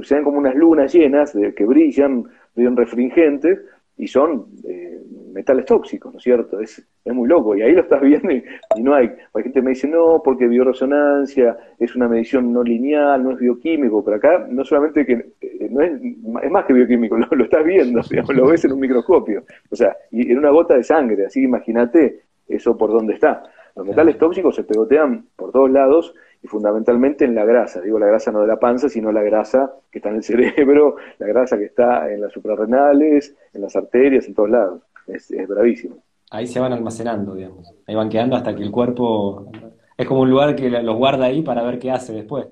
se 0.03 0.15
ven 0.15 0.23
como 0.23 0.39
unas 0.39 0.55
lunas 0.55 0.93
llenas 0.93 1.33
de, 1.33 1.53
que 1.53 1.65
brillan, 1.65 2.23
brillan 2.55 2.77
refringentes, 2.77 3.59
y 3.99 4.07
son 4.07 4.45
eh, 4.63 4.97
metales 5.33 5.65
tóxicos, 5.65 6.13
¿no 6.13 6.19
es 6.19 6.23
cierto? 6.23 6.61
Es, 6.61 6.81
es 7.03 7.13
muy 7.13 7.27
loco, 7.27 7.53
y 7.55 7.61
ahí 7.61 7.73
lo 7.73 7.81
estás 7.81 8.01
viendo 8.01 8.31
y, 8.31 8.43
no 8.81 8.95
hay. 8.95 9.11
Hay 9.33 9.43
gente 9.43 9.59
que 9.59 9.61
me 9.61 9.71
dice, 9.71 9.89
no, 9.89 10.21
porque 10.23 10.47
bioresonancia 10.47 11.57
es 11.77 11.95
una 11.97 12.07
medición 12.07 12.53
no 12.53 12.63
lineal, 12.63 13.21
no 13.21 13.31
es 13.31 13.39
bioquímico, 13.39 14.03
pero 14.03 14.15
acá 14.15 14.47
no 14.49 14.63
solamente 14.63 15.05
que 15.05 15.33
eh, 15.41 15.67
no 15.69 15.81
es, 15.81 16.01
es 16.43 16.49
más 16.49 16.65
que 16.65 16.73
bioquímico, 16.73 17.17
lo, 17.17 17.27
lo 17.29 17.43
estás 17.43 17.63
viendo, 17.65 18.01
lo 18.29 18.47
ves 18.47 18.63
en 18.63 18.71
un 18.71 18.79
microscopio, 18.79 19.43
o 19.69 19.75
sea, 19.75 19.95
y 20.11 20.31
en 20.31 20.37
una 20.37 20.49
gota 20.49 20.75
de 20.75 20.83
sangre, 20.83 21.25
así 21.25 21.43
imagínate 21.43 22.21
eso 22.47 22.77
por 22.77 22.91
dónde 22.91 23.15
está. 23.15 23.43
Los 23.75 23.85
metales 23.85 24.17
tóxicos 24.17 24.55
se 24.55 24.63
pegotean 24.63 25.25
por 25.35 25.51
todos 25.51 25.69
lados 25.69 26.15
y 26.41 26.47
fundamentalmente 26.47 27.25
en 27.25 27.35
la 27.35 27.45
grasa. 27.45 27.81
Digo 27.81 27.99
la 27.99 28.07
grasa 28.07 28.31
no 28.31 28.41
de 28.41 28.47
la 28.47 28.59
panza, 28.59 28.89
sino 28.89 29.11
la 29.11 29.23
grasa 29.23 29.73
que 29.91 29.99
está 29.99 30.09
en 30.09 30.15
el 30.15 30.23
cerebro, 30.55 30.95
la 31.17 31.27
grasa 31.27 31.57
que 31.57 31.65
está 31.65 32.11
en 32.11 32.21
las 32.21 32.31
suprarrenales, 32.31 33.35
en 33.53 33.61
las 33.61 33.75
arterias, 33.75 34.27
en 34.27 34.33
todos 34.33 34.49
lados. 34.49 34.81
Es, 35.07 35.31
bravísimo. 35.47 35.97
Ahí 36.31 36.45
se 36.45 36.59
van 36.59 36.71
almacenando, 36.71 37.33
digamos. 37.33 37.73
Ahí 37.87 37.95
van 37.95 38.09
quedando 38.09 38.35
hasta 38.35 38.55
que 38.55 38.61
el 38.61 38.71
cuerpo... 38.71 39.51
Es 39.97 40.07
como 40.07 40.21
un 40.21 40.29
lugar 40.29 40.55
que 40.55 40.69
los 40.69 40.95
guarda 40.95 41.25
ahí 41.25 41.41
para 41.41 41.63
ver 41.63 41.79
qué 41.79 41.91
hace 41.91 42.13
después. 42.13 42.47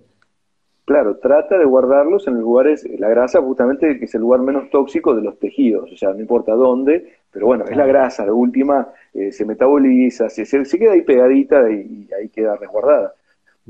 Claro, 0.87 1.17
trata 1.17 1.57
de 1.57 1.65
guardarlos 1.65 2.27
en 2.29 2.35
lugares, 2.35 2.87
la 2.97 3.09
grasa 3.09 3.41
justamente 3.41 3.99
que 3.99 4.05
es 4.05 4.15
el 4.15 4.21
lugar 4.21 4.39
menos 4.39 4.69
tóxico 4.69 5.13
de 5.13 5.21
los 5.21 5.37
tejidos, 5.37 5.91
o 5.91 5.97
sea, 5.97 6.13
no 6.13 6.21
importa 6.21 6.53
dónde, 6.53 7.17
pero 7.29 7.45
bueno, 7.45 7.65
es 7.65 7.75
la 7.75 7.85
grasa, 7.85 8.25
la 8.25 8.31
última 8.31 8.87
eh, 9.13 9.33
se 9.33 9.43
metaboliza, 9.43 10.29
se, 10.29 10.45
se, 10.45 10.79
queda 10.79 10.93
ahí 10.93 11.01
pegadita 11.01 11.69
y, 11.69 12.07
ahí 12.17 12.29
queda 12.29 12.55
resguardada. 12.55 13.13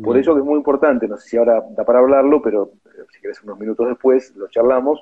Por 0.04 0.18
eso 0.18 0.34
que 0.34 0.42
es 0.42 0.46
muy 0.46 0.58
importante, 0.58 1.08
no 1.08 1.18
sé 1.18 1.30
si 1.30 1.38
ahora 1.38 1.64
da 1.72 1.84
para 1.84 2.00
hablarlo, 2.00 2.42
pero 2.42 2.72
eh, 2.86 3.04
si 3.12 3.22
querés 3.22 3.42
unos 3.44 3.60
minutos 3.60 3.88
después 3.88 4.36
lo 4.36 4.48
charlamos, 4.48 5.02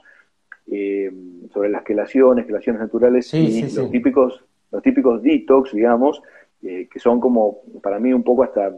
eh, 0.68 1.12
sobre 1.54 1.70
las 1.70 1.84
quelaciones, 1.84 2.46
quelaciones 2.46 2.82
naturales 2.82 3.34
y 3.34 3.62
los 3.62 3.92
típicos 3.92 4.44
los 4.72 4.82
típicos 4.82 5.22
detox, 5.22 5.74
digamos, 5.74 6.22
que 6.60 7.00
son 7.00 7.20
como 7.20 7.60
para 7.82 8.00
mí 8.00 8.12
un 8.12 8.24
poco 8.24 8.44
hasta 8.44 8.74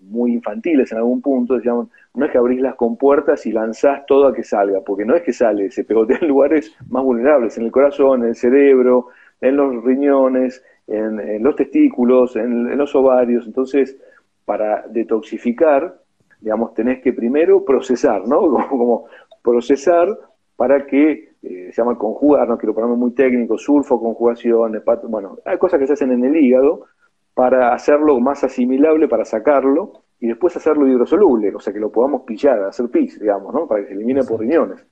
muy 0.00 0.32
infantiles 0.32 0.90
en 0.92 0.98
algún 0.98 1.20
punto, 1.20 1.54
decíamos, 1.54 1.88
no 2.14 2.26
es 2.26 2.32
que 2.32 2.38
abrís 2.38 2.60
las 2.60 2.74
compuertas 2.74 3.46
y 3.46 3.52
lanzás 3.52 4.04
todo 4.06 4.26
a 4.26 4.34
que 4.34 4.42
salga, 4.42 4.80
porque 4.80 5.04
no 5.04 5.14
es 5.14 5.22
que 5.22 5.32
sale, 5.32 5.70
se 5.70 5.84
pegotea 5.84 6.18
en 6.20 6.28
lugares 6.28 6.74
más 6.88 7.02
vulnerables, 7.02 7.56
en 7.58 7.64
el 7.64 7.70
corazón, 7.70 8.22
en 8.22 8.30
el 8.30 8.36
cerebro, 8.36 9.08
en 9.40 9.56
los 9.56 9.84
riñones, 9.84 10.62
en, 10.86 11.42
los 11.42 11.56
testículos, 11.56 12.36
en, 12.36 12.76
los 12.76 12.94
ovarios. 12.94 13.46
Entonces, 13.46 13.96
para 14.44 14.86
detoxificar, 14.88 16.00
digamos, 16.40 16.74
tenés 16.74 17.02
que 17.02 17.12
primero 17.12 17.64
procesar, 17.64 18.26
¿no? 18.26 18.40
Como, 18.68 19.06
procesar 19.42 20.08
para 20.54 20.86
que 20.86 21.30
eh, 21.42 21.70
se 21.72 21.72
llama 21.72 21.96
conjugar, 21.96 22.46
no 22.46 22.58
quiero 22.58 22.74
ponerme 22.74 22.96
muy 22.96 23.12
técnico, 23.12 23.56
sulfo, 23.56 23.98
conjugación, 23.98 24.74
hepato, 24.74 25.08
bueno, 25.08 25.38
hay 25.46 25.56
cosas 25.56 25.80
que 25.80 25.86
se 25.86 25.94
hacen 25.94 26.12
en 26.12 26.22
el 26.24 26.36
hígado 26.36 26.84
para 27.32 27.72
hacerlo 27.72 28.20
más 28.20 28.44
asimilable, 28.44 29.08
para 29.08 29.24
sacarlo, 29.24 30.02
y 30.20 30.28
después 30.28 30.54
hacerlo 30.54 30.86
hidrosoluble, 30.86 31.54
o 31.54 31.60
sea, 31.60 31.72
que 31.72 31.80
lo 31.80 31.90
podamos 31.90 32.22
pillar, 32.22 32.62
hacer 32.64 32.90
pis, 32.90 33.18
digamos, 33.18 33.54
¿no? 33.54 33.66
Para 33.66 33.80
que 33.80 33.88
se 33.88 33.94
elimine 33.94 34.22
por 34.22 34.40
riñones. 34.40 34.84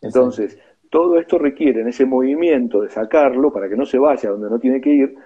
Entonces, 0.00 0.56
todo 0.90 1.18
esto 1.18 1.38
requiere 1.38 1.80
en 1.80 1.88
ese 1.88 2.06
movimiento 2.06 2.80
de 2.80 2.88
sacarlo 2.88 3.52
para 3.52 3.68
que 3.68 3.76
no 3.76 3.84
se 3.84 3.98
vaya 3.98 4.30
donde 4.30 4.48
no 4.48 4.60
tiene 4.60 4.80
que 4.80 4.90
ir, 4.90 5.16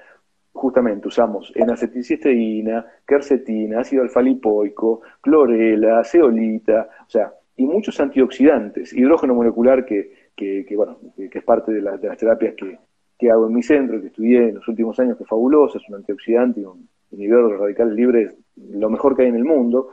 justamente 0.52 1.08
usamos 1.08 1.52
N-acetilcisteína, 1.54 2.84
quercetina, 3.06 3.80
ácido 3.80 4.02
alfa-lipoico, 4.02 5.00
clorela, 5.20 6.02
zeolita, 6.04 6.88
o 7.06 7.10
sea, 7.10 7.32
y 7.56 7.66
muchos 7.66 7.98
antioxidantes, 8.00 8.92
hidrógeno 8.92 9.34
molecular 9.34 9.84
que, 9.84 10.30
que, 10.36 10.64
bueno, 10.76 10.98
que, 11.16 11.38
es 11.38 11.44
parte 11.44 11.72
de, 11.72 11.80
de, 11.80 12.08
las 12.08 12.16
terapias 12.18 12.54
que, 12.54 12.78
que 13.18 13.30
hago 13.30 13.46
en 13.46 13.54
mi 13.54 13.62
centro, 13.62 14.00
que 14.00 14.08
estudié 14.08 14.48
en 14.48 14.54
los 14.54 14.66
últimos 14.66 14.98
años, 14.98 15.16
que 15.18 15.24
es 15.24 15.28
fabuloso, 15.28 15.78
es 15.78 15.88
un 15.88 15.96
antioxidante 15.96 16.60
y 16.60 16.64
un 16.64 16.88
inhibidor 17.10 17.50
de 17.50 17.58
radicales 17.58 17.94
libres, 17.94 18.34
lo 18.56 18.88
mejor 18.88 19.14
que 19.14 19.22
hay 19.22 19.28
en 19.28 19.36
el 19.36 19.44
mundo. 19.44 19.90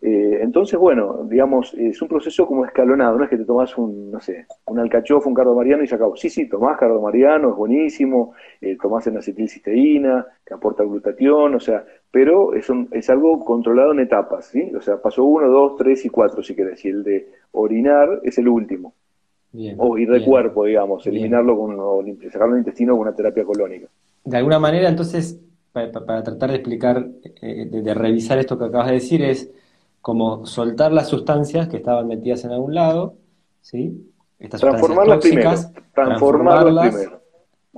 Eh, 0.00 0.38
entonces, 0.42 0.78
bueno, 0.78 1.24
digamos, 1.24 1.74
es 1.74 2.00
un 2.00 2.06
proceso 2.06 2.46
como 2.46 2.64
escalonado, 2.64 3.18
no 3.18 3.24
es 3.24 3.30
que 3.30 3.36
te 3.36 3.44
tomas 3.44 3.76
un, 3.76 4.12
no 4.12 4.20
sé, 4.20 4.46
un 4.66 4.78
alcachofa, 4.78 5.28
un 5.28 5.34
cardomariano 5.34 5.82
y 5.82 5.88
se 5.88 5.96
acabó. 5.96 6.16
Sí, 6.16 6.30
sí, 6.30 6.48
tomás 6.48 6.78
cardomariano, 6.78 7.50
es 7.50 7.56
buenísimo, 7.56 8.34
eh, 8.60 8.76
tomás 8.80 9.08
en 9.08 9.16
acetilcisteína, 9.16 10.24
que 10.46 10.54
aporta 10.54 10.84
glutatión, 10.84 11.56
o 11.56 11.60
sea, 11.60 11.84
pero 12.12 12.54
es, 12.54 12.68
es 12.92 13.10
algo 13.10 13.44
controlado 13.44 13.90
en 13.92 14.00
etapas, 14.00 14.46
¿sí? 14.46 14.72
O 14.76 14.80
sea, 14.80 15.02
paso 15.02 15.24
uno, 15.24 15.48
dos, 15.48 15.76
tres 15.76 16.04
y 16.04 16.10
cuatro, 16.10 16.44
si 16.44 16.54
querés, 16.54 16.84
y 16.84 16.90
el 16.90 17.02
de 17.02 17.32
orinar 17.52 18.20
es 18.22 18.38
el 18.38 18.46
último. 18.46 18.94
o 19.78 19.98
ir 19.98 20.10
de 20.10 20.24
cuerpo, 20.24 20.64
digamos, 20.64 21.04
eliminarlo 21.08 21.58
con, 21.58 21.76
o 21.76 22.04
sacarlo 22.30 22.54
del 22.54 22.60
intestino 22.60 22.92
con 22.92 23.00
una 23.00 23.16
terapia 23.16 23.44
colónica. 23.44 23.88
De 24.24 24.36
alguna 24.36 24.60
manera, 24.60 24.88
entonces, 24.88 25.40
para, 25.72 26.22
tratar 26.22 26.50
de 26.50 26.56
explicar, 26.56 27.04
eh, 27.42 27.66
de 27.66 27.94
revisar 27.94 28.38
esto 28.38 28.56
que 28.56 28.66
acabas 28.66 28.88
de 28.88 28.94
decir, 28.94 29.22
es 29.22 29.50
como 30.00 30.46
soltar 30.46 30.92
las 30.92 31.08
sustancias 31.08 31.68
que 31.68 31.78
estaban 31.78 32.08
metidas 32.08 32.44
en 32.44 32.52
algún 32.52 32.74
lado, 32.74 33.16
¿sí? 33.60 34.08
estas 34.38 34.60
sustancias 34.60 35.06
tóxicas, 35.06 35.72
transformarlas, 35.94 37.08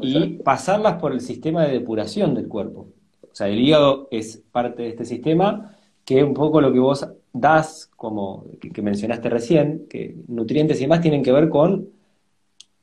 y 0.02 0.38
pasarlas 0.38 0.94
por 0.94 1.12
el 1.12 1.20
sistema 1.20 1.64
de 1.64 1.72
depuración 1.72 2.34
del 2.34 2.48
cuerpo. 2.48 2.88
O 3.22 3.34
sea, 3.34 3.48
el 3.48 3.58
hígado 3.58 4.08
es 4.10 4.42
parte 4.50 4.82
de 4.82 4.88
este 4.90 5.04
sistema, 5.04 5.76
que 6.04 6.18
es 6.18 6.24
un 6.24 6.34
poco 6.34 6.60
lo 6.60 6.72
que 6.72 6.78
vos 6.78 7.06
das, 7.32 7.90
como 7.96 8.44
que, 8.60 8.82
mencionaste 8.82 9.28
recién, 9.28 9.86
que 9.88 10.16
nutrientes 10.26 10.78
y 10.78 10.82
demás 10.82 11.00
tienen 11.00 11.22
que 11.22 11.32
ver 11.32 11.48
con 11.48 11.88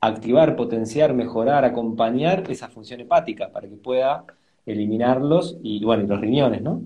activar, 0.00 0.56
potenciar, 0.56 1.12
mejorar, 1.12 1.64
acompañar 1.64 2.44
esa 2.50 2.68
función 2.68 3.00
hepática 3.00 3.50
para 3.50 3.68
que 3.68 3.76
pueda 3.76 4.24
eliminarlos 4.64 5.58
y, 5.62 5.84
bueno, 5.84 6.04
y 6.04 6.06
los 6.06 6.20
riñones, 6.20 6.62
¿no? 6.62 6.82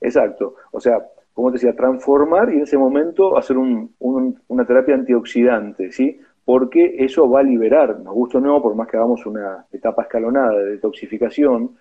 Exacto. 0.00 0.54
O 0.72 0.80
sea, 0.80 1.06
como 1.36 1.50
te 1.50 1.56
decía, 1.56 1.76
transformar 1.76 2.48
y 2.50 2.54
en 2.54 2.62
ese 2.62 2.78
momento 2.78 3.36
hacer 3.36 3.58
una 3.58 4.64
terapia 4.66 4.94
antioxidante, 4.94 5.92
¿sí? 5.92 6.18
Porque 6.46 6.96
eso 6.98 7.28
va 7.28 7.40
a 7.40 7.42
liberar, 7.42 8.00
nos 8.00 8.14
gusta 8.14 8.38
o 8.38 8.40
no, 8.40 8.62
por 8.62 8.74
más 8.74 8.88
que 8.88 8.96
hagamos 8.96 9.26
una 9.26 9.66
etapa 9.70 10.04
escalonada 10.04 10.58
de 10.58 10.70
detoxificación, 10.70 11.76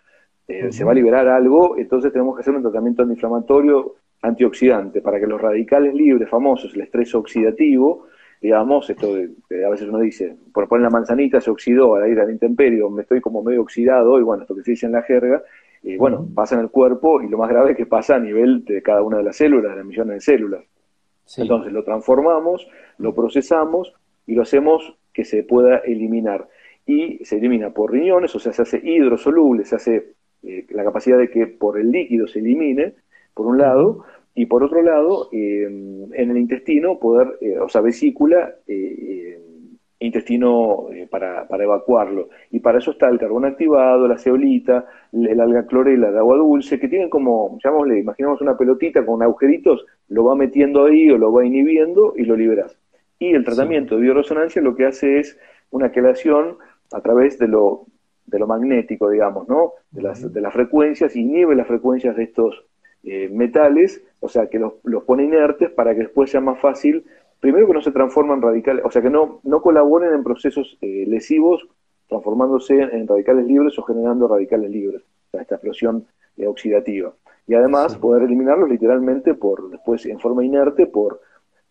eh, 0.50 0.74
se 0.74 0.84
va 0.84 0.92
a 0.92 0.96
liberar 0.96 1.30
algo, 1.30 1.78
entonces 1.78 2.12
tenemos 2.12 2.36
que 2.36 2.42
hacer 2.42 2.54
un 2.54 2.64
tratamiento 2.64 3.04
antiinflamatorio 3.04 3.96
antioxidante 4.24 5.02
para 5.02 5.22
que 5.22 5.26
los 5.26 5.40
radicales 5.40 5.94
libres 5.94 6.30
famosos, 6.30 6.76
el 6.76 6.82
estrés 6.82 7.16
oxidativo, 7.16 8.08
digamos, 8.42 8.90
esto 8.90 9.08
a 9.08 9.70
veces 9.70 9.88
uno 9.88 10.00
dice, 10.00 10.36
por 10.54 10.68
poner 10.68 10.84
la 10.84 10.90
manzanita 10.90 11.40
se 11.40 11.50
oxidó 11.50 11.96
al 11.96 12.12
ir 12.12 12.20
al 12.20 12.30
intemperio, 12.30 12.90
me 12.90 13.04
estoy 13.04 13.22
como 13.22 13.42
medio 13.42 13.62
oxidado, 13.62 14.20
y 14.20 14.24
bueno, 14.24 14.44
esto 14.44 14.54
que 14.54 14.64
se 14.64 14.72
dice 14.72 14.86
en 14.86 14.92
la 14.92 15.04
jerga, 15.04 15.42
y 15.84 15.98
bueno, 15.98 16.28
pasa 16.34 16.56
en 16.56 16.62
el 16.62 16.70
cuerpo 16.70 17.22
y 17.22 17.30
lo 17.30 17.38
más 17.38 17.50
grave 17.50 17.72
es 17.72 17.78
que 17.78 17.86
pasa 17.86 18.16
a 18.16 18.20
nivel 18.20 18.66
de 18.66 18.82
cada 18.82 19.02
una 19.04 19.18
de 19.18 19.24
las 19.24 19.38
células, 19.38 19.72
de 19.72 19.78
las 19.78 19.86
millones 19.86 20.16
de 20.16 20.22
células. 20.22 20.64
Entonces 21.38 21.74
lo 21.74 21.84
transformamos, 21.84 22.68
lo 22.98 23.14
procesamos 23.14 23.94
y 24.26 24.36
lo 24.36 24.44
hacemos 24.44 24.96
que 25.14 25.26
se 25.26 25.44
pueda 25.44 25.78
eliminar. 25.78 26.48
Y 26.86 27.24
se 27.26 27.38
elimina 27.38 27.72
por 27.72 27.92
riñones, 27.92 28.36
o 28.36 28.40
sea, 28.40 28.54
se 28.54 28.62
hace 28.62 28.82
hidrosoluble, 28.84 29.66
se 29.66 29.76
hace 29.76 30.14
eh, 30.44 30.66
la 30.70 30.84
capacidad 30.84 31.18
de 31.18 31.30
que 31.30 31.48
por 31.48 31.80
el 31.80 31.92
líquido 31.92 32.28
se 32.28 32.40
elimine, 32.40 32.94
por 33.34 33.48
un 33.48 33.58
lado, 33.58 34.06
y 34.36 34.46
por 34.46 34.64
otro 34.64 34.82
lado, 34.82 35.30
eh, 35.32 35.64
en 35.64 36.32
el 36.32 36.38
intestino 36.38 37.00
poder, 37.00 37.38
eh, 37.42 37.58
o 37.58 37.70
sea, 37.70 37.82
vesícula, 37.82 38.56
eh, 40.00 40.06
intestino 40.06 40.88
para, 41.10 41.48
para, 41.48 41.64
evacuarlo. 41.64 42.30
Y 42.52 42.60
para 42.60 42.80
eso 42.80 42.92
está 42.92 43.10
el 43.10 43.20
carbón 43.20 43.46
activado, 43.46 44.08
la 44.08 44.18
ceolita, 44.18 44.86
el 45.12 45.40
alga 45.40 45.66
clorela 45.66 46.12
de 46.12 46.18
agua 46.18 46.38
dulce, 46.38 46.80
que 46.80 46.88
tienen 46.88 47.10
como, 47.10 47.58
llamémosle, 47.64 48.00
imaginemos 48.00 48.42
una 48.42 48.58
pelotita 48.58 49.06
con 49.06 49.22
agujeritos, 49.24 49.86
lo 50.10 50.26
va 50.26 50.36
metiendo 50.36 50.86
ahí 50.86 51.10
o 51.10 51.18
lo 51.18 51.32
va 51.32 51.46
inhibiendo 51.46 52.14
y 52.16 52.24
lo 52.26 52.36
liberas. 52.36 52.78
Y 53.20 53.34
el 53.34 53.46
tratamiento 53.46 53.96
de 53.96 54.02
bioresonancia 54.02 54.62
lo 54.62 54.76
que 54.76 54.86
hace 54.86 55.20
es 55.20 55.38
una 55.72 55.92
quelación 55.92 56.58
a 56.92 57.02
través 57.02 57.40
de 57.40 57.48
lo, 57.48 57.86
de 58.26 58.40
lo 58.40 58.48
magnético, 58.48 59.10
digamos, 59.10 59.48
¿no? 59.48 59.74
De 59.92 60.02
las, 60.02 60.34
de 60.34 60.42
las 60.42 60.54
frecuencias, 60.54 61.16
inhibe 61.16 61.56
las 61.56 61.68
frecuencias 61.68 62.16
de 62.16 62.24
estos 62.24 62.66
eh, 63.04 63.30
metales, 63.32 64.04
o 64.20 64.30
sea, 64.30 64.48
que 64.50 64.60
los, 64.60 64.74
los, 64.84 65.04
pone 65.04 65.24
inertes 65.24 65.70
para 65.70 65.94
que 65.94 66.02
después 66.02 66.32
sea 66.32 66.42
más 66.42 66.60
fácil, 66.60 67.06
primero 67.46 67.68
que 67.68 67.74
no 67.74 67.82
se 67.84 67.92
transforman 67.92 68.42
radicales, 68.42 68.84
o 68.84 68.90
sea, 68.90 69.04
que 69.04 69.10
no, 69.12 69.40
no 69.44 69.62
colaboren 69.62 70.16
en 70.16 70.24
procesos 70.24 70.80
eh, 70.82 71.06
lesivos 71.08 71.68
transformándose 72.10 72.74
en 72.74 73.08
radicales 73.08 73.46
libres 73.46 73.78
o 73.78 73.84
generando 73.84 74.28
radicales 74.28 74.72
libres, 74.72 75.04
o 75.04 75.30
sea, 75.30 75.42
esta 75.44 75.54
explosión 75.54 76.08
eh, 76.38 76.48
oxidativa. 76.48 77.14
Y 77.46 77.54
además 77.54 78.00
poder 78.00 78.24
eliminarlos 78.24 78.68
literalmente 78.68 79.36
por 79.36 79.70
después 79.70 80.04
en 80.08 80.20
forma 80.20 80.44
inerte 80.44 80.88
por, 80.88 81.22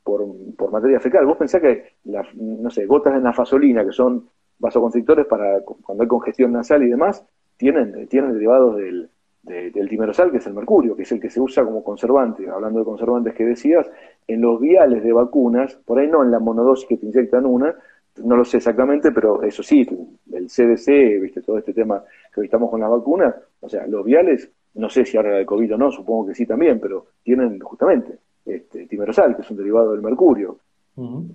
por, 0.05 0.25
por 0.57 0.71
materia 0.71 1.01
fecal. 1.01 1.27
Vos 1.27 1.39
pensás 1.39 1.61
que, 1.61 1.95
la, 2.05 2.25
no 2.35 2.71
sé, 2.71 2.87
gotas 2.87 3.15
de 3.15 3.21
nafasolina, 3.21 3.85
que 3.85 3.91
son 3.91 4.29
vasoconstrictores 4.61 5.27
para 5.27 5.61
cuando 5.63 6.05
hay 6.05 6.09
congestión 6.09 6.53
nasal 6.53 6.85
y 6.85 6.89
demás, 6.89 7.27
tienen, 7.57 8.07
tienen 8.07 8.33
derivados 8.33 8.77
del, 8.77 9.11
del 9.43 9.89
timerosal, 9.89 10.31
que 10.31 10.37
es 10.39 10.47
el 10.47 10.55
mercurio, 10.55 10.95
que 10.95 11.03
es 11.03 11.11
el 11.11 11.21
que 11.21 11.31
se 11.31 11.41
usa 11.41 11.65
como 11.65 11.83
conservante, 11.83 12.49
hablando 12.49 12.79
de 12.79 12.85
conservantes 12.85 13.35
que 13.35 13.45
decías, 13.45 13.91
en 14.27 14.41
los 14.41 14.61
viales 14.61 15.03
de 15.03 15.13
vacunas, 15.13 15.75
por 15.85 15.99
ahí 15.99 16.09
no 16.09 16.23
en 16.23 16.31
la 16.31 16.39
monodosis 16.39 16.89
que 16.89 16.97
te 16.97 17.07
inyectan 17.07 17.47
una, 17.47 17.75
no 18.23 18.37
lo 18.37 18.45
sé 18.45 18.59
exactamente, 18.59 19.11
pero 19.13 19.43
eso 19.43 19.63
sí, 19.63 19.87
el 20.33 20.47
CDC, 20.47 21.21
viste, 21.21 21.43
todo 21.43 21.59
este 21.59 21.73
tema 21.73 22.03
que 22.33 22.41
hoy 22.41 22.47
estamos 22.47 22.71
con 22.71 22.81
las 22.81 22.91
vacunas, 22.91 23.35
o 23.61 23.69
sea, 23.69 23.87
los 23.87 24.05
viales, 24.05 24.51
no 24.75 24.89
sé 24.89 25.05
si 25.05 25.17
ahora 25.17 25.39
el 25.39 25.47
COVID 25.47 25.75
o 25.75 25.79
no, 25.79 25.91
supongo 25.91 26.29
que 26.29 26.35
sí 26.35 26.47
también, 26.47 26.81
pero 26.81 27.07
tienen 27.23 27.59
justamente 27.61 28.19
este, 28.45 28.87
timerosal, 28.87 29.35
que 29.35 29.43
es 29.43 29.51
un 29.51 29.57
derivado 29.57 29.93
del 29.93 30.03
mercurio. 30.03 30.59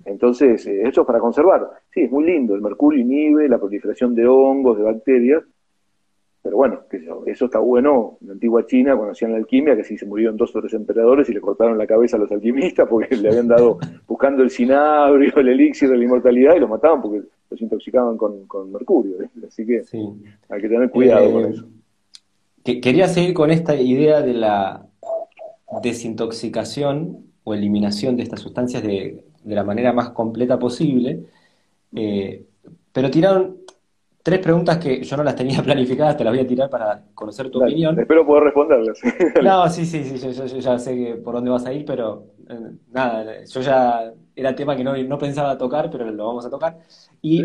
Entonces, 0.06 0.66
eh, 0.66 0.88
eso 0.88 1.02
es 1.02 1.06
para 1.06 1.18
conservar. 1.18 1.70
Sí, 1.92 2.00
es 2.00 2.10
muy 2.10 2.24
lindo, 2.24 2.54
el 2.54 2.62
mercurio 2.62 3.02
inhibe 3.02 3.46
la 3.46 3.58
proliferación 3.58 4.14
de 4.14 4.26
hongos, 4.26 4.78
de 4.78 4.84
bacterias, 4.84 5.44
pero 6.42 6.56
bueno, 6.56 6.80
eso 7.26 7.44
está 7.44 7.58
bueno 7.58 8.16
en 8.22 8.28
la 8.28 8.32
antigua 8.32 8.64
China, 8.66 8.96
cuando 8.96 9.12
hacían 9.12 9.32
la 9.32 9.38
alquimia, 9.38 9.76
que 9.76 9.84
sí 9.84 9.98
se 9.98 10.06
murieron 10.06 10.38
dos 10.38 10.54
o 10.56 10.60
tres 10.60 10.72
emperadores 10.72 11.28
y 11.28 11.34
le 11.34 11.40
cortaron 11.40 11.76
la 11.76 11.86
cabeza 11.86 12.16
a 12.16 12.20
los 12.20 12.32
alquimistas 12.32 12.88
porque 12.88 13.14
le 13.16 13.28
habían 13.28 13.48
dado, 13.48 13.78
buscando 14.08 14.42
el 14.42 14.50
cinabrio, 14.50 15.34
el 15.36 15.48
elixir 15.48 15.90
de 15.90 15.98
la 15.98 16.04
inmortalidad, 16.04 16.56
y 16.56 16.60
lo 16.60 16.68
mataban 16.68 17.02
porque 17.02 17.22
los 17.50 17.60
intoxicaban 17.60 18.16
con, 18.16 18.72
mercurio. 18.72 19.16
Así 19.46 19.66
que 19.66 19.82
hay 20.48 20.60
que 20.62 20.68
tener 20.68 20.90
cuidado 20.90 21.30
con 21.30 21.44
eh, 21.44 21.50
eso. 21.50 21.66
quería 22.64 23.08
seguir 23.08 23.34
con 23.34 23.50
esta 23.50 23.74
idea 23.74 24.22
de 24.22 24.32
la 24.32 24.86
desintoxicación 25.82 27.18
o 27.44 27.52
eliminación 27.52 28.16
de 28.16 28.22
estas 28.22 28.40
sustancias 28.40 28.82
de, 28.82 29.24
la 29.44 29.64
manera 29.64 29.92
más 29.92 30.10
completa 30.10 30.58
posible, 30.58 31.24
eh, 31.94 32.44
pero 32.92 33.10
tiraron 33.10 33.56
tres 34.22 34.38
preguntas 34.40 34.78
que 34.78 35.02
yo 35.02 35.16
no 35.16 35.24
las 35.24 35.36
tenía 35.36 35.62
planificadas, 35.62 36.16
te 36.16 36.24
las 36.24 36.32
voy 36.32 36.42
a 36.42 36.46
tirar 36.46 36.70
para 36.70 37.02
conocer 37.14 37.50
tu 37.50 37.62
opinión. 37.62 37.98
Espero 37.98 38.26
poder 38.26 38.44
responderlas. 38.44 38.98
no, 39.42 39.68
sí, 39.68 39.84
sí, 39.86 40.04
sí, 40.04 40.32
yo, 40.32 40.46
ya 40.46 40.78
sé 40.78 41.20
por 41.24 41.34
dónde 41.34 41.50
vas 41.50 41.66
a 41.66 41.72
ir, 41.72 41.84
pero 41.84 42.24
eh, 42.48 42.72
nada, 42.90 43.44
yo 43.44 43.60
ya 43.60 44.12
era 44.34 44.54
tema 44.54 44.76
que 44.76 44.84
no, 44.84 45.18
pensaba 45.18 45.56
tocar, 45.58 45.90
pero 45.90 46.10
lo 46.10 46.26
vamos 46.26 46.46
a 46.46 46.50
tocar. 46.50 46.78
Y 47.22 47.44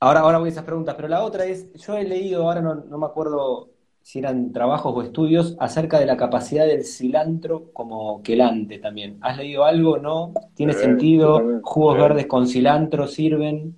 ahora, 0.00 0.20
ahora 0.20 0.38
voy 0.38 0.48
a 0.48 0.52
esas 0.52 0.64
preguntas, 0.64 0.94
pero 0.94 1.08
la 1.08 1.22
otra 1.22 1.44
es, 1.44 1.72
yo 1.74 1.96
he 1.96 2.04
leído, 2.04 2.44
ahora 2.44 2.60
no, 2.60 2.98
me 2.98 3.06
acuerdo 3.06 3.70
si 4.02 4.18
eran 4.18 4.52
trabajos 4.52 4.92
o 4.94 5.02
estudios, 5.02 5.56
acerca 5.58 5.98
de 5.98 6.04
la 6.04 6.18
capacidad 6.18 6.66
del 6.66 6.84
cilantro 6.84 7.72
como 7.72 8.22
quelante 8.22 8.78
también. 8.78 9.16
¿Has 9.22 9.38
leído 9.38 9.64
algo? 9.64 9.96
¿No? 9.96 10.34
¿Tiene 10.54 10.74
sentido? 10.74 11.60
¿Jugos 11.62 11.96
verdes 11.96 12.26
con 12.26 12.46
cilantro 12.46 13.06
sirven? 13.06 13.74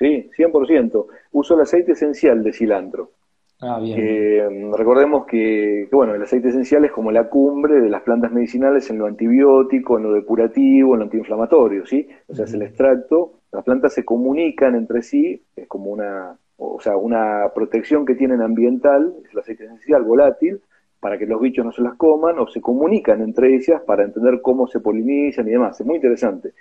¿sí? 0.00 0.30
100%. 0.36 1.06
Uso 1.32 1.54
el 1.54 1.60
aceite 1.60 1.92
esencial 1.92 2.42
de 2.42 2.52
cilantro. 2.52 3.12
Ah, 3.60 3.78
bien. 3.78 4.70
Mm, 4.70 4.74
recordemos 4.74 5.26
que, 5.26 5.86
bueno, 5.92 6.14
el 6.14 6.22
aceite 6.22 6.48
esencial 6.48 6.84
es 6.86 6.92
como 6.92 7.12
la 7.12 7.28
cumbre 7.28 7.80
de 7.80 7.90
las 7.90 8.02
plantas 8.02 8.32
medicinales 8.32 8.88
en 8.90 8.98
lo 8.98 9.06
antibiótico, 9.06 9.98
en 9.98 10.04
lo 10.04 10.12
depurativo, 10.12 10.94
en 10.94 11.00
lo 11.00 11.04
antiinflamatorio, 11.04 11.84
¿sí? 11.84 12.08
O 12.28 12.34
sea, 12.34 12.46
es 12.46 12.54
el 12.54 12.62
extracto, 12.62 13.40
las 13.52 13.62
plantas 13.64 13.92
se 13.92 14.04
comunican 14.04 14.74
entre 14.76 15.02
sí, 15.02 15.42
es 15.54 15.68
como 15.68 15.90
una, 15.90 16.38
o 16.56 16.80
sea, 16.80 16.96
una 16.96 17.50
protección 17.54 18.06
que 18.06 18.14
tienen 18.14 18.40
ambiental, 18.40 19.14
es 19.24 19.32
el 19.32 19.38
aceite 19.38 19.64
esencial 19.64 20.04
volátil, 20.04 20.60
para 20.98 21.18
que 21.18 21.26
los 21.26 21.40
bichos 21.40 21.64
no 21.64 21.72
se 21.72 21.82
las 21.82 21.94
coman, 21.94 22.38
o 22.38 22.46
se 22.46 22.60
comunican 22.60 23.22
entre 23.22 23.54
ellas 23.54 23.82
para 23.82 24.04
entender 24.04 24.40
cómo 24.40 24.68
se 24.68 24.80
polinizan 24.80 25.48
y 25.48 25.52
demás. 25.52 25.80
Es 25.80 25.86
muy 25.86 25.96
interesante. 25.96 26.52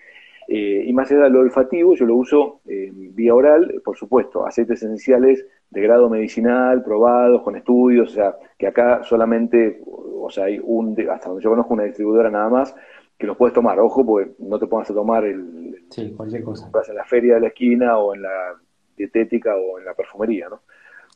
Eh, 0.51 0.83
y 0.87 0.93
más 0.93 1.11
allá 1.11 1.25
de 1.25 1.29
lo 1.29 1.41
olfativo, 1.41 1.93
yo 1.93 2.07
lo 2.07 2.15
uso 2.15 2.61
eh, 2.65 2.89
vía 2.91 3.35
oral, 3.35 3.81
por 3.85 3.95
supuesto, 3.95 4.47
aceites 4.47 4.81
esenciales 4.81 5.45
de 5.69 5.81
grado 5.81 6.09
medicinal, 6.09 6.83
probados, 6.83 7.43
con 7.43 7.55
estudios, 7.55 8.09
o 8.09 8.13
sea, 8.15 8.35
que 8.57 8.65
acá 8.65 9.03
solamente, 9.03 9.79
o 9.85 10.27
sea, 10.31 10.45
hay 10.45 10.59
un, 10.63 10.97
hasta 11.07 11.29
donde 11.29 11.43
yo 11.43 11.51
conozco 11.51 11.75
una 11.75 11.83
distribuidora 11.83 12.31
nada 12.31 12.49
más, 12.49 12.75
que 13.15 13.27
los 13.27 13.37
puedes 13.37 13.53
tomar, 13.53 13.79
ojo, 13.79 14.03
porque 14.03 14.31
no 14.39 14.57
te 14.57 14.65
pongas 14.65 14.89
a 14.89 14.95
tomar 14.95 15.23
el, 15.23 15.85
sí, 15.91 16.15
cualquier 16.17 16.41
cosa. 16.41 16.67
en 16.87 16.95
la 16.95 17.05
feria 17.05 17.35
de 17.35 17.41
la 17.41 17.47
esquina 17.49 17.99
o 17.99 18.15
en 18.15 18.23
la 18.23 18.55
dietética 18.97 19.55
o 19.55 19.77
en 19.77 19.85
la 19.85 19.93
perfumería, 19.93 20.49
¿no? 20.49 20.61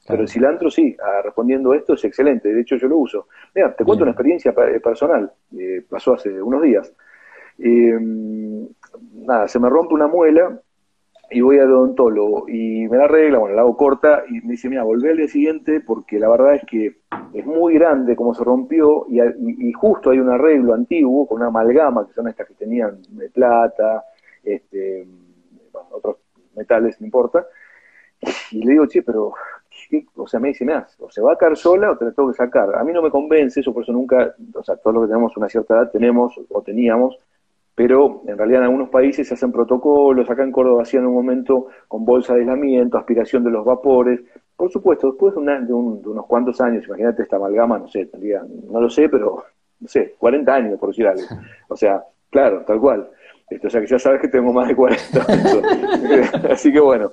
Pero 0.07 0.21
el 0.21 0.27
cilantro 0.27 0.69
sí, 0.69 0.95
ah, 1.01 1.21
respondiendo 1.23 1.71
a 1.71 1.77
esto 1.77 1.93
es 1.93 2.03
excelente, 2.03 2.53
de 2.53 2.61
hecho 2.61 2.75
yo 2.75 2.87
lo 2.87 2.97
uso. 2.97 3.29
Mira, 3.55 3.73
te 3.73 3.83
cuento 3.83 4.03
una 4.03 4.11
experiencia 4.11 4.53
personal, 4.53 5.31
eh, 5.57 5.83
pasó 5.89 6.13
hace 6.13 6.39
unos 6.39 6.61
días. 6.61 6.93
Eh, 7.57 7.97
nada, 9.13 9.47
se 9.47 9.59
me 9.59 9.69
rompe 9.69 9.93
una 9.93 10.07
muela 10.07 10.59
y 11.29 11.41
voy 11.41 11.59
al 11.59 11.71
odontólogo. 11.71 12.47
Y 12.47 12.87
me 12.87 12.97
la 12.97 13.05
arregla, 13.05 13.39
bueno, 13.39 13.55
la 13.55 13.61
hago 13.61 13.75
corta 13.75 14.23
y 14.29 14.41
me 14.41 14.51
dice, 14.51 14.69
mira, 14.69 14.83
volvé 14.83 15.11
al 15.11 15.17
día 15.17 15.27
siguiente 15.27 15.81
porque 15.81 16.19
la 16.19 16.29
verdad 16.29 16.55
es 16.55 16.63
que 16.65 16.97
es 17.33 17.45
muy 17.45 17.73
grande 17.75 18.15
como 18.15 18.33
se 18.33 18.43
rompió 18.43 19.07
y, 19.09 19.71
justo 19.73 20.11
hay 20.11 20.19
un 20.19 20.29
arreglo 20.29 20.73
antiguo 20.73 21.27
con 21.27 21.37
una 21.37 21.47
amalgama, 21.47 22.07
que 22.07 22.13
son 22.13 22.27
estas 22.27 22.47
que 22.47 22.53
tenían 22.53 23.01
de 23.09 23.29
plata, 23.29 24.05
este, 24.43 25.07
otros 25.91 26.17
metales, 26.55 26.99
no 27.01 27.07
importa, 27.07 27.47
y 28.51 28.63
le 28.63 28.73
digo, 28.73 28.85
che, 28.87 29.01
pero, 29.01 29.33
o 30.15 30.27
sea, 30.27 30.39
me 30.39 30.49
dice, 30.49 30.65
mira, 30.65 30.87
o 30.99 31.09
se 31.09 31.21
va 31.21 31.33
a 31.33 31.37
caer 31.37 31.57
sola 31.57 31.91
o 31.91 31.97
te 31.97 32.05
la 32.05 32.11
tengo 32.11 32.29
que 32.29 32.37
sacar. 32.37 32.75
A 32.75 32.83
mí 32.83 32.93
no 32.93 33.01
me 33.01 33.09
convence 33.09 33.59
eso, 33.59 33.73
por 33.73 33.83
eso 33.83 33.91
nunca, 33.91 34.35
o 34.53 34.63
sea, 34.63 34.77
todos 34.77 34.93
los 34.93 35.03
que 35.03 35.09
tenemos 35.09 35.35
una 35.35 35.49
cierta 35.49 35.75
edad 35.75 35.91
tenemos 35.91 36.39
o 36.49 36.61
teníamos 36.61 37.17
pero 37.75 38.21
en 38.27 38.37
realidad 38.37 38.61
en 38.61 38.65
algunos 38.65 38.89
países 38.89 39.27
se 39.27 39.33
hacen 39.33 39.51
protocolos, 39.51 40.29
acá 40.29 40.43
en 40.43 40.51
Córdoba 40.51 40.83
hacían 40.83 41.07
un 41.07 41.13
momento 41.13 41.67
con 41.87 42.05
bolsa 42.05 42.33
de 42.33 42.41
aislamiento, 42.41 42.97
aspiración 42.97 43.43
de 43.43 43.51
los 43.51 43.65
vapores, 43.65 44.21
por 44.55 44.71
supuesto, 44.71 45.07
después 45.07 45.33
de, 45.33 45.73
unos 45.73 46.25
cuantos 46.27 46.61
años, 46.61 46.85
imagínate 46.85 47.23
esta 47.23 47.37
amalgama, 47.37 47.79
no 47.79 47.87
sé, 47.87 48.05
tendría, 48.05 48.43
no 48.69 48.79
lo 48.79 48.89
sé, 48.89 49.09
pero, 49.09 49.43
no 49.79 49.87
sé, 49.87 50.15
40 50.17 50.53
años, 50.53 50.79
por 50.79 50.89
decir 50.89 51.07
algo. 51.07 51.23
O 51.69 51.75
sea, 51.75 52.03
claro, 52.29 52.63
tal 52.65 52.79
cual. 52.79 53.09
Este, 53.49 53.67
o 53.67 53.69
sea 53.69 53.81
que 53.81 53.87
ya 53.87 53.99
sabes 53.99 54.21
que 54.21 54.27
tengo 54.27 54.53
más 54.53 54.67
de 54.67 54.75
40. 54.75 55.25
así 56.51 56.71
que 56.71 56.79
bueno, 56.79 57.11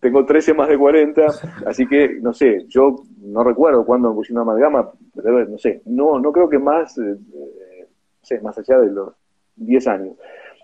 tengo 0.00 0.24
13 0.24 0.52
más 0.54 0.68
de 0.68 0.78
40, 0.78 1.26
así 1.66 1.86
que, 1.86 2.18
no 2.20 2.32
sé, 2.34 2.66
yo 2.68 2.96
no 3.22 3.42
recuerdo 3.42 3.86
cuándo 3.86 4.10
me 4.10 4.14
pusieron 4.16 4.42
una 4.42 4.52
amalgama, 4.52 4.90
pero 5.14 5.44
no 5.46 5.58
sé, 5.58 5.80
no, 5.86 6.18
no 6.18 6.30
creo 6.30 6.48
que 6.48 6.58
más, 6.58 6.96
eh, 6.98 7.12
eh, 7.12 7.86
no 7.86 8.20
sé, 8.22 8.40
más 8.40 8.58
allá 8.58 8.78
de 8.80 8.92
los 8.92 9.14
10 9.56 9.86
años. 9.88 10.16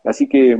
Así 0.05 0.29
que, 0.29 0.59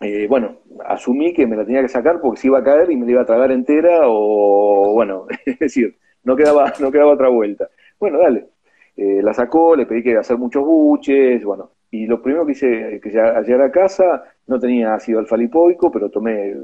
eh, 0.00 0.26
bueno, 0.28 0.58
asumí 0.86 1.32
que 1.32 1.46
me 1.46 1.56
la 1.56 1.64
tenía 1.64 1.82
que 1.82 1.88
sacar 1.88 2.20
porque 2.20 2.40
se 2.40 2.48
iba 2.48 2.58
a 2.58 2.64
caer 2.64 2.90
y 2.90 2.96
me 2.96 3.06
la 3.06 3.12
iba 3.12 3.22
a 3.22 3.26
tragar 3.26 3.52
entera 3.52 4.00
o, 4.04 4.92
bueno, 4.94 5.26
es 5.46 5.58
decir, 5.58 5.96
no 6.24 6.36
quedaba, 6.36 6.72
no 6.80 6.90
quedaba 6.90 7.12
otra 7.12 7.28
vuelta. 7.28 7.68
Bueno, 7.98 8.18
dale. 8.18 8.48
Eh, 8.96 9.20
la 9.22 9.34
sacó, 9.34 9.76
le 9.76 9.86
pedí 9.86 10.02
que 10.02 10.16
hacer 10.16 10.38
muchos 10.38 10.64
buches, 10.64 11.44
bueno, 11.44 11.70
y 11.90 12.06
lo 12.06 12.22
primero 12.22 12.46
que 12.46 12.52
hice, 12.52 13.00
que 13.02 13.18
al 13.20 13.44
llegar 13.44 13.62
a 13.62 13.70
casa, 13.70 14.24
no 14.46 14.58
tenía 14.58 14.94
ácido 14.94 15.18
alfa-lipoico, 15.18 15.90
pero 15.90 16.10
tomé 16.10 16.54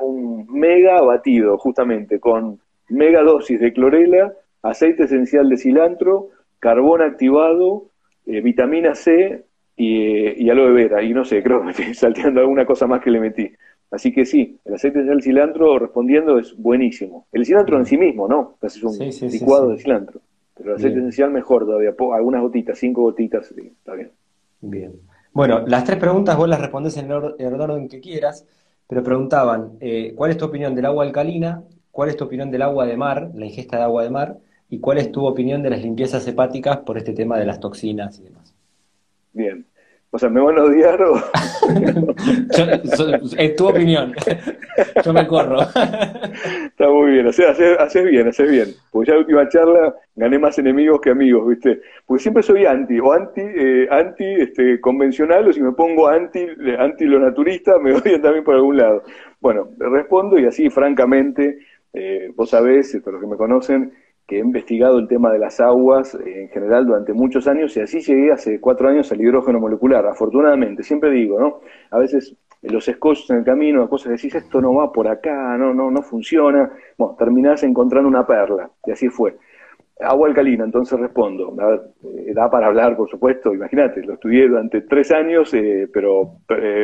un 0.00 0.46
mega 0.48 1.00
batido, 1.02 1.58
justamente, 1.58 2.18
con 2.18 2.58
mega 2.88 3.22
dosis 3.22 3.60
de 3.60 3.72
clorela, 3.72 4.32
aceite 4.62 5.04
esencial 5.04 5.48
de 5.48 5.58
cilantro, 5.58 6.28
carbón 6.58 7.02
activado, 7.02 7.90
eh, 8.26 8.40
vitamina 8.40 8.94
C 8.94 9.44
y, 9.78 10.44
y 10.44 10.50
aloe 10.50 10.72
vera. 10.72 11.02
Y 11.02 11.14
no 11.14 11.24
sé, 11.24 11.42
creo 11.44 11.60
que 11.60 11.64
me 11.66 11.70
estoy 11.70 11.94
salteando 11.94 12.40
alguna 12.40 12.66
cosa 12.66 12.86
más 12.86 13.00
que 13.00 13.10
le 13.10 13.20
metí. 13.20 13.50
Así 13.90 14.12
que 14.12 14.26
sí, 14.26 14.58
el 14.66 14.74
aceite 14.74 15.02
del 15.02 15.22
cilantro 15.22 15.78
respondiendo 15.78 16.38
es 16.38 16.54
buenísimo. 16.56 17.26
El 17.32 17.46
cilantro 17.46 17.78
en 17.78 17.86
sí 17.86 17.96
mismo, 17.96 18.28
¿no? 18.28 18.58
Es 18.60 18.82
un 18.82 18.92
licuado 19.30 19.70
de 19.70 19.78
cilantro. 19.78 20.20
Pero 20.54 20.70
el 20.70 20.76
aceite 20.76 20.98
esencial 20.98 21.30
mejor 21.30 21.64
todavía, 21.64 21.94
algunas 22.14 22.42
gotitas, 22.42 22.78
cinco 22.78 23.02
gotitas, 23.02 23.50
está 23.50 23.94
bien. 23.94 24.10
Bien. 24.60 24.92
Bueno, 25.32 25.64
las 25.66 25.84
tres 25.84 25.98
preguntas 25.98 26.36
vos 26.36 26.48
las 26.48 26.60
respondés 26.60 26.96
en 26.96 27.06
el 27.06 27.60
orden 27.60 27.88
que 27.88 28.00
quieras, 28.00 28.44
pero 28.88 29.02
preguntaban, 29.02 29.72
eh, 29.80 30.12
¿cuál 30.16 30.32
es 30.32 30.36
tu 30.36 30.46
opinión 30.46 30.74
del 30.74 30.86
agua 30.86 31.04
alcalina? 31.04 31.62
¿Cuál 31.90 32.08
es 32.08 32.16
tu 32.16 32.24
opinión 32.24 32.50
del 32.50 32.62
agua 32.62 32.86
de 32.86 32.96
mar, 32.96 33.30
la 33.34 33.46
ingesta 33.46 33.76
de 33.76 33.84
agua 33.84 34.02
de 34.02 34.10
mar? 34.10 34.38
¿Y 34.68 34.80
cuál 34.80 34.98
es 34.98 35.12
tu 35.12 35.26
opinión 35.26 35.62
de 35.62 35.70
las 35.70 35.82
limpiezas 35.82 36.26
hepáticas 36.26 36.78
por 36.78 36.98
este 36.98 37.12
tema 37.12 37.38
de 37.38 37.46
las 37.46 37.60
toxinas 37.60 38.18
y 38.18 38.24
demás? 38.24 38.54
Bien. 39.32 39.64
O 40.10 40.18
sea, 40.18 40.30
¿me 40.30 40.40
van 40.40 40.56
a 40.56 40.62
odiar 40.62 41.02
o...? 41.02 41.16
es 43.38 43.56
tu 43.56 43.68
opinión. 43.68 44.14
Yo 45.04 45.12
me 45.12 45.26
corro. 45.26 45.60
Está 45.60 46.88
muy 46.88 47.12
bien, 47.12 47.26
o 47.26 47.32
sea, 47.32 47.50
haces, 47.50 48.04
bien, 48.04 48.26
haces 48.26 48.50
bien. 48.50 48.68
Porque 48.90 49.08
ya 49.08 49.14
la 49.14 49.20
última 49.20 49.48
charla 49.50 49.94
gané 50.16 50.38
más 50.38 50.58
enemigos 50.58 51.02
que 51.02 51.10
amigos, 51.10 51.48
¿viste? 51.48 51.82
Porque 52.06 52.22
siempre 52.22 52.42
soy 52.42 52.64
anti, 52.64 52.98
o 52.98 53.12
anti, 53.12 53.42
eh, 53.42 53.86
anti 53.90 54.24
este, 54.24 54.80
convencional, 54.80 55.46
o 55.46 55.52
si 55.52 55.60
me 55.60 55.72
pongo 55.72 56.08
anti, 56.08 56.46
anti 56.78 57.04
lo 57.04 57.18
naturista, 57.18 57.78
me 57.78 57.92
odian 57.94 58.22
también 58.22 58.44
por 58.44 58.54
algún 58.54 58.78
lado. 58.78 59.02
Bueno, 59.40 59.68
respondo 59.78 60.38
y 60.38 60.46
así, 60.46 60.70
francamente, 60.70 61.58
eh, 61.92 62.32
vos 62.34 62.48
sabés, 62.48 62.96
para 63.04 63.12
los 63.12 63.20
que 63.20 63.30
me 63.30 63.36
conocen, 63.36 63.92
que 64.28 64.36
he 64.36 64.40
investigado 64.40 64.98
el 64.98 65.08
tema 65.08 65.32
de 65.32 65.38
las 65.38 65.58
aguas 65.58 66.14
eh, 66.14 66.42
en 66.42 66.48
general 66.50 66.86
durante 66.86 67.14
muchos 67.14 67.48
años 67.48 67.74
y 67.76 67.80
así 67.80 68.00
llegué 68.00 68.30
hace 68.30 68.60
cuatro 68.60 68.86
años 68.86 69.10
al 69.10 69.20
hidrógeno 69.22 69.58
molecular, 69.58 70.06
afortunadamente, 70.06 70.82
siempre 70.82 71.10
digo, 71.10 71.40
¿no? 71.40 71.60
A 71.90 71.98
veces 71.98 72.36
los 72.60 72.86
escollos 72.86 73.28
en 73.30 73.38
el 73.38 73.44
camino, 73.44 73.88
cosas 73.88 74.08
que 74.08 74.12
decís, 74.12 74.34
esto 74.34 74.60
no 74.60 74.74
va 74.74 74.92
por 74.92 75.08
acá, 75.08 75.56
no, 75.56 75.72
no, 75.72 75.90
no 75.90 76.02
funciona, 76.02 76.70
bueno, 76.98 77.16
terminás 77.18 77.62
encontrando 77.62 78.06
una 78.06 78.26
perla, 78.26 78.70
y 78.84 78.90
así 78.90 79.08
fue. 79.08 79.34
Agua 79.98 80.28
alcalina, 80.28 80.64
entonces 80.64 81.00
respondo, 81.00 81.56
eh, 82.04 82.32
da 82.34 82.50
para 82.50 82.66
hablar, 82.66 82.96
por 82.98 83.08
supuesto, 83.08 83.54
imagínate, 83.54 84.02
lo 84.02 84.14
estudié 84.14 84.46
durante 84.46 84.82
tres 84.82 85.10
años, 85.10 85.54
eh, 85.54 85.88
pero 85.90 86.40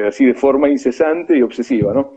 así 0.08 0.24
de 0.24 0.34
forma 0.34 0.70
incesante 0.70 1.36
y 1.36 1.42
obsesiva, 1.42 1.92
¿no? 1.92 2.14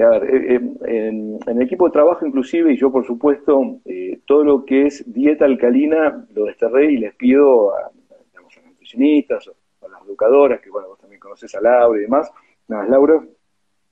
A 0.00 0.10
ver, 0.10 0.30
eh, 0.32 0.54
eh, 0.54 1.08
en, 1.08 1.38
el 1.44 1.62
equipo 1.62 1.86
de 1.86 1.92
trabajo 1.92 2.24
inclusive, 2.24 2.72
y 2.72 2.76
yo 2.76 2.92
por 2.92 3.04
supuesto, 3.04 3.80
eh, 3.84 4.20
todo 4.26 4.44
lo 4.44 4.64
que 4.64 4.86
es 4.86 5.02
dieta 5.12 5.44
alcalina 5.44 6.24
lo 6.34 6.44
desterré 6.44 6.92
y 6.92 6.98
les 6.98 7.14
pido 7.16 7.74
a, 7.74 7.90
digamos, 8.30 8.56
a 8.56 8.68
nutricionistas 8.68 9.50
a 9.82 9.88
las 9.88 10.02
educadoras, 10.02 10.60
que 10.60 10.70
bueno, 10.70 10.88
vos 10.88 11.00
también 11.00 11.18
conoces 11.18 11.52
a 11.56 11.60
Laura 11.60 11.98
y 11.98 12.02
demás, 12.02 12.30
nada 12.68 12.82
más 12.82 12.90
Laura, 12.90 13.24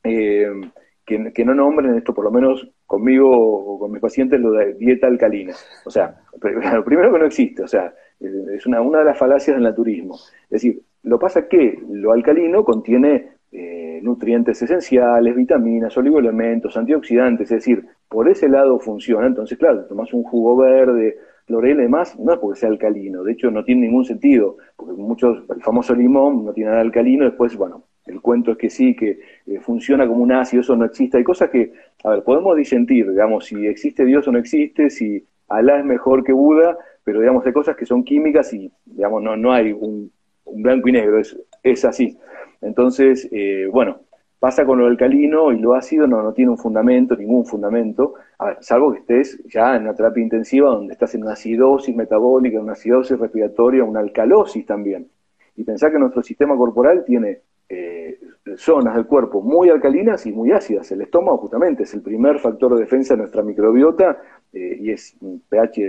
que, 0.02 1.44
no 1.44 1.54
nombren 1.54 1.96
esto 1.96 2.14
por 2.14 2.24
lo 2.24 2.30
menos 2.30 2.68
conmigo 2.86 3.28
o 3.28 3.78
con 3.78 3.90
mis 3.90 4.00
pacientes 4.00 4.40
lo 4.40 4.52
de 4.52 4.74
dieta 4.74 5.09
alcalina. 5.09 5.54
O 5.84 5.90
sea, 5.90 6.20
lo 6.74 6.84
primero 6.84 7.12
que 7.12 7.18
no 7.18 7.26
existe, 7.26 7.64
o 7.64 7.68
sea, 7.68 7.92
es 8.20 8.64
una, 8.66 8.80
una 8.80 9.00
de 9.00 9.07
las 9.07 9.18
falacias 9.18 9.57
del 9.57 9.64
naturismo. 9.64 10.14
Es 10.14 10.50
decir, 10.50 10.82
lo 11.02 11.18
pasa 11.18 11.48
que 11.48 11.80
lo 11.88 12.12
alcalino 12.12 12.64
contiene 12.64 13.36
eh, 13.53 14.01
nutrientes 14.03 14.61
esenciales, 14.61 15.34
vitaminas, 15.34 15.97
oligoelementos, 15.97 16.76
antioxidantes, 16.76 17.51
es 17.51 17.59
decir, 17.59 17.86
por 18.09 18.28
ese 18.28 18.49
lado 18.49 18.78
funciona. 18.78 19.26
Entonces, 19.26 19.59
claro, 19.59 19.84
tomas 19.84 20.12
un 20.12 20.22
jugo 20.22 20.57
verde, 20.57 21.18
clorela 21.47 21.80
y 21.80 21.84
demás, 21.84 22.18
no 22.18 22.32
es 22.32 22.38
porque 22.38 22.61
sea 22.61 22.68
alcalino, 22.68 23.22
de 23.22 23.32
hecho 23.32 23.51
no 23.51 23.64
tiene 23.64 23.82
ningún 23.82 24.05
sentido, 24.05 24.57
porque 24.76 24.94
muchos, 24.94 25.44
el 25.49 25.62
famoso 25.62 25.94
limón 25.94 26.44
no 26.44 26.53
tiene 26.53 26.70
nada 26.70 26.82
alcalino, 26.82 27.24
después, 27.24 27.57
bueno, 27.57 27.84
el 28.07 28.20
cuento 28.20 28.53
es 28.53 28.59
que 28.59 28.70
sí, 28.70 28.94
que 28.94 29.18
eh, 29.47 29.61
funciona 29.61 30.07
como 30.07 30.22
un 30.22 30.32
ácido, 30.32 30.61
eso 30.61 30.76
no 30.76 30.84
existe. 30.84 31.18
Hay 31.18 31.24
cosas 31.24 31.51
que, 31.51 31.72
a 32.05 32.11
ver, 32.11 32.22
podemos 32.22 32.57
disentir, 32.57 33.11
digamos, 33.11 33.47
si 33.47 33.66
existe 33.66 34.05
Dios 34.05 34.26
o 34.28 34.32
no 34.32 34.38
existe, 34.38 34.90
si 34.90 35.24
Alá 35.49 35.78
es 35.78 35.84
mejor 35.84 36.22
que 36.22 36.32
Buda, 36.32 36.78
pero 37.03 37.20
digamos, 37.20 37.44
hay 37.47 37.53
cosas 37.53 37.76
que 37.76 37.86
son 37.86 38.05
químicas 38.05 38.53
y, 38.53 38.70
digamos, 38.84 39.22
no, 39.22 39.36
no 39.36 39.53
hay 39.53 39.72
un, 39.72 40.11
un 40.44 40.62
blanco 40.62 40.88
y 40.88 40.92
negro, 40.92 41.18
es, 41.18 41.36
es 41.62 41.84
así. 41.84 42.16
Entonces, 42.61 43.28
eh, 43.32 43.68
bueno, 43.70 44.00
pasa 44.38 44.64
con 44.64 44.78
lo 44.78 44.86
alcalino 44.86 45.52
y 45.52 45.59
lo 45.59 45.74
ácido 45.74 46.07
no, 46.07 46.22
no 46.22 46.32
tiene 46.32 46.50
un 46.50 46.59
fundamento, 46.59 47.16
ningún 47.16 47.46
fundamento, 47.46 48.14
salvo 48.61 48.92
que 48.92 49.00
estés 49.00 49.42
ya 49.46 49.76
en 49.76 49.82
una 49.82 49.94
terapia 49.94 50.22
intensiva 50.22 50.68
donde 50.68 50.92
estás 50.92 51.14
en 51.14 51.22
una 51.22 51.32
acidosis 51.32 51.94
metabólica, 51.94 52.61
una 52.61 52.72
acidosis 52.72 53.18
respiratoria, 53.18 53.84
una 53.84 54.00
alcalosis 54.00 54.64
también. 54.66 55.09
Y 55.57 55.64
pensar 55.64 55.90
que 55.90 55.98
nuestro 55.98 56.22
sistema 56.22 56.54
corporal 56.57 57.02
tiene 57.04 57.40
eh, 57.68 58.20
zonas 58.57 58.94
del 58.94 59.07
cuerpo 59.07 59.40
muy 59.40 59.70
alcalinas 59.70 60.26
y 60.26 60.32
muy 60.32 60.52
ácidas. 60.52 60.92
El 60.92 61.00
estómago 61.00 61.38
justamente 61.38 61.84
es 61.84 61.94
el 61.94 62.02
primer 62.02 62.38
factor 62.38 62.74
de 62.74 62.80
defensa 62.80 63.14
de 63.14 63.18
nuestra 63.20 63.42
microbiota 63.42 64.20
eh, 64.52 64.78
y 64.80 64.90
es 64.90 65.16
un 65.20 65.42
pH 65.48 65.80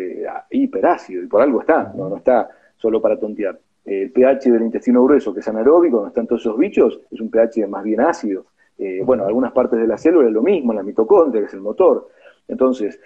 hiperácido 0.52 1.24
y 1.24 1.28
por 1.28 1.42
algo 1.42 1.60
está, 1.60 1.94
no, 1.96 2.10
no 2.10 2.18
está 2.18 2.50
solo 2.78 3.02
para 3.02 3.20
tontear 3.20 3.60
el 3.88 4.12
pH 4.12 4.52
del 4.52 4.64
intestino 4.64 5.04
grueso, 5.04 5.34
que 5.34 5.40
es 5.40 5.48
anaeróbico, 5.48 5.98
donde 5.98 6.10
están 6.10 6.28
todos 6.28 6.42
esos 6.42 6.58
bichos, 6.58 7.00
es 7.10 7.22
un 7.22 7.30
pH 7.30 7.68
más 7.68 7.84
bien 7.84 8.02
ácido. 8.02 8.46
Eh, 8.78 9.02
bueno, 9.04 9.26
algunas 9.26 9.54
partes 9.54 9.80
de 9.80 9.88
la 9.88 9.98
célula 9.98 10.28
es 10.28 10.34
lo 10.34 10.44
mismo, 10.44 10.74
la 10.74 10.84
mitocondria, 10.84 11.42
que 11.42 11.48
es 11.48 11.54
el 11.54 11.62
motor. 11.62 12.10
Entonces, 12.50 13.00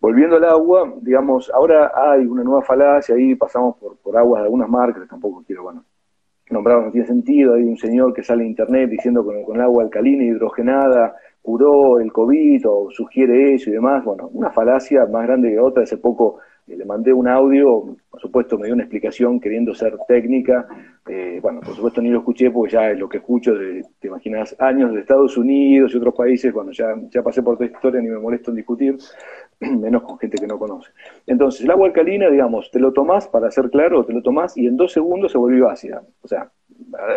volviendo 0.00 0.36
al 0.36 0.44
agua, 0.44 0.92
digamos, 1.02 1.50
ahora 1.50 1.92
hay 1.94 2.24
una 2.24 2.42
nueva 2.42 2.62
falacia, 2.62 3.14
ahí 3.14 3.34
pasamos 3.34 3.76
por, 3.76 3.98
por 3.98 4.16
aguas 4.16 4.40
de 4.40 4.46
algunas 4.46 4.70
marcas, 4.70 5.06
tampoco 5.06 5.44
quiero, 5.46 5.64
bueno, 5.64 5.84
nombrar, 6.50 6.82
no 6.82 6.90
tiene 6.90 7.06
sentido, 7.06 7.54
hay 7.54 7.64
un 7.64 7.76
señor 7.76 8.14
que 8.14 8.22
sale 8.22 8.42
en 8.42 8.50
internet 8.50 8.88
diciendo 8.88 9.26
que 9.26 9.42
con 9.44 9.56
el 9.56 9.62
agua 9.62 9.84
alcalina 9.84 10.22
e 10.24 10.28
hidrogenada 10.28 11.14
curó 11.42 12.00
el 12.00 12.10
COVID 12.12 12.68
o 12.68 12.90
sugiere 12.90 13.54
eso 13.54 13.70
y 13.70 13.74
demás, 13.74 14.04
bueno, 14.04 14.30
una 14.32 14.50
falacia 14.50 15.06
más 15.06 15.26
grande 15.26 15.50
que 15.50 15.60
otra, 15.60 15.82
hace 15.82 15.98
poco 15.98 16.38
le 16.66 16.84
mandé 16.84 17.12
un 17.12 17.28
audio, 17.28 17.96
por 18.10 18.20
supuesto 18.20 18.58
me 18.58 18.66
dio 18.66 18.74
una 18.74 18.82
explicación 18.82 19.38
queriendo 19.38 19.74
ser 19.74 19.96
técnica, 20.08 20.66
eh, 21.08 21.38
bueno, 21.40 21.60
por 21.60 21.76
supuesto 21.76 22.02
ni 22.02 22.10
lo 22.10 22.18
escuché 22.18 22.50
porque 22.50 22.72
ya 22.72 22.90
es 22.90 22.98
lo 22.98 23.08
que 23.08 23.18
escucho, 23.18 23.54
de, 23.54 23.84
te 24.00 24.08
imaginas, 24.08 24.56
años 24.58 24.92
de 24.92 25.00
Estados 25.00 25.36
Unidos 25.36 25.92
y 25.94 25.96
otros 25.98 26.14
países, 26.14 26.52
cuando 26.52 26.72
ya, 26.72 26.94
ya 27.10 27.22
pasé 27.22 27.42
por 27.42 27.56
toda 27.56 27.70
historia 27.70 28.00
ni 28.00 28.08
me 28.08 28.18
molesto 28.18 28.50
en 28.50 28.56
discutir, 28.56 28.96
menos 29.60 30.02
con 30.02 30.18
gente 30.18 30.38
que 30.38 30.46
no 30.46 30.58
conoce. 30.58 30.90
Entonces, 31.26 31.60
el 31.62 31.70
agua 31.70 31.86
alcalina, 31.86 32.28
digamos, 32.28 32.70
te 32.70 32.80
lo 32.80 32.92
tomás, 32.92 33.28
para 33.28 33.50
ser 33.50 33.70
claro, 33.70 34.04
te 34.04 34.12
lo 34.12 34.22
tomás 34.22 34.56
y 34.56 34.66
en 34.66 34.76
dos 34.76 34.92
segundos 34.92 35.30
se 35.30 35.38
volvió 35.38 35.68
ácida. 35.68 36.02
O 36.22 36.26
sea, 36.26 36.50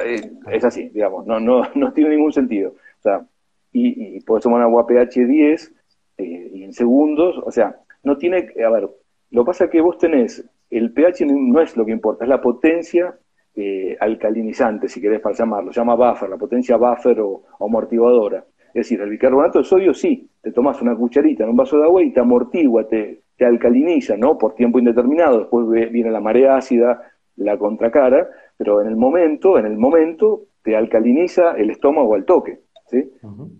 eh, 0.05 0.31
es 0.51 0.63
así, 0.63 0.89
digamos, 0.89 1.25
no, 1.25 1.39
no, 1.39 1.63
no 1.73 1.91
tiene 1.91 2.11
ningún 2.11 2.33
sentido. 2.33 2.69
O 2.99 3.01
sea, 3.01 3.25
y, 3.71 4.17
y 4.17 4.21
tomar 4.21 4.61
agua 4.61 4.85
pH 4.85 5.25
10 5.25 5.73
eh, 6.17 6.51
y 6.53 6.63
en 6.63 6.73
segundos, 6.73 7.41
o 7.43 7.51
sea, 7.51 7.79
no 8.03 8.17
tiene, 8.17 8.49
a 8.65 8.69
ver, 8.69 8.89
lo 9.31 9.43
que 9.43 9.47
pasa 9.47 9.65
es 9.65 9.71
que 9.71 9.81
vos 9.81 9.97
tenés, 9.97 10.43
el 10.69 10.91
pH 10.91 11.25
no 11.25 11.61
es 11.61 11.77
lo 11.77 11.85
que 11.85 11.91
importa, 11.91 12.25
es 12.25 12.29
la 12.29 12.41
potencia 12.41 13.15
eh, 13.55 13.97
alcalinizante, 13.99 14.87
si 14.87 15.01
querés 15.01 15.19
para 15.19 15.35
llamarlo, 15.35 15.71
llama 15.71 15.95
buffer, 15.95 16.29
la 16.29 16.37
potencia 16.37 16.77
buffer 16.77 17.19
o, 17.19 17.43
amortiguadora. 17.59 18.45
Es 18.67 18.85
decir, 18.85 19.01
el 19.01 19.09
bicarbonato 19.09 19.59
de 19.59 19.65
sodio 19.65 19.93
sí, 19.93 20.29
te 20.41 20.51
tomas 20.51 20.81
una 20.81 20.95
cucharita 20.95 21.43
en 21.43 21.49
un 21.49 21.57
vaso 21.57 21.77
de 21.77 21.83
agua 21.83 22.03
y 22.03 22.11
te 22.11 22.19
amortigua, 22.19 22.87
te, 22.87 23.23
alcaliniza, 23.39 24.17
¿no? 24.17 24.37
Por 24.37 24.53
tiempo 24.53 24.79
indeterminado, 24.79 25.39
después 25.39 25.91
viene 25.91 26.11
la 26.11 26.19
marea 26.19 26.57
ácida, 26.57 27.01
la 27.37 27.57
contracara, 27.57 28.27
pero 28.57 28.81
en 28.81 28.87
el 28.87 28.97
momento, 28.97 29.57
en 29.57 29.65
el 29.65 29.77
momento, 29.77 30.43
te 30.61 30.75
alcaliniza 30.75 31.53
el 31.53 31.69
estómago 31.69 32.15
al 32.15 32.25
toque. 32.25 32.59
¿Sí? 32.89 33.11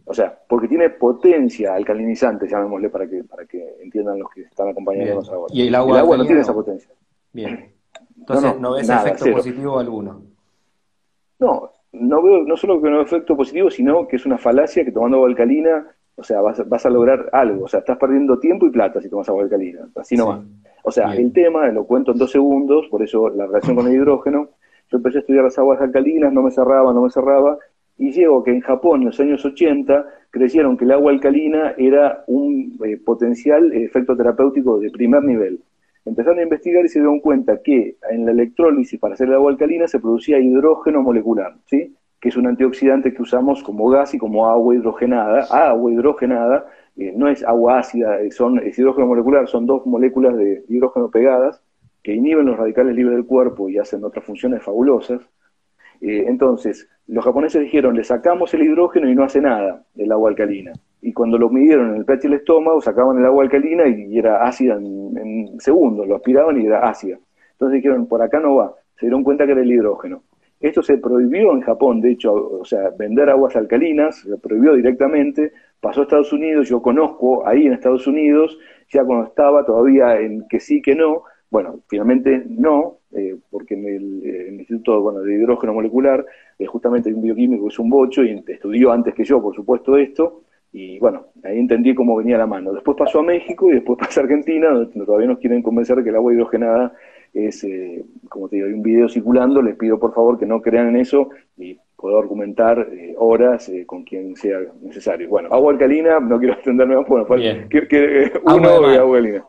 O 0.05 0.13
sea, 0.13 0.37
porque 0.47 0.67
tiene 0.67 0.89
potencia 0.89 1.75
alcalinizante, 1.75 2.47
llamémosle 2.47 2.89
para 2.89 3.07
que, 3.07 3.23
para 3.23 3.45
que 3.45 3.77
entiendan 3.81 4.19
los 4.19 4.29
que 4.31 4.41
están 4.41 4.69
acompañando 4.69 5.21
ahora. 5.31 5.53
Y 5.53 5.67
el 5.67 5.75
agua, 5.75 6.17
no 6.17 6.25
tiene 6.25 6.41
esa 6.41 6.53
potencia. 6.53 6.91
Bien. 7.33 7.71
Entonces 8.17 8.59
no, 8.59 8.73
ves 8.73 8.89
efecto 8.89 9.31
positivo 9.31 9.79
alguno. 9.79 10.21
No, 11.39 11.71
no 11.93 12.21
veo, 12.21 12.43
no 12.43 12.57
solo 12.57 12.81
que 12.81 12.89
no 12.89 12.97
veo 12.97 13.05
efecto 13.05 13.37
positivo, 13.37 13.69
sino 13.69 14.07
que 14.07 14.17
es 14.17 14.25
una 14.25 14.37
falacia 14.37 14.83
que 14.83 14.91
tomando 14.91 15.17
agua 15.17 15.29
alcalina, 15.29 15.87
o 16.15 16.23
sea, 16.23 16.41
vas, 16.41 16.67
vas 16.67 16.85
a 16.85 16.89
lograr 16.89 17.29
algo. 17.31 17.65
O 17.65 17.67
sea, 17.67 17.79
estás 17.79 17.97
perdiendo 17.97 18.39
tiempo 18.39 18.65
y 18.65 18.71
plata 18.71 18.99
si 18.99 19.09
tomas 19.09 19.29
agua 19.29 19.43
alcalina. 19.43 19.87
Así 19.95 20.17
nomás. 20.17 20.41
O 20.83 20.91
sea, 20.91 21.13
el 21.15 21.31
tema, 21.31 21.67
lo 21.67 21.85
cuento 21.85 22.11
en 22.11 22.17
dos 22.17 22.31
segundos, 22.31 22.87
por 22.89 23.01
eso 23.01 23.29
la 23.29 23.45
relación 23.45 23.75
con 23.75 23.87
el 23.87 23.93
hidrógeno. 23.93 24.49
Yo 24.91 24.97
empecé 24.97 25.19
a 25.19 25.21
estudiar 25.21 25.43
las 25.43 25.57
aguas 25.59 25.79
alcalinas, 25.81 26.33
no 26.33 26.41
me 26.41 26.51
cerraba, 26.51 26.91
no 26.93 27.03
me 27.03 27.09
cerraba, 27.09 27.57
y 27.99 28.11
llego 28.11 28.43
que 28.43 28.51
en 28.51 28.61
Japón 28.61 29.01
en 29.01 29.07
los 29.07 29.19
años 29.19 29.45
80 29.45 30.05
creyeron 30.31 30.77
que 30.77 30.85
el 30.85 30.91
agua 30.91 31.11
alcalina 31.11 31.73
era 31.77 32.23
un 32.27 32.79
eh, 32.85 32.97
potencial 32.97 33.73
efecto 33.73 34.15
terapéutico 34.15 34.79
de 34.79 34.89
primer 34.89 35.21
nivel. 35.23 35.59
Empezaron 36.05 36.39
a 36.39 36.43
investigar 36.43 36.85
y 36.85 36.87
se 36.87 36.99
dieron 36.99 37.19
cuenta 37.19 37.61
que 37.61 37.97
en 38.09 38.25
la 38.25 38.31
electrólisis 38.31 38.97
para 38.99 39.15
hacer 39.15 39.27
el 39.27 39.33
agua 39.33 39.51
alcalina 39.51 39.85
se 39.87 39.99
producía 39.99 40.39
hidrógeno 40.39 41.01
molecular, 41.01 41.55
¿sí? 41.65 41.93
que 42.21 42.29
es 42.29 42.37
un 42.37 42.47
antioxidante 42.47 43.13
que 43.13 43.21
usamos 43.21 43.63
como 43.63 43.89
gas 43.89 44.13
y 44.13 44.17
como 44.17 44.49
agua 44.49 44.75
hidrogenada. 44.75 45.45
Agua 45.51 45.91
hidrogenada 45.91 46.67
eh, 46.95 47.13
no 47.15 47.27
es 47.27 47.43
agua 47.43 47.79
ácida, 47.79 48.21
eh, 48.21 48.31
son, 48.31 48.59
es 48.59 48.79
hidrógeno 48.79 49.07
molecular, 49.07 49.47
son 49.47 49.65
dos 49.65 49.85
moléculas 49.85 50.37
de 50.37 50.63
hidrógeno 50.69 51.11
pegadas 51.11 51.61
que 52.01 52.13
inhiben 52.13 52.45
los 52.45 52.57
radicales 52.57 52.95
libres 52.95 53.17
del 53.17 53.25
cuerpo 53.25 53.69
y 53.69 53.77
hacen 53.77 54.05
otras 54.05 54.23
funciones 54.23 54.63
fabulosas. 54.63 55.21
Eh, 56.01 56.25
entonces, 56.27 56.87
los 57.07 57.25
japoneses 57.25 57.61
dijeron, 57.61 57.95
le 57.95 58.03
sacamos 58.03 58.53
el 58.53 58.63
hidrógeno 58.63 59.09
y 59.09 59.15
no 59.15 59.23
hace 59.23 59.41
nada 59.41 59.83
el 59.97 60.11
agua 60.11 60.29
alcalina. 60.29 60.73
Y 61.01 61.13
cuando 61.13 61.37
lo 61.37 61.49
midieron 61.49 61.89
en 61.89 61.95
el 61.95 62.05
pH 62.05 62.23
del 62.23 62.33
estómago, 62.33 62.81
sacaban 62.81 63.17
el 63.17 63.25
agua 63.25 63.43
alcalina 63.43 63.87
y, 63.87 64.17
era 64.17 64.45
ácida 64.45 64.75
en, 64.75 65.59
segundos, 65.59 66.07
lo 66.07 66.15
aspiraban 66.15 66.61
y 66.61 66.65
era 66.65 66.87
ácida. 66.87 67.17
Entonces 67.53 67.77
dijeron, 67.77 68.07
por 68.07 68.21
acá 68.21 68.39
no 68.39 68.55
va. 68.55 68.75
Se 68.97 69.05
dieron 69.07 69.23
cuenta 69.23 69.45
que 69.45 69.53
era 69.53 69.61
el 69.61 69.71
hidrógeno. 69.71 70.23
Esto 70.59 70.83
se 70.83 70.97
prohibió 70.97 71.53
en 71.53 71.61
Japón, 71.61 72.01
de 72.01 72.11
hecho, 72.11 72.33
o 72.33 72.65
sea, 72.65 72.89
vender 72.89 73.29
aguas 73.29 73.55
alcalinas, 73.55 74.17
se 74.17 74.37
prohibió 74.37 74.75
directamente, 74.75 75.53
pasó 75.79 76.01
a 76.01 76.03
Estados 76.03 76.33
Unidos, 76.33 76.67
yo 76.67 76.81
conozco 76.81 77.47
ahí 77.47 77.65
en 77.65 77.73
Estados 77.73 78.07
Unidos, 78.07 78.59
ya 78.91 79.05
cuando 79.05 79.27
estaba 79.27 79.65
todavía 79.65 80.19
en 80.19 80.45
que 80.49 80.59
sí, 80.59 80.81
que 80.81 80.95
no, 80.95 81.23
bueno, 81.49 81.79
finalmente 81.87 82.43
no, 82.49 82.98
eh, 83.11 83.35
porque 83.49 83.73
en 83.73 83.87
el, 83.87 84.59
Instituto 84.59 85.01
bueno, 85.01 85.21
de 85.21 85.33
Hidrógeno 85.33 85.73
Molecular 85.73 86.23
eh, 86.59 86.65
justamente 86.67 87.09
hay 87.09 87.15
un 87.15 87.23
bioquímico 87.23 87.63
que 87.63 87.69
es 87.69 87.79
un 87.79 87.89
bocho 87.89 88.23
y 88.23 88.43
estudió 88.47 88.91
antes 88.91 89.15
que 89.15 89.23
yo, 89.23 89.41
por 89.41 89.55
supuesto, 89.55 89.97
esto, 89.97 90.43
y 90.71 90.99
bueno, 90.99 91.27
ahí 91.43 91.57
entendí 91.57 91.95
cómo 91.95 92.15
venía 92.15 92.37
la 92.37 92.45
mano. 92.45 92.71
Después 92.71 92.95
pasó 92.95 93.19
a 93.19 93.23
México 93.23 93.69
y 93.71 93.75
después 93.75 93.97
pasó 93.99 94.19
a 94.19 94.23
Argentina, 94.23 94.69
donde 94.69 95.05
todavía 95.05 95.27
nos 95.27 95.39
quieren 95.39 95.63
convencer 95.63 95.97
de 95.97 96.03
que 96.03 96.09
el 96.09 96.17
agua 96.17 96.33
hidrogenada 96.33 96.93
es, 97.33 97.63
eh, 97.63 98.03
como 98.27 98.47
te 98.47 98.57
digo, 98.57 98.67
hay 98.67 98.73
un 98.73 98.83
video 98.83 99.09
circulando, 99.09 99.61
les 99.61 99.75
pido 99.75 99.99
por 99.99 100.13
favor 100.13 100.37
que 100.37 100.45
no 100.45 100.61
crean 100.61 100.89
en 100.89 100.97
eso 100.97 101.29
y 101.57 101.79
puedo 101.95 102.19
argumentar 102.19 102.87
horas 103.17 103.71
con 103.85 104.03
quien 104.03 104.35
sea 104.35 104.59
necesario. 104.81 105.29
Bueno, 105.29 105.49
agua 105.51 105.73
alcalina, 105.73 106.19
no 106.19 106.37
quiero 106.37 106.53
extenderme 106.53 106.95
más, 106.95 107.07
bueno, 107.07 107.25
que, 107.25 108.31
uno 108.45 108.69
agua, 108.69 108.95
agua 108.95 109.17
alcalina. 109.17 109.45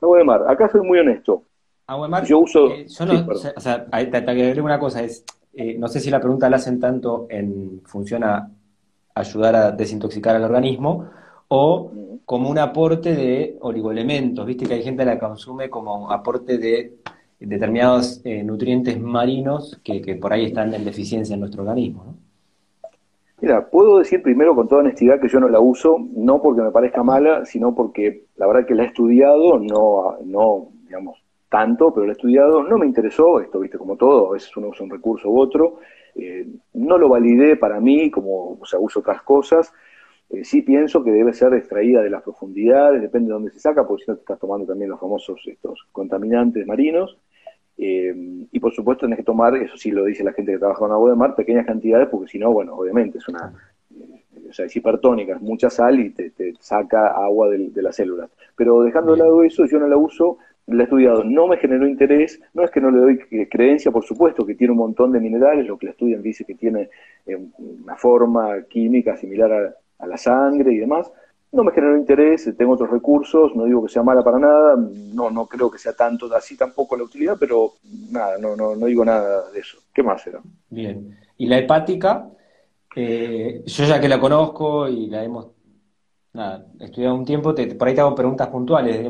Agua 0.00 0.18
de 0.18 0.24
mar. 0.24 0.44
Acá 0.46 0.68
soy 0.68 0.82
muy 0.82 0.98
honesto. 0.98 1.47
Agua 1.88 2.06
de 2.06 2.10
mar. 2.10 2.24
Yo 2.24 2.40
uso. 2.40 2.70
Eh, 2.70 2.86
yo 2.86 3.06
no, 3.06 3.26
o 3.26 3.60
sea, 3.60 3.86
ahí 3.90 4.10
te, 4.10 4.20
te 4.20 4.60
una 4.60 4.78
cosa. 4.78 5.02
Es, 5.02 5.24
eh, 5.54 5.76
no 5.78 5.88
sé 5.88 6.00
si 6.00 6.10
la 6.10 6.20
pregunta 6.20 6.50
la 6.50 6.56
hacen 6.56 6.78
tanto 6.78 7.26
en 7.30 7.80
función 7.84 8.24
a 8.24 8.50
ayudar 9.14 9.56
a 9.56 9.72
desintoxicar 9.72 10.36
al 10.36 10.44
organismo 10.44 11.08
o 11.48 11.90
como 12.26 12.50
un 12.50 12.58
aporte 12.58 13.16
de 13.16 13.56
oligoelementos. 13.60 14.44
Viste 14.44 14.66
que 14.66 14.74
hay 14.74 14.82
gente 14.82 15.02
que 15.02 15.06
la 15.06 15.18
consume 15.18 15.70
como 15.70 16.12
aporte 16.12 16.58
de 16.58 16.98
determinados 17.40 18.20
eh, 18.22 18.42
nutrientes 18.42 19.00
marinos 19.00 19.80
que, 19.82 20.02
que, 20.02 20.16
por 20.16 20.34
ahí 20.34 20.44
están 20.44 20.74
en 20.74 20.84
deficiencia 20.84 21.34
en 21.34 21.40
nuestro 21.40 21.62
organismo. 21.62 22.04
¿no? 22.04 22.14
Mira, 23.40 23.70
puedo 23.70 23.98
decir 23.98 24.22
primero 24.22 24.54
con 24.54 24.68
toda 24.68 24.82
honestidad 24.82 25.20
que 25.20 25.28
yo 25.28 25.40
no 25.40 25.48
la 25.48 25.60
uso, 25.60 25.96
no 26.14 26.42
porque 26.42 26.60
me 26.60 26.70
parezca 26.70 27.02
mala, 27.02 27.46
sino 27.46 27.74
porque 27.74 28.24
la 28.36 28.46
verdad 28.46 28.66
que 28.66 28.74
la 28.74 28.82
he 28.82 28.86
estudiado, 28.86 29.58
no, 29.58 30.18
no 30.24 30.68
digamos, 30.84 31.18
tanto, 31.48 31.92
pero 31.92 32.06
la 32.06 32.12
he 32.12 32.16
estudiado, 32.16 32.62
no 32.62 32.78
me 32.78 32.86
interesó, 32.86 33.40
esto, 33.40 33.60
viste, 33.60 33.78
como 33.78 33.96
todo, 33.96 34.28
a 34.28 34.32
veces 34.32 34.54
uno 34.56 34.68
usa 34.68 34.84
un 34.84 34.90
recurso 34.90 35.30
u 35.30 35.40
otro, 35.40 35.80
eh, 36.14 36.46
no 36.74 36.98
lo 36.98 37.08
validé 37.08 37.56
para 37.56 37.80
mí, 37.80 38.10
como, 38.10 38.58
o 38.60 38.66
sea, 38.66 38.78
uso 38.78 39.00
otras 39.00 39.22
cosas, 39.22 39.72
eh, 40.30 40.44
sí 40.44 40.62
pienso 40.62 41.02
que 41.02 41.10
debe 41.10 41.32
ser 41.32 41.54
extraída 41.54 42.02
de 42.02 42.10
las 42.10 42.22
profundidades, 42.22 43.00
depende 43.00 43.28
de 43.28 43.34
dónde 43.34 43.50
se 43.50 43.60
saca, 43.60 43.86
porque 43.86 44.04
si 44.04 44.10
no 44.10 44.16
te 44.16 44.20
estás 44.20 44.38
tomando 44.38 44.66
también 44.66 44.90
los 44.90 45.00
famosos 45.00 45.40
estos 45.46 45.86
contaminantes 45.92 46.66
marinos, 46.66 47.16
eh, 47.78 48.12
y 48.50 48.58
por 48.58 48.72
supuesto 48.74 49.06
tenés 49.06 49.18
que 49.18 49.24
tomar, 49.24 49.56
eso 49.56 49.76
sí 49.76 49.90
lo 49.90 50.04
dice 50.04 50.24
la 50.24 50.32
gente 50.32 50.52
que 50.52 50.58
trabaja 50.58 50.80
con 50.80 50.92
agua 50.92 51.10
de 51.10 51.16
mar, 51.16 51.34
pequeñas 51.34 51.64
cantidades, 51.64 52.08
porque 52.08 52.28
si 52.28 52.38
no, 52.38 52.52
bueno, 52.52 52.74
obviamente 52.74 53.18
es 53.18 53.28
una, 53.28 53.52
o 54.48 54.52
sea, 54.52 54.66
es 54.66 54.76
hipertónica, 54.76 55.34
es 55.34 55.40
mucha 55.40 55.70
sal 55.70 56.00
y 56.00 56.10
te, 56.10 56.32
saca 56.60 57.08
agua 57.08 57.48
de, 57.50 57.70
las 57.82 57.96
células. 57.96 58.30
Pero 58.56 58.82
dejando 58.82 59.12
de 59.12 59.18
lado 59.18 59.42
eso, 59.42 59.66
yo 59.66 59.78
no 59.78 59.86
la 59.86 59.96
uso, 59.96 60.38
la 60.68 60.82
he 60.82 60.84
estudiado, 60.84 61.24
no 61.24 61.46
me 61.46 61.56
generó 61.56 61.86
interés, 61.86 62.40
no 62.54 62.62
es 62.62 62.70
que 62.70 62.80
no 62.80 62.90
le 62.90 63.00
doy 63.00 63.48
creencia, 63.48 63.90
por 63.90 64.04
supuesto, 64.04 64.44
que 64.44 64.54
tiene 64.54 64.72
un 64.72 64.78
montón 64.78 65.12
de 65.12 65.20
minerales, 65.20 65.66
lo 65.66 65.78
que 65.78 65.86
la 65.86 65.92
estudian 65.92 66.22
dice 66.22 66.44
que 66.44 66.54
tiene 66.54 66.90
eh, 67.26 67.38
una 67.58 67.96
forma 67.96 68.62
química 68.68 69.16
similar 69.16 69.74
a 69.98 70.06
la 70.06 70.16
sangre 70.16 70.72
y 70.72 70.78
demás, 70.78 71.10
no 71.50 71.64
me 71.64 71.72
generó 71.72 71.96
interés, 71.96 72.50
tengo 72.56 72.72
otros 72.72 72.90
recursos, 72.90 73.56
no 73.56 73.64
digo 73.64 73.82
que 73.84 73.92
sea 73.92 74.02
mala 74.02 74.22
para 74.22 74.38
nada, 74.38 74.76
no, 75.14 75.30
no 75.30 75.46
creo 75.46 75.70
que 75.70 75.78
sea 75.78 75.94
tanto 75.94 76.32
así 76.34 76.56
tampoco 76.56 76.96
la 76.96 77.04
utilidad, 77.04 77.36
pero 77.40 77.72
nada, 78.10 78.36
no, 78.38 78.54
no, 78.54 78.76
no 78.76 78.86
digo 78.86 79.04
nada 79.04 79.50
de 79.50 79.60
eso. 79.60 79.78
¿Qué 79.94 80.02
más 80.02 80.26
era? 80.26 80.40
Bien. 80.68 81.16
¿Y 81.38 81.46
la 81.46 81.58
hepática? 81.58 82.28
Eh, 82.94 83.62
yo 83.64 83.84
ya 83.84 84.00
que 84.00 84.08
la 84.08 84.20
conozco 84.20 84.88
y 84.88 85.06
la 85.06 85.24
hemos 85.24 85.48
estudiado 86.78 87.14
un 87.14 87.24
tiempo, 87.24 87.54
por 87.54 87.88
ahí 87.88 87.94
te 87.94 88.00
hago 88.00 88.14
preguntas 88.14 88.48
puntuales, 88.48 89.00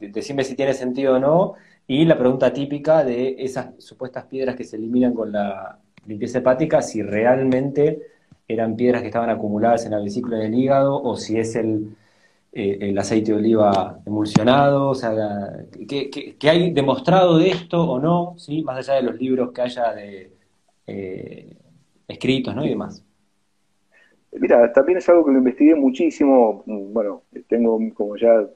decime 0.00 0.44
si 0.44 0.54
tiene 0.54 0.74
sentido 0.74 1.16
o 1.16 1.18
no, 1.18 1.54
y 1.86 2.04
la 2.04 2.18
pregunta 2.18 2.52
típica 2.52 3.04
de 3.04 3.36
esas 3.38 3.70
supuestas 3.78 4.24
piedras 4.26 4.56
que 4.56 4.64
se 4.64 4.76
eliminan 4.76 5.14
con 5.14 5.32
la 5.32 5.78
limpieza 6.06 6.38
hepática, 6.38 6.82
si 6.82 7.02
realmente 7.02 8.02
eran 8.46 8.76
piedras 8.76 9.02
que 9.02 9.08
estaban 9.08 9.30
acumuladas 9.30 9.84
en 9.84 9.92
la 9.92 10.00
vesícula 10.00 10.38
del 10.38 10.54
hígado 10.54 11.00
o 11.00 11.16
si 11.16 11.38
es 11.38 11.54
el, 11.56 11.96
eh, 12.52 12.78
el 12.80 12.98
aceite 12.98 13.32
de 13.32 13.38
oliva 13.38 14.00
emulsionado, 14.06 14.90
o 14.90 14.94
sea, 14.94 15.12
¿qué, 15.88 16.36
hay 16.42 16.72
demostrado 16.72 17.38
de 17.38 17.50
esto 17.50 17.82
o 17.82 18.00
no? 18.00 18.34
¿sí? 18.38 18.62
Más 18.62 18.78
allá 18.78 18.94
de 18.94 19.02
los 19.02 19.20
libros 19.20 19.52
que 19.52 19.62
haya 19.62 19.92
de, 19.92 20.32
eh, 20.86 21.56
escritos 22.08 22.54
¿no? 22.54 22.64
y 22.64 22.70
demás. 22.70 23.04
Mira, 24.32 24.72
también 24.72 24.98
es 24.98 25.08
algo 25.08 25.24
que 25.24 25.32
lo 25.32 25.38
investigué 25.38 25.74
muchísimo. 25.74 26.62
Bueno, 26.66 27.22
tengo, 27.48 27.78
como 27.94 28.16
ya 28.16 28.46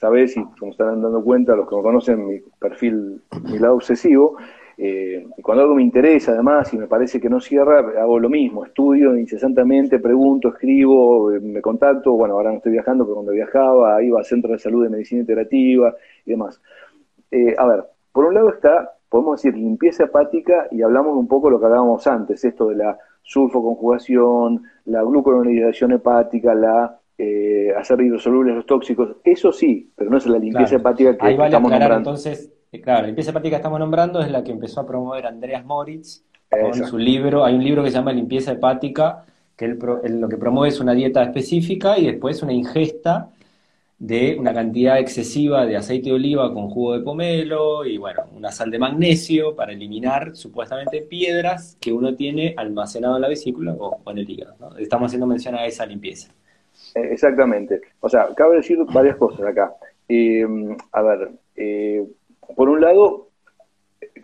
sabes 0.00 0.36
y 0.36 0.44
como 0.58 0.72
están 0.72 1.02
dando 1.02 1.22
cuenta, 1.22 1.54
los 1.54 1.68
que 1.68 1.76
me 1.76 1.82
conocen, 1.82 2.26
mi 2.26 2.40
perfil, 2.58 3.20
mi 3.44 3.58
lado 3.58 3.74
obsesivo, 3.74 4.38
eh, 4.78 5.26
cuando 5.42 5.62
algo 5.62 5.74
me 5.74 5.82
interesa, 5.82 6.32
además, 6.32 6.72
y 6.72 6.78
me 6.78 6.86
parece 6.86 7.20
que 7.20 7.28
no 7.28 7.38
cierra, 7.38 7.80
hago 8.00 8.18
lo 8.18 8.30
mismo, 8.30 8.64
estudio 8.64 9.14
incesantemente, 9.14 9.98
pregunto, 9.98 10.48
escribo, 10.48 11.30
eh, 11.32 11.40
me 11.40 11.60
contacto, 11.60 12.12
bueno, 12.12 12.34
ahora 12.34 12.50
no 12.50 12.56
estoy 12.56 12.72
viajando, 12.72 13.04
pero 13.04 13.16
cuando 13.16 13.32
viajaba 13.32 14.02
iba 14.02 14.18
al 14.18 14.24
Centro 14.24 14.52
de 14.52 14.58
Salud 14.58 14.84
de 14.84 14.88
Medicina 14.88 15.20
Integrativa 15.20 15.94
y 16.24 16.30
demás. 16.30 16.62
Eh, 17.30 17.54
a 17.58 17.66
ver, 17.66 17.84
por 18.10 18.24
un 18.24 18.32
lado 18.32 18.48
está, 18.48 18.94
podemos 19.10 19.42
decir, 19.42 19.54
limpieza 19.54 20.04
hepática 20.04 20.66
y 20.70 20.80
hablamos 20.80 21.14
un 21.14 21.28
poco 21.28 21.48
de 21.48 21.52
lo 21.52 21.60
que 21.60 21.66
hablábamos 21.66 22.06
antes, 22.06 22.42
esto 22.42 22.68
de 22.68 22.76
la 22.76 22.98
sulfoconjugación, 23.20 24.62
la 24.86 25.02
glucuronidación 25.02 25.92
hepática, 25.92 26.54
la 26.54 26.99
hacer 27.76 28.00
hidrosolubles 28.00 28.54
los 28.54 28.66
tóxicos, 28.66 29.16
eso 29.24 29.52
sí, 29.52 29.90
pero 29.96 30.10
no 30.10 30.18
es 30.18 30.26
la 30.26 30.38
limpieza 30.38 30.76
hepática 30.76 31.16
que 31.16 31.44
estamos 31.44 31.70
nombrando. 31.70 31.96
entonces 31.96 32.52
claro, 32.78 33.02
la 33.02 33.06
limpieza 33.08 33.30
hepática 33.30 33.50
que 33.50 33.56
estamos 33.56 33.78
nombrando 33.78 34.20
es 34.20 34.30
la 34.30 34.44
que 34.44 34.52
empezó 34.52 34.80
a 34.80 34.86
promover 34.86 35.26
Andreas 35.26 35.64
Moritz 35.64 36.22
con 36.48 36.74
su 36.86 36.98
libro. 36.98 37.44
Hay 37.44 37.54
un 37.54 37.64
libro 37.64 37.82
que 37.82 37.90
se 37.90 37.96
llama 37.96 38.12
Limpieza 38.12 38.52
hepática, 38.52 39.24
que 39.56 39.68
lo 39.68 40.28
que 40.28 40.36
promueve 40.36 40.68
es 40.68 40.80
una 40.80 40.92
dieta 40.92 41.22
específica 41.22 41.98
y 41.98 42.06
después 42.06 42.42
una 42.42 42.52
ingesta 42.52 43.30
de 43.98 44.36
una 44.38 44.54
cantidad 44.54 44.98
excesiva 44.98 45.66
de 45.66 45.76
aceite 45.76 46.08
de 46.08 46.14
oliva 46.14 46.54
con 46.54 46.70
jugo 46.70 46.94
de 46.94 47.00
pomelo 47.00 47.84
y 47.84 47.98
bueno, 47.98 48.22
una 48.34 48.50
sal 48.50 48.70
de 48.70 48.78
magnesio 48.78 49.54
para 49.54 49.72
eliminar 49.72 50.34
supuestamente 50.34 51.02
piedras 51.02 51.76
que 51.78 51.92
uno 51.92 52.14
tiene 52.14 52.54
almacenado 52.56 53.16
en 53.16 53.22
la 53.22 53.28
vesícula 53.28 53.74
o, 53.78 54.00
en 54.10 54.18
el 54.18 54.30
hígado. 54.30 54.54
Estamos 54.78 55.08
haciendo 55.08 55.26
mención 55.26 55.54
a 55.54 55.66
esa 55.66 55.84
limpieza. 55.84 56.32
Eh, 56.94 57.08
exactamente. 57.12 57.80
O 58.00 58.08
sea, 58.08 58.28
cabe 58.34 58.56
decir 58.56 58.78
varias 58.92 59.16
cosas 59.16 59.46
acá. 59.46 59.74
Eh, 60.08 60.44
a 60.92 61.02
ver, 61.02 61.30
eh, 61.56 62.04
por 62.56 62.68
un 62.68 62.80
lado, 62.80 63.28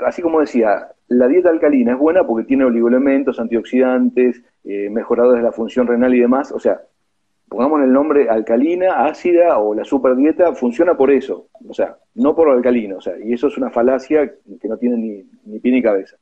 así 0.01 0.23
como 0.23 0.41
decía, 0.41 0.89
la 1.09 1.29
dieta 1.29 1.51
alcalina 1.51 1.93
es 1.93 1.99
buena 1.99 2.27
porque 2.27 2.47
tiene 2.47 2.65
oligoelementos, 2.65 3.39
antioxidantes, 3.39 4.43
eh, 4.65 4.91
mejoradores 4.91 5.43
de 5.43 5.45
la 5.45 5.53
función 5.53 5.87
renal 5.87 6.15
y 6.15 6.21
demás. 6.21 6.51
O 6.51 6.59
sea, 6.59 6.81
pongamos 7.49 7.83
el 7.83 7.93
nombre 7.93 8.29
alcalina, 8.29 9.07
ácida 9.07 9.59
o 9.59 9.75
la 9.75 9.85
superdieta, 9.85 10.53
funciona 10.55 10.97
por 10.97 11.11
eso. 11.11 11.47
O 11.69 11.75
sea, 11.75 11.97
no 12.15 12.35
por 12.35 12.49
lo 12.49 12.55
alcalino. 12.55 12.97
O 12.97 13.01
sea, 13.01 13.15
y 13.23 13.33
eso 13.33 13.47
es 13.47 13.57
una 13.57 13.71
falacia 13.71 14.33
que 14.61 14.69
no 14.69 14.77
tiene 14.77 14.97
ni, 14.97 15.25
ni 15.45 15.61
pie 15.61 15.73
ni 15.73 15.83
cabeza. 15.83 16.17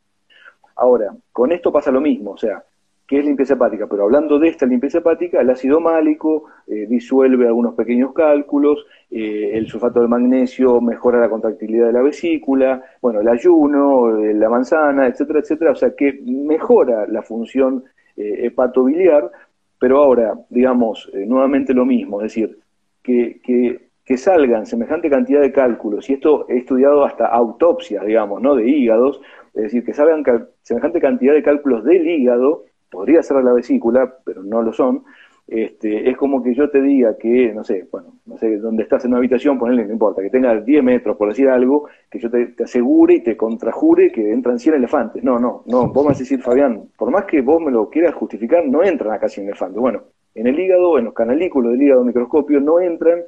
Ahora, 0.77 1.15
con 1.33 1.53
esto 1.53 1.73
pasa 1.73 1.91
lo 1.91 2.01
mismo. 2.01 2.33
O 2.33 2.37
sea, 2.37 2.63
que 3.07 3.19
es 3.19 3.25
limpieza 3.25 3.55
hepática, 3.55 3.87
pero 3.87 4.05
hablando 4.05 4.39
de 4.39 4.49
esta 4.49 4.65
limpieza 4.65 4.99
hepática, 4.99 5.41
el 5.41 5.51
ácido 5.51 5.79
málico 5.79 6.45
eh, 6.67 6.87
disuelve 6.89 7.47
algunos 7.47 7.75
pequeños 7.75 8.15
cálculos, 8.15 8.87
eh, 9.11 9.51
el 9.55 9.67
sulfato 9.67 10.01
de 10.01 10.09
magnesio 10.09 10.81
mejora 10.81 11.21
la 11.21 11.29
contractilidad 11.29 11.87
de 11.87 11.93
la 11.93 12.03
vesícula, 12.03 12.83
bueno, 13.03 13.21
el 13.21 13.29
ayuno, 13.29 14.19
eh, 14.19 14.33
la 14.33 14.49
manzana, 14.49 15.07
etcétera, 15.07 15.41
etcétera, 15.41 15.73
o 15.73 15.75
sea 15.75 15.95
que 15.95 16.19
mejora 16.25 17.07
la 17.07 17.23
función 17.23 17.85
hepatobiliar, 18.17 19.29
pero 19.77 19.99
ahora, 19.99 20.39
digamos, 20.49 21.11
nuevamente 21.13 21.75
lo 21.75 21.85
mismo, 21.85 22.21
es 22.21 22.33
decir, 22.33 22.61
que, 23.03 23.41
que, 23.43 23.89
que, 24.05 24.17
salgan 24.17 24.67
semejante 24.67 25.11
cantidad 25.11 25.41
de 25.41 25.51
cálculos, 25.51 26.09
y 26.09 26.13
esto 26.13 26.47
he 26.49 26.59
estudiado 26.59 27.05
hasta 27.05 27.27
autopsias, 27.27 28.07
digamos, 28.07 28.41
¿no?, 28.41 28.55
de 28.55 28.69
hígados, 28.69 29.21
es 29.53 29.65
decir, 29.65 29.85
que 29.85 29.95
salgan 29.95 30.23
semejante 30.63 31.01
cantidad 31.01 31.35
de 31.35 31.43
cálculos 31.43 31.83
del 31.83 32.07
hígado, 32.07 32.67
podría 32.95 33.23
ser 33.23 33.43
la 33.43 33.53
vesícula, 33.53 34.15
pero 34.25 34.43
no 34.43 34.63
lo 34.63 34.73
son, 34.73 35.05
este, 35.47 36.09
es 36.09 36.17
como 36.17 36.43
que 36.43 36.55
yo 36.55 36.71
te 36.71 36.81
diga 36.81 37.19
que, 37.19 37.53
no 37.53 37.65
sé, 37.65 37.87
bueno, 37.93 38.15
no 38.25 38.39
sé, 38.39 38.57
donde 38.57 38.83
estás 38.83 39.05
en 39.05 39.11
una 39.11 39.19
habitación, 39.19 39.59
ponele, 39.59 39.85
no 39.85 39.93
importa, 39.93 40.23
que 40.23 40.31
tenga 40.31 40.59
10 40.59 40.83
metros, 40.83 41.17
por 41.17 41.29
decir 41.29 41.49
algo, 41.49 41.87
que 42.11 42.19
yo 42.19 42.31
te, 42.31 42.55
asegure 42.65 43.15
y 43.15 43.21
te 43.23 43.37
contrajure 43.37 44.11
que 44.11 44.33
entran 44.33 44.59
100 44.59 44.77
elefantes. 44.77 45.23
No, 45.23 45.39
no, 45.39 45.63
no, 45.67 45.89
vos 45.89 46.05
me 46.05 46.09
vas 46.09 46.17
a 46.17 46.21
decir, 46.21 46.41
Fabián, 46.41 46.89
por 46.97 47.11
más 47.11 47.27
que 47.27 47.43
vos 47.43 47.61
me 47.61 47.71
lo 47.71 47.91
quieras 47.91 48.15
justificar, 48.15 48.67
no 48.67 48.83
entran 48.83 49.13
acá 49.13 49.29
100 49.29 49.49
elefantes. 49.49 49.79
Bueno, 49.79 50.05
en 50.35 50.47
el 50.47 50.59
hígado, 50.59 50.99
en 50.99 51.05
los 51.05 51.15
canalículos 51.15 51.73
del 51.73 51.83
hígado 51.83 52.05
microscopio, 52.05 52.61
no 52.61 52.81
entran 52.81 53.21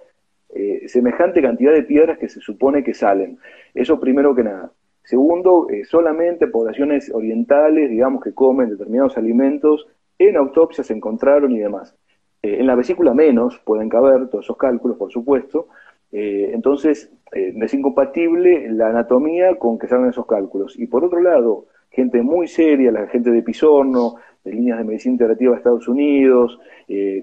eh, 0.55 0.89
semejante 0.89 1.43
cantidad 1.43 1.75
de 1.75 1.83
piedras 1.83 2.19
que 2.19 2.31
se 2.31 2.41
supone 2.41 2.83
que 2.83 2.95
salen. 2.95 3.39
Eso 3.75 4.01
primero 4.01 4.35
que 4.35 4.43
nada. 4.43 4.73
Segundo, 5.07 5.69
eh, 5.71 5.85
solamente 5.85 6.49
poblaciones 6.49 7.13
orientales, 7.15 7.89
digamos, 7.91 8.25
que 8.25 8.35
comen 8.35 8.71
determinados 8.71 9.17
alimentos, 9.17 9.87
en 10.19 10.37
autopsia 10.37 10.83
se 10.83 10.95
encontraron 10.95 11.53
y 11.53 11.61
demás. 11.61 11.95
Eh, 12.43 12.57
en 12.59 12.67
la 12.67 12.75
vesícula 12.75 13.15
menos 13.15 13.61
pueden 13.61 13.89
caber 13.89 14.29
todos 14.29 14.45
esos 14.45 14.57
cálculos, 14.57 14.97
por 14.97 15.13
supuesto. 15.13 15.69
Eh, 16.11 16.51
entonces, 16.53 17.13
es 17.31 17.75
incompatible 17.75 18.69
la 18.73 18.89
anatomía 18.89 19.55
con 19.57 19.79
que 19.79 19.87
salgan 19.87 20.09
esos 20.09 20.27
cálculos. 20.27 20.77
Y 20.77 20.89
por 20.89 21.05
otro 21.05 21.21
lado, 21.21 21.67
gente 21.89 22.21
muy 22.23 22.49
seria, 22.49 22.91
la 22.91 23.07
gente 23.07 23.31
de 23.31 23.43
Pisorno, 23.43 24.17
de 24.43 24.53
líneas 24.53 24.79
de 24.79 24.85
medicina 24.85 25.13
integrativa 25.13 25.53
de 25.53 25.59
Estados 25.59 25.87
Unidos, 25.87 26.59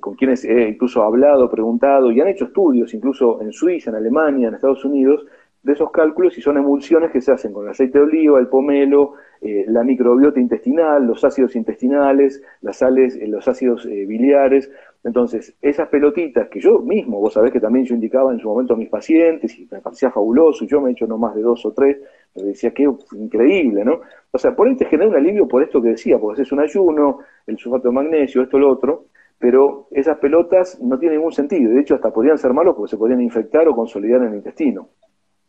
con 0.02 0.16
quienes 0.16 0.46
he 0.46 0.70
incluso 0.70 1.04
hablado, 1.04 1.50
preguntado 1.50 2.12
y 2.12 2.22
han 2.22 2.28
hecho 2.28 2.46
estudios, 2.46 2.94
incluso 2.94 3.42
en 3.42 3.52
Suiza, 3.52 3.90
en 3.90 3.96
Alemania, 3.96 4.50
en 4.50 4.56
Estados 4.56 4.84
Unidos, 4.86 5.26
de 5.64 5.74
esos 5.74 5.92
cálculos 5.92 6.38
y 6.38 6.42
son 6.42 6.58
emulsiones 6.58 7.10
que 7.12 7.22
se 7.22 7.32
hacen 7.32 7.54
con 7.54 7.64
el 7.64 7.72
aceite 7.72 7.98
de 7.98 8.04
oliva, 8.04 8.38
el 8.38 8.48
pomelo, 8.48 9.14
eh, 9.42 9.64
la 9.68 9.84
microbiota 9.84 10.40
intestinal, 10.40 11.08
los 11.08 11.24
ácidos 11.24 11.56
intestinales, 11.56 12.44
las 12.62 12.78
sales, 12.78 13.16
eh, 13.16 13.28
los 13.28 13.48
ácidos 13.48 13.86
eh, 13.86 14.06
biliares. 14.06 14.70
Entonces, 15.06 15.56
esas 15.62 15.88
pelotitas 15.88 16.50
que 16.50 16.60
yo 16.60 16.80
mismo, 16.80 17.20
vos 17.20 17.34
sabés 17.34 17.52
que 17.52 17.62
también 17.62 17.86
yo 17.86 17.96
indicaba 17.96 18.34
en 18.34 18.40
su 18.40 18.48
momento 18.48 18.74
a 18.74 18.78
mis 18.78 18.90
pacientes 18.90 19.58
y 19.58 19.68
me 19.72 19.80
parecía 19.80 20.12
fabuloso, 20.12 20.66
yo 20.66 20.82
me 20.82 20.90
he 20.90 20.94
hecho 20.94 21.08
no 21.08 21.18
más 21.18 21.34
de 21.34 21.42
dos 21.42 21.66
o 21.66 21.72
tres, 21.72 21.98
me 22.36 22.44
decía 22.44 22.72
que 22.72 22.90
increíble, 23.14 23.86
¿no? 23.86 24.02
O 24.32 24.38
sea, 24.38 24.56
por 24.56 24.68
ahí 24.68 24.76
te 24.76 24.86
genera 24.86 25.10
un 25.10 25.16
alivio 25.16 25.48
por 25.48 25.64
esto 25.64 25.82
que 25.82 25.90
decía, 25.90 26.20
porque 26.20 26.42
es 26.42 26.52
un 26.52 26.60
ayuno, 26.60 27.20
el 27.48 27.58
sulfato 27.58 27.88
de 27.88 27.94
magnesio, 27.94 28.42
esto, 28.44 28.60
lo 28.60 28.70
otro, 28.70 29.06
pero 29.40 29.88
esas 29.92 30.18
pelotas 30.18 30.82
no 30.82 30.98
tienen 31.00 31.20
ningún 31.20 31.34
sentido, 31.34 31.72
de 31.72 31.82
hecho 31.82 31.96
hasta 31.96 32.12
podrían 32.12 32.38
ser 32.38 32.54
malos 32.54 32.76
porque 32.76 32.92
se 32.92 32.98
podrían 32.98 33.22
infectar 33.22 33.68
o 33.68 33.76
consolidar 33.76 34.22
en 34.22 34.30
el 34.30 34.36
intestino 34.36 34.90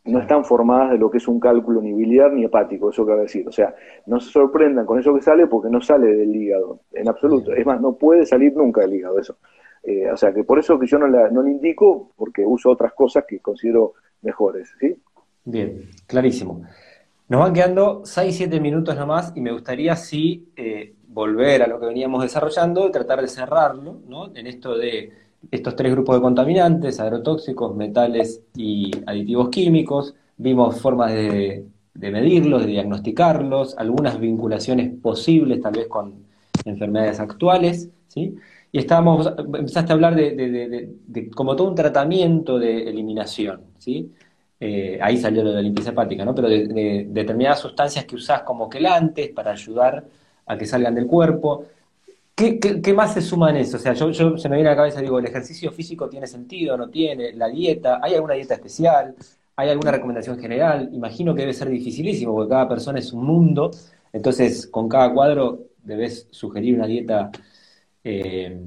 no 0.05 0.21
están 0.21 0.45
formadas 0.45 0.93
de 0.93 0.99
lo 0.99 1.11
que 1.11 1.19
es 1.19 1.27
un 1.27 1.41
cálculo 1.41 1.81
ni 1.81 1.93
biliar 1.93 2.33
ni 2.33 2.45
hepático, 2.45 2.91
eso 2.91 3.07
cabe 3.07 3.23
decir. 3.23 3.49
O 3.49 3.53
sea, 3.53 3.75
no 4.07 4.21
se 4.21 4.31
sorprendan 4.31 4.85
con 4.85 4.99
eso 4.99 5.15
que 5.15 5.23
sale 5.23 5.47
porque 5.47 5.71
no 5.71 5.81
sale 5.81 6.15
del 6.15 6.35
hígado, 6.35 6.81
en 6.93 7.09
absoluto. 7.09 7.53
Es 7.53 7.65
más, 7.65 7.81
no 7.81 7.95
puede 7.95 8.27
salir 8.27 8.55
nunca 8.55 8.83
del 8.83 8.95
hígado 8.95 9.19
eso. 9.19 9.37
Eh, 9.83 10.11
o 10.11 10.17
sea, 10.17 10.33
que 10.33 10.45
por 10.45 10.59
eso 10.59 10.79
que 10.79 10.87
yo 10.87 10.99
no, 10.99 11.07
la, 11.07 11.31
no 11.31 11.43
le 11.43 11.51
indico, 11.51 12.13
porque 12.17 12.45
uso 12.45 12.71
otras 12.71 12.93
cosas 12.93 13.25
que 13.27 13.41
considero 13.41 13.95
mejores, 14.23 14.75
¿sí? 14.79 14.95
Bien, 15.45 15.89
clarísimo. 16.07 16.63
Nos 17.29 17.41
van 17.41 17.55
quedando 17.55 18.03
6-7 18.03 18.61
minutos 18.61 18.97
nomás 18.97 19.33
y 19.35 19.41
me 19.41 19.53
gustaría 19.53 19.97
sí 19.97 20.53
eh, 20.57 20.95
volver 21.09 21.63
a 21.63 21.67
lo 21.67 21.81
que 21.81 21.87
veníamos 21.87 22.23
desarrollando 22.23 22.87
y 22.89 22.93
tratar 22.93 23.21
de 23.21 23.29
cerrarlo, 23.29 24.01
¿no? 24.07 24.35
En 24.35 24.47
esto 24.47 24.77
de 24.77 25.24
estos 25.51 25.77
tres 25.77 25.93
grupos 25.93 26.17
de 26.17 26.23
contaminantes, 26.23 27.01
agrotóxicos, 27.01 27.75
metales 27.75 28.43
y 28.57 28.91
aditivos 29.07 29.49
químicos. 29.49 30.15
Vimos 30.37 30.81
formas 30.81 31.13
de, 31.13 31.67
medirlos, 31.95 32.63
de 32.63 32.73
diagnosticarlos, 32.73 33.77
algunas 33.79 34.19
vinculaciones 34.19 34.93
posibles 35.01 35.61
tal 35.61 35.73
vez 35.73 35.89
con 35.89 36.15
enfermedades 36.65 37.21
actuales, 37.21 37.91
¿sí? 38.09 38.35
Y 38.73 38.79
estábamos, 38.79 39.33
empezaste 39.39 39.93
a 39.93 39.95
hablar 39.95 40.17
de, 40.17 41.29
como 41.35 41.55
todo 41.55 41.69
un 41.69 41.77
tratamiento 41.77 42.59
de 42.59 42.89
eliminación, 42.89 43.61
¿sí? 43.79 44.13
Eh, 44.59 44.99
ahí 45.01 45.19
salió 45.19 45.43
lo 45.45 45.51
de 45.51 45.57
la 45.57 45.63
limpieza 45.63 45.91
hepática, 45.91 46.25
¿no? 46.25 46.35
Pero 46.35 46.49
de, 46.49 47.07
determinadas 47.09 47.61
sustancias 47.61 48.05
que 48.05 48.17
usás 48.17 48.43
como 48.43 48.69
quelantes 48.69 49.31
para 49.31 49.53
ayudar 49.53 50.05
a 50.47 50.57
que 50.57 50.67
salgan 50.67 50.95
del 50.95 51.07
cuerpo. 51.07 51.67
¿Qué, 52.37 52.93
más 52.95 53.15
se 53.15 53.21
suma 53.23 53.51
en 53.51 53.57
eso? 53.57 53.77
O 53.77 53.81
sea, 53.81 53.93
yo, 53.93 54.13
se 54.37 54.49
me 54.49 54.57
viene 54.57 54.69
a 54.71 54.73
la 54.73 54.77
cabeza, 54.77 55.01
digo, 55.01 55.21
¿el 55.21 55.27
ejercicio 55.27 55.71
físico 55.71 56.09
tiene 56.09 56.27
sentido, 56.27 56.77
no 56.77 56.91
tiene? 56.91 57.33
¿La 57.33 57.49
dieta? 57.49 58.01
¿Hay 58.03 58.15
alguna 58.15 58.35
dieta 58.35 58.55
especial? 58.55 59.15
¿Hay 59.55 59.69
alguna 59.71 59.93
recomendación 59.93 60.39
general? 60.41 60.91
Imagino 60.93 61.33
que 61.35 61.43
debe 61.43 61.53
ser 61.53 61.69
dificilísimo, 61.69 62.33
porque 62.35 62.51
cada 62.51 62.69
persona 62.69 62.99
es 62.99 63.13
un 63.13 63.25
mundo, 63.25 63.71
entonces 64.13 64.67
con 64.67 64.89
cada 64.89 65.13
cuadro 65.15 65.61
debes 65.85 66.27
sugerir 66.31 66.75
una 66.75 66.87
dieta. 66.87 67.31
Eh, 68.03 68.59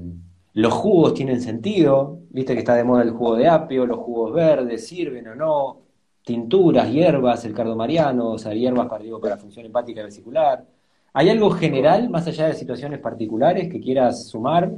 los 0.54 0.72
jugos 0.72 1.14
tienen 1.14 1.40
sentido, 1.42 2.20
viste 2.30 2.54
que 2.54 2.60
está 2.60 2.74
de 2.74 2.84
moda 2.84 3.02
el 3.02 3.10
jugo 3.10 3.36
de 3.36 3.48
apio, 3.48 3.86
los 3.86 3.98
jugos 3.98 4.32
verdes, 4.32 4.86
sirven 4.86 5.28
o 5.28 5.34
no, 5.34 5.82
tinturas, 6.24 6.90
hierbas, 6.90 7.44
el 7.44 7.54
cardomariano, 7.54 8.30
o 8.32 8.38
sea, 8.38 8.54
hierbas 8.54 8.88
para, 8.88 9.04
digo, 9.04 9.20
para 9.20 9.36
función 9.36 9.66
hepática 9.66 10.00
y 10.00 10.04
vesicular. 10.04 10.64
¿Hay 11.12 11.30
algo 11.30 11.50
general, 11.50 12.10
más 12.10 12.26
allá 12.26 12.48
de 12.48 12.54
situaciones 12.54 13.00
particulares, 13.00 13.68
que 13.68 13.80
quieras 13.80 14.28
sumar? 14.28 14.70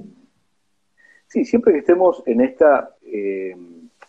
Sí, 1.27 1.45
siempre 1.45 1.73
que 1.73 1.81
estemos 1.81 2.23
en 2.27 2.41
esta 2.41 2.91
eh, 3.03 3.57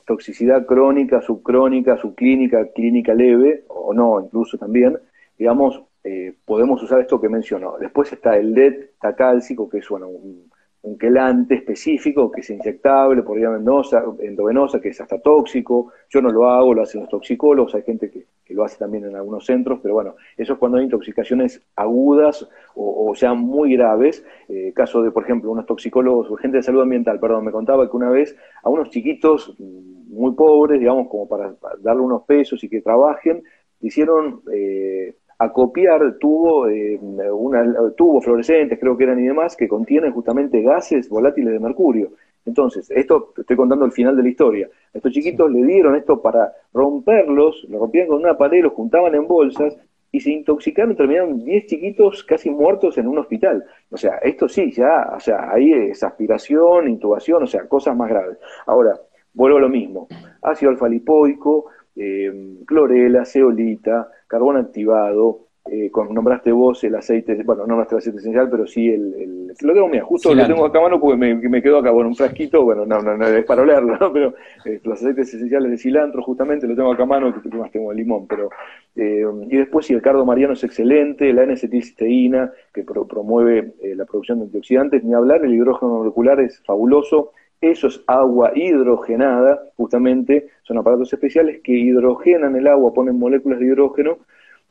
toxicidad 0.05 0.65
crónica, 0.65 1.21
subcrónica, 1.21 1.97
subclínica, 1.97 2.67
clínica 2.73 3.13
leve, 3.13 3.63
o 3.67 3.93
no, 3.93 4.21
incluso 4.21 4.57
también, 4.57 4.97
digamos, 5.37 5.81
eh, 6.03 6.33
podemos 6.45 6.81
usar 6.81 6.99
esto 6.99 7.21
que 7.21 7.29
mencionó. 7.29 7.77
Después 7.79 8.11
está 8.11 8.37
el 8.37 8.53
LED 8.53 8.89
tacálcico, 8.99 9.69
que 9.69 9.79
es 9.79 9.89
bueno, 9.89 10.07
un, 10.07 10.50
un 10.83 10.97
quelante 10.97 11.55
específico 11.55 12.31
que 12.31 12.41
es 12.41 12.49
inyectable 12.49 13.21
por 13.21 13.37
vía 13.37 13.49
endovenosa, 13.49 14.81
que 14.81 14.89
es 14.89 14.99
hasta 14.99 15.19
tóxico. 15.19 15.91
Yo 16.09 16.21
no 16.21 16.31
lo 16.31 16.49
hago, 16.49 16.73
lo 16.73 16.81
hacen 16.81 17.01
los 17.01 17.09
toxicólogos, 17.09 17.75
hay 17.75 17.83
gente 17.83 18.09
que, 18.09 18.25
lo 18.49 18.65
hace 18.65 18.77
también 18.77 19.05
en 19.05 19.15
algunos 19.15 19.45
centros, 19.45 19.79
pero 19.81 19.93
bueno, 19.93 20.15
eso 20.35 20.53
es 20.53 20.59
cuando 20.59 20.77
hay 20.77 20.83
intoxicaciones 20.83 21.61
agudas 21.77 22.49
o, 22.75 23.09
o 23.09 23.15
sean 23.15 23.39
muy 23.39 23.77
graves. 23.77 24.25
Eh, 24.49 24.73
caso 24.75 25.01
de, 25.01 25.11
por 25.11 25.23
ejemplo, 25.23 25.51
unos 25.51 25.65
toxicólogos 25.65 26.27
gente 26.41 26.57
de 26.57 26.63
salud 26.63 26.81
ambiental, 26.81 27.17
perdón, 27.19 27.45
me 27.45 27.51
contaba 27.51 27.89
que 27.89 27.95
una 27.95 28.09
vez 28.09 28.35
a 28.63 28.69
unos 28.69 28.89
chiquitos 28.89 29.55
muy 29.59 30.33
pobres, 30.33 30.79
digamos, 30.79 31.07
como 31.07 31.27
para, 31.27 31.55
darle 31.79 32.01
unos 32.01 32.23
pesos 32.23 32.61
y 32.63 32.69
que 32.69 32.81
trabajen, 32.81 33.43
hicieron 33.79 34.41
eh, 34.53 35.15
acopiar 35.43 36.17
tubo, 36.19 36.67
eh, 36.67 36.99
una, 37.31 37.91
tubos 37.97 38.23
fluorescentes, 38.23 38.79
creo 38.79 38.95
que 38.95 39.05
eran 39.05 39.19
y 39.19 39.27
demás, 39.27 39.55
que 39.55 39.67
contienen 39.67 40.11
justamente 40.13 40.61
gases 40.61 41.09
volátiles 41.09 41.53
de 41.53 41.59
mercurio. 41.59 42.11
Entonces, 42.45 42.89
esto 42.91 43.33
estoy 43.37 43.55
contando 43.55 43.85
el 43.85 43.91
final 43.91 44.15
de 44.15 44.23
la 44.23 44.29
historia. 44.29 44.69
estos 44.93 45.11
chiquitos 45.11 45.51
le 45.51 45.63
dieron 45.63 45.95
esto 45.95 46.21
para 46.21 46.53
romperlos, 46.73 47.65
lo 47.69 47.79
rompían 47.79 48.07
con 48.07 48.17
una 48.17 48.37
pared, 48.37 48.61
los 48.61 48.73
juntaban 48.73 49.15
en 49.15 49.27
bolsas 49.27 49.77
y 50.11 50.19
se 50.19 50.31
intoxicaron, 50.31 50.95
terminaron 50.95 51.43
10 51.43 51.65
chiquitos 51.65 52.23
casi 52.23 52.49
muertos 52.49 52.97
en 52.99 53.07
un 53.07 53.17
hospital. 53.17 53.65
O 53.89 53.97
sea, 53.97 54.17
esto 54.17 54.47
sí, 54.47 54.71
ya, 54.71 55.13
o 55.15 55.19
sea, 55.19 55.51
ahí 55.51 55.71
es 55.73 56.03
aspiración, 56.03 56.87
intubación, 56.87 57.43
o 57.43 57.47
sea, 57.47 57.67
cosas 57.67 57.95
más 57.95 58.09
graves. 58.09 58.37
Ahora, 58.67 58.99
vuelvo 59.33 59.57
a 59.57 59.61
lo 59.61 59.69
mismo. 59.69 60.07
Ácido 60.41 60.71
alfa-lipoico, 60.71 61.65
eh, 61.95 62.31
clorela, 62.65 63.25
ceolita, 63.25 64.09
carbón 64.27 64.57
activado, 64.57 65.47
eh, 65.69 65.91
con, 65.91 66.13
nombraste 66.13 66.51
vos 66.51 66.83
el 66.83 66.95
aceite, 66.95 67.35
bueno, 67.43 67.61
no 67.61 67.67
nombraste 67.67 67.95
el 67.95 67.99
aceite 67.99 68.17
esencial, 68.19 68.49
pero 68.49 68.65
sí 68.65 68.89
el, 68.89 69.13
el 69.13 69.41
lo 69.61 69.73
tengo, 69.73 69.87
mira, 69.87 70.03
justo 70.03 70.33
lo 70.33 70.47
tengo 70.47 70.65
acá 70.65 70.79
a 70.79 70.83
mano 70.83 70.99
porque 70.99 71.17
me, 71.17 71.35
me 71.35 71.61
quedo 71.61 71.77
acá, 71.77 71.91
bueno, 71.91 72.09
un 72.09 72.15
frasquito, 72.15 72.63
bueno, 72.63 72.85
no, 72.85 73.01
no, 73.01 73.15
no 73.15 73.27
es 73.27 73.45
para 73.45 73.61
olerlo, 73.61 73.97
¿no? 73.99 74.11
pero 74.11 74.33
eh, 74.65 74.79
los 74.83 74.99
aceites 74.99 75.33
esenciales 75.33 75.69
de 75.69 75.77
cilantro, 75.77 76.23
justamente, 76.23 76.67
lo 76.67 76.75
tengo 76.75 76.91
acá 76.91 77.03
a 77.03 77.07
mano, 77.07 77.33
que 77.33 77.49
más 77.49 77.71
tengo 77.71 77.91
el 77.91 77.97
limón, 77.97 78.27
pero 78.27 78.49
Eh, 78.95 79.23
y 79.49 79.57
después, 79.57 79.85
si 79.85 79.93
el 79.93 80.01
cardo 80.01 80.25
mariano 80.25 80.53
es 80.53 80.63
excelente, 80.63 81.31
la 81.31 81.43
N-acetilcisteína, 81.43 82.51
que 82.73 82.83
promueve 82.83 83.73
eh, 83.81 83.95
la 83.95 84.05
producción 84.05 84.39
de 84.39 84.45
antioxidantes, 84.45 85.03
ni 85.03 85.13
hablar, 85.13 85.45
el 85.45 85.53
hidrógeno 85.53 85.99
molecular 85.99 86.39
es 86.41 86.61
fabuloso. 86.65 87.31
Eso 87.61 87.87
es 87.87 88.03
agua 88.07 88.53
hidrogenada, 88.55 89.61
justamente, 89.77 90.49
son 90.63 90.79
aparatos 90.79 91.13
especiales 91.13 91.61
que 91.63 91.73
hidrogenan 91.73 92.55
el 92.55 92.65
agua, 92.65 92.93
ponen 92.93 93.19
moléculas 93.19 93.59
de 93.59 93.67
hidrógeno 93.67 94.17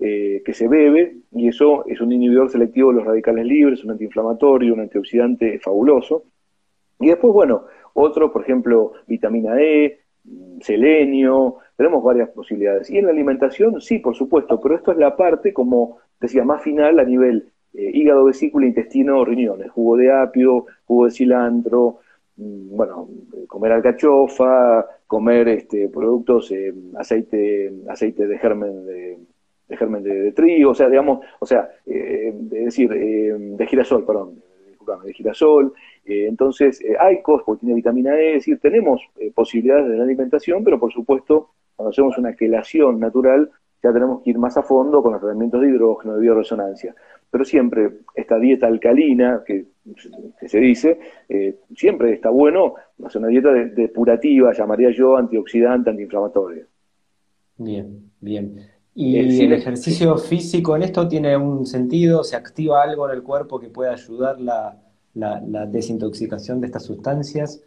eh, 0.01 0.43
que 0.45 0.53
se 0.53 0.67
bebe, 0.67 1.17
y 1.31 1.49
eso 1.49 1.87
es 1.87 2.01
un 2.01 2.11
inhibidor 2.11 2.51
selectivo 2.51 2.91
de 2.91 2.97
los 2.97 3.07
radicales 3.07 3.47
libres, 3.47 3.85
un 3.85 3.93
antiinflamatorio, 3.93 4.75
un 4.75 4.81
antioxidante 4.81 5.61
fabuloso. 5.61 6.25
Y 6.99 7.09
después, 7.09 7.33
bueno, 7.33 7.65
otro, 7.95 8.33
por 8.33 8.43
ejemplo, 8.43 8.93
vitamina 9.07 9.61
E, 9.61 10.01
selenio, 10.61 11.57
tenemos 11.77 12.03
varias 12.03 12.31
posibilidades. 12.31 12.91
Y 12.91 12.99
en 12.99 13.07
la 13.07 13.13
alimentación, 13.13 13.81
sí, 13.81 14.01
por 14.01 14.17
supuesto, 14.17 14.61
pero 14.61 14.75
esto 14.75 14.93
es 14.93 14.99
la 14.99 15.17
parte, 15.17 15.53
como 15.53 15.99
decía, 16.21 16.45
más 16.45 16.63
final 16.63 16.99
a 16.99 17.05
nivel 17.05 17.53
eh, 17.73 17.91
hígado, 17.95 18.25
vesícula, 18.25 18.67
intestino, 18.67 19.25
riñones, 19.25 19.71
jugo 19.71 19.97
de 19.97 20.13
apio, 20.13 20.67
jugo 20.87 21.05
de 21.07 21.13
cilantro, 21.13 22.01
bueno, 22.41 23.09
comer 23.47 23.73
alcachofa, 23.73 24.87
comer 25.07 25.49
este, 25.49 25.89
productos, 25.89 26.51
eh, 26.53 26.73
aceite, 26.97 27.73
aceite 27.89 28.27
de 28.27 28.39
germen 28.39 28.87
de, 28.87 29.19
germen 29.77 30.03
de, 30.03 30.33
trigo, 30.33 30.71
o 30.71 30.75
sea, 30.75 30.89
digamos, 30.89 31.25
o 31.39 31.47
sea, 31.47 31.71
eh, 31.87 32.35
es 32.53 32.65
decir, 32.65 32.91
de 32.91 33.67
girasol, 33.67 34.05
perdón, 34.05 34.43
de 35.05 35.13
girasol, 35.13 35.73
eh, 36.05 36.27
entonces, 36.27 36.81
eh, 36.83 36.97
hay 36.99 37.23
cosas, 37.23 37.45
porque 37.45 37.61
tiene 37.61 37.75
vitamina 37.75 38.19
E, 38.19 38.31
es 38.31 38.35
decir, 38.41 38.59
tenemos 38.61 39.01
eh, 39.19 39.31
posibilidades 39.35 39.89
de 39.89 39.97
la 39.97 40.05
alimentación, 40.05 40.65
pero 40.65 40.79
por 40.79 40.93
supuesto, 40.93 41.51
cuando 41.77 41.91
hacemos 41.91 42.19
una 42.19 42.35
quelación 42.35 42.99
natural, 42.99 43.51
ya 43.83 43.93
tenemos 43.93 44.23
que 44.23 44.31
ir 44.31 44.39
más 44.39 44.57
a 44.57 44.63
fondo 44.63 45.03
con 45.03 45.13
los 45.13 45.21
tratamientos 45.21 45.61
de 45.61 45.69
hidrógeno, 45.69 46.15
de 46.15 46.21
bioresonancia. 46.21 46.95
Pero 47.31 47.45
siempre 47.45 47.91
esta 48.15 48.39
dieta 48.39 48.67
alcalina, 48.67 49.43
que, 49.47 49.67
se 50.47 50.59
dice, 50.59 50.99
siempre 51.75 52.15
está 52.15 52.31
bueno 52.31 52.75
hacer 53.05 53.21
una 53.21 53.29
dieta 53.29 53.53
depurativa, 53.53 54.53
llamaría 54.53 54.91
yo, 54.91 55.17
antioxidante, 55.17 55.91
antiinflamatoria. 55.91 56.67
Bien, 57.57 58.11
bien. 58.21 58.67
¿Y 58.95 59.45
el 59.45 59.53
ejercicio 59.53 60.17
físico 60.19 60.77
en 60.77 60.83
esto 60.83 61.07
tiene 61.07 61.37
un 61.37 61.65
sentido? 61.65 62.25
¿Se 62.25 62.37
activa 62.37 62.83
algo 62.83 63.09
en 63.09 63.17
el 63.17 63.23
cuerpo 63.23 63.61
que 63.61 63.69
pueda 63.69 63.93
ayudar 63.93 64.41
la, 64.41 64.77
la, 65.15 65.67
desintoxicación 65.67 66.61
de 66.61 66.67
estas 66.67 66.85
sustancias? 66.85 67.63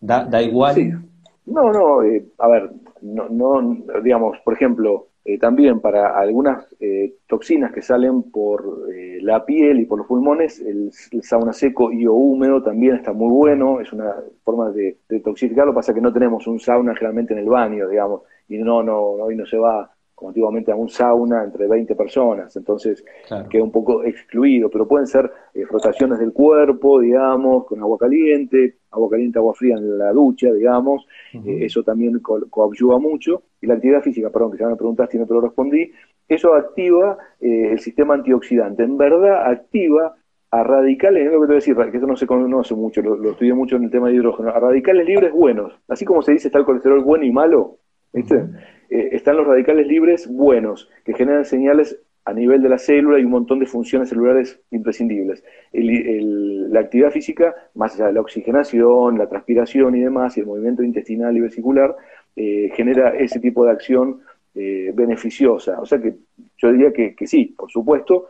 ¿Da, 0.00 0.24
da 0.24 0.42
igual? 0.42 1.02
No, 1.46 1.72
no, 1.72 2.02
eh, 2.02 2.26
a 2.38 2.48
ver, 2.48 2.70
no, 3.00 3.28
no, 3.28 3.76
digamos, 4.02 4.38
por 4.44 4.54
ejemplo, 4.54 5.07
eh, 5.24 5.38
también 5.38 5.80
para 5.80 6.18
algunas 6.18 6.66
eh, 6.80 7.14
toxinas 7.26 7.72
que 7.72 7.82
salen 7.82 8.24
por 8.30 8.88
la 9.20 9.44
piel 9.44 9.80
y 9.80 9.84
por 9.84 9.98
los 9.98 10.06
pulmones, 10.06 10.60
el, 10.60 10.90
sauna 11.22 11.52
seco 11.52 11.92
y 11.92 12.06
o 12.06 12.14
húmedo 12.14 12.62
también 12.62 12.96
está 12.96 13.12
muy 13.12 13.30
bueno, 13.30 13.80
es 13.80 13.92
una 13.92 14.14
forma 14.44 14.70
de, 14.70 14.98
de 15.08 15.22
lo 15.66 15.74
pasa 15.74 15.92
que 15.92 16.00
no 16.00 16.12
tenemos 16.12 16.46
un 16.46 16.60
sauna 16.60 16.94
generalmente 16.94 17.34
en 17.34 17.40
el 17.40 17.48
baño, 17.48 17.88
digamos, 17.88 18.22
y 18.48 18.58
no, 18.58 18.82
no, 18.82 18.98
hoy 19.00 19.36
no 19.36 19.44
se 19.44 19.58
va 19.58 19.90
como 20.18 20.30
antiguamente 20.30 20.72
a 20.72 20.74
un 20.74 20.88
sauna 20.88 21.44
entre 21.44 21.68
20 21.68 21.94
personas, 21.94 22.54
entonces 22.56 23.04
queda 23.48 23.62
un 23.62 23.70
poco 23.70 24.02
excluido, 24.02 24.68
pero 24.68 24.88
pueden 24.88 25.06
ser 25.06 25.30
eh, 25.54 25.64
frotaciones 25.64 26.18
del 26.18 26.32
cuerpo, 26.32 26.98
digamos, 26.98 27.66
con 27.66 27.78
agua 27.78 27.96
caliente, 27.96 28.78
agua 28.90 29.10
caliente, 29.10 29.38
agua 29.38 29.54
fría 29.54 29.76
en 29.76 29.96
la 29.96 30.10
ducha, 30.10 30.52
digamos, 30.52 31.06
eh, 31.34 31.58
eso 31.60 31.84
también 31.84 32.18
co 32.18 32.40
coadyuva 32.50 32.98
mucho, 32.98 33.44
y 33.60 33.68
la 33.68 33.74
actividad 33.74 34.02
física, 34.02 34.28
perdón, 34.30 34.50
que 34.50 34.58
ya 34.58 34.66
me 34.66 34.74
preguntaste 34.74 35.16
y 35.16 35.20
no 35.20 35.26
te 35.26 35.34
lo 35.34 35.40
respondí, 35.40 35.92
eso 36.26 36.52
activa 36.54 37.16
eh, 37.40 37.68
el 37.70 37.78
sistema 37.78 38.14
antioxidante, 38.14 38.82
en 38.82 38.98
verdad 38.98 39.48
activa 39.48 40.16
a 40.50 40.62
radicales, 40.64 41.26
es 41.26 41.32
lo 41.32 41.42
que 41.42 41.46
te 41.46 41.52
voy 41.52 41.54
a 41.54 41.64
decir, 41.64 41.76
que 41.76 41.96
eso 41.96 42.06
no 42.08 42.16
se 42.16 42.26
conoce 42.26 42.74
mucho, 42.74 43.02
lo, 43.02 43.16
lo 43.16 43.30
estudié 43.30 43.54
mucho 43.54 43.76
en 43.76 43.84
el 43.84 43.90
tema 43.90 44.08
de 44.08 44.14
hidrógeno, 44.14 44.48
a 44.48 44.58
radicales 44.58 45.06
libres 45.06 45.32
buenos, 45.32 45.78
así 45.86 46.04
como 46.04 46.22
se 46.22 46.32
dice 46.32 46.48
está 46.48 46.58
el 46.58 46.64
colesterol 46.64 47.04
bueno 47.04 47.24
y 47.24 47.30
malo, 47.30 47.78
Eh, 48.12 49.10
están 49.12 49.36
los 49.36 49.46
radicales 49.46 49.86
libres 49.86 50.26
buenos, 50.28 50.88
que 51.04 51.14
generan 51.14 51.44
señales 51.44 52.00
a 52.24 52.32
nivel 52.32 52.62
de 52.62 52.68
la 52.68 52.78
célula 52.78 53.18
y 53.18 53.24
un 53.24 53.30
montón 53.30 53.58
de 53.58 53.66
funciones 53.66 54.10
celulares 54.10 54.60
imprescindibles. 54.70 55.42
la 55.72 56.80
actividad 56.80 57.10
física, 57.10 57.54
más 57.74 57.94
allá 57.94 58.08
de 58.08 58.12
la 58.12 58.20
oxigenación, 58.20 59.16
la 59.16 59.28
transpiración 59.28 59.94
y 59.96 60.00
demás, 60.00 60.36
y 60.36 60.40
el 60.40 60.46
movimiento 60.46 60.82
intestinal 60.82 61.36
y 61.36 61.40
vesicular, 61.40 61.96
eh, 62.36 62.70
genera 62.74 63.10
ese 63.10 63.40
tipo 63.40 63.64
de 63.64 63.70
acción 63.70 64.20
eh, 64.54 64.92
beneficiosa. 64.94 65.80
O 65.80 65.86
sea 65.86 66.00
que 66.00 66.16
yo 66.58 66.70
diría 66.70 66.92
que, 66.92 67.14
sí, 67.26 67.54
por 67.56 67.70
supuesto, 67.70 68.26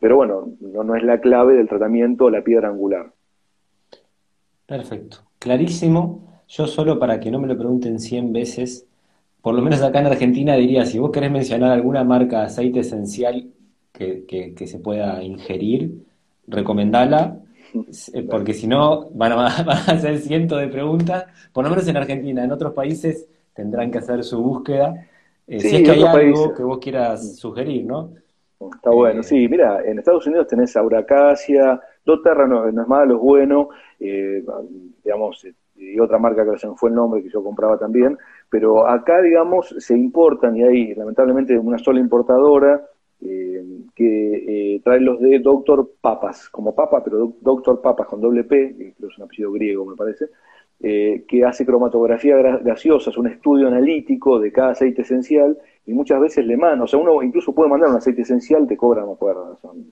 pero 0.00 0.16
bueno, 0.16 0.52
no, 0.60 0.84
no 0.84 0.94
es 0.94 1.02
la 1.02 1.20
clave 1.20 1.54
del 1.54 1.68
tratamiento 1.68 2.30
la 2.30 2.44
piedra 2.44 2.68
angular. 2.68 3.12
Perfecto, 4.64 5.18
clarísimo. 5.38 6.42
Yo 6.48 6.66
solo 6.66 6.98
para 6.98 7.18
que 7.18 7.30
no 7.30 7.40
me 7.40 7.48
lo 7.48 7.58
pregunten 7.58 7.98
100 7.98 8.32
veces, 8.32 8.86
por 9.46 9.54
lo 9.54 9.62
menos 9.62 9.80
acá 9.80 10.00
en 10.00 10.06
Argentina 10.06 10.56
diría, 10.56 10.84
si 10.84 10.98
vos 10.98 11.12
querés 11.12 11.30
mencionar 11.30 11.70
alguna 11.70 12.02
marca 12.02 12.40
de 12.40 12.46
aceite 12.46 12.80
esencial 12.80 13.46
que, 13.92 14.54
se 14.66 14.80
pueda 14.80 15.22
ingerir, 15.22 16.04
recomendala, 16.48 17.38
eh, 18.12 18.22
porque 18.28 18.54
si 18.54 18.66
no 18.66 19.08
van 19.14 19.30
a, 19.34 19.46
hacer 19.46 20.18
cientos 20.18 20.58
de 20.58 20.66
preguntas, 20.66 21.26
por 21.52 21.62
lo 21.62 21.70
menos 21.70 21.86
en 21.86 21.96
Argentina, 21.96 22.42
en 22.42 22.50
otros 22.50 22.72
países 22.72 23.28
tendrán 23.54 23.92
que 23.92 23.98
hacer 23.98 24.24
su 24.24 24.42
búsqueda, 24.42 25.06
eh, 25.46 25.60
si 25.60 25.76
es 25.76 25.82
que 25.84 25.92
hay 25.92 26.02
algo 26.02 26.52
que 26.52 26.64
vos 26.64 26.78
quieras 26.78 27.36
sugerir, 27.36 27.86
¿no? 27.86 28.14
Está 28.74 28.90
bueno, 28.90 29.20
eh, 29.20 29.22
sí, 29.22 29.46
mira, 29.46 29.80
en 29.84 30.00
Estados 30.00 30.26
Unidos 30.26 30.48
tenés 30.48 30.76
Auracacia, 30.76 31.80
doTERRA 32.04 32.48
no, 32.48 32.72
no 32.72 32.82
es 32.82 32.88
malo, 32.88 33.14
es 33.14 33.20
bueno, 33.20 33.68
digamos, 35.04 35.46
y 35.78 35.98
otra 36.00 36.18
marca 36.18 36.44
que 36.50 36.58
se 36.58 36.68
me 36.68 36.74
fue 36.76 36.90
el 36.90 36.96
nombre 36.96 37.22
que 37.22 37.30
yo 37.30 37.42
compraba 37.42 37.78
también, 37.78 38.16
pero 38.50 38.86
acá, 38.88 39.20
digamos, 39.20 39.74
se 39.78 39.96
importan 39.96 40.56
y 40.56 40.62
hay 40.62 40.94
lamentablemente 40.94 41.58
una 41.58 41.78
sola 41.78 42.00
importadora 42.00 42.84
eh, 43.20 43.64
que 43.94 44.74
eh, 44.76 44.80
trae 44.84 45.00
los 45.00 45.20
de 45.20 45.38
Doctor 45.38 45.90
Papas, 46.00 46.48
como 46.50 46.74
Papa, 46.74 47.02
pero 47.02 47.34
Doctor 47.40 47.80
Papas 47.80 48.06
con 48.06 48.20
doble 48.20 48.44
P, 48.44 48.76
que 48.76 49.06
es 49.06 49.18
un 49.18 49.24
apellido 49.24 49.52
griego 49.52 49.84
me 49.84 49.96
parece, 49.96 50.26
eh, 50.80 51.24
que 51.26 51.44
hace 51.44 51.64
cromatografía 51.64 52.36
gaseosa, 52.36 53.10
es 53.10 53.16
un 53.16 53.28
estudio 53.28 53.68
analítico 53.68 54.38
de 54.38 54.52
cada 54.52 54.70
aceite 54.70 55.02
esencial 55.02 55.56
y 55.86 55.94
muchas 55.94 56.20
veces 56.20 56.44
le 56.44 56.56
manda, 56.56 56.84
o 56.84 56.86
sea, 56.86 56.98
uno 56.98 57.22
incluso 57.22 57.54
puede 57.54 57.70
mandar 57.70 57.90
un 57.90 57.96
aceite 57.96 58.22
esencial, 58.22 58.66
te 58.66 58.76
cobra, 58.76 59.02
no 59.02 59.12
acuerdo, 59.12 59.56
son 59.56 59.86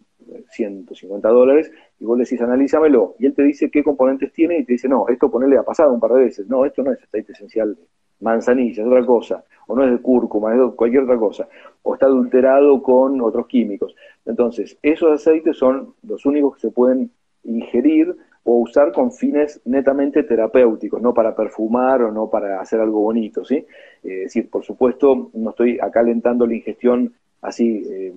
150 0.51 1.29
dólares, 1.29 1.71
y 1.99 2.05
vos 2.05 2.19
le 2.19 2.25
decís, 2.25 2.41
analízamelo, 2.41 3.15
y 3.19 3.27
él 3.27 3.35
te 3.35 3.43
dice 3.43 3.71
qué 3.71 3.83
componentes 3.83 4.33
tiene 4.33 4.59
y 4.59 4.65
te 4.65 4.73
dice, 4.73 4.89
no, 4.89 5.09
esto 5.09 5.31
ponerle 5.31 5.57
ha 5.57 5.63
pasado 5.63 5.93
un 5.93 6.01
par 6.01 6.13
de 6.13 6.25
veces, 6.25 6.49
no, 6.49 6.65
esto 6.65 6.83
no 6.83 6.93
es 6.93 7.03
aceite 7.03 7.33
esencial 7.33 7.79
manzanilla, 8.21 8.83
es 8.83 8.87
otra 8.87 9.07
cosa, 9.07 9.45
o 9.67 9.77
no 9.77 9.85
es 9.85 9.91
de 9.91 9.99
cúrcuma, 9.99 10.55
es 10.55 10.75
cualquier 10.75 11.05
otra 11.05 11.19
cosa, 11.19 11.49
o 11.83 11.95
está 11.95 12.07
adulterado 12.07 12.83
con 12.83 13.21
otros 13.21 13.47
químicos. 13.47 13.95
Entonces, 14.25 14.79
esos 14.83 15.13
aceites 15.13 15.57
son 15.57 15.95
los 16.03 16.27
únicos 16.27 16.57
que 16.57 16.61
se 16.63 16.71
pueden 16.71 17.11
ingerir 17.45 18.17
o 18.45 18.59
usar 18.59 18.93
con 18.93 19.11
fines 19.11 19.61
netamente 19.65 20.23
terapéuticos, 20.23 21.01
no 21.01 21.15
para 21.15 21.35
perfumar 21.35 22.03
o 22.03 22.13
no 22.13 22.29
para 22.29 22.61
hacer 22.61 22.81
algo 22.81 23.01
bonito, 23.01 23.45
¿sí? 23.45 23.57
Eh, 23.57 23.67
es 24.03 24.25
decir, 24.25 24.51
por 24.51 24.65
supuesto, 24.65 25.31
no 25.33 25.51
estoy 25.51 25.79
acá 25.81 26.01
alentando 26.01 26.47
la 26.47 26.55
ingestión 26.55 27.15
así 27.41 27.83
eh, 27.87 28.13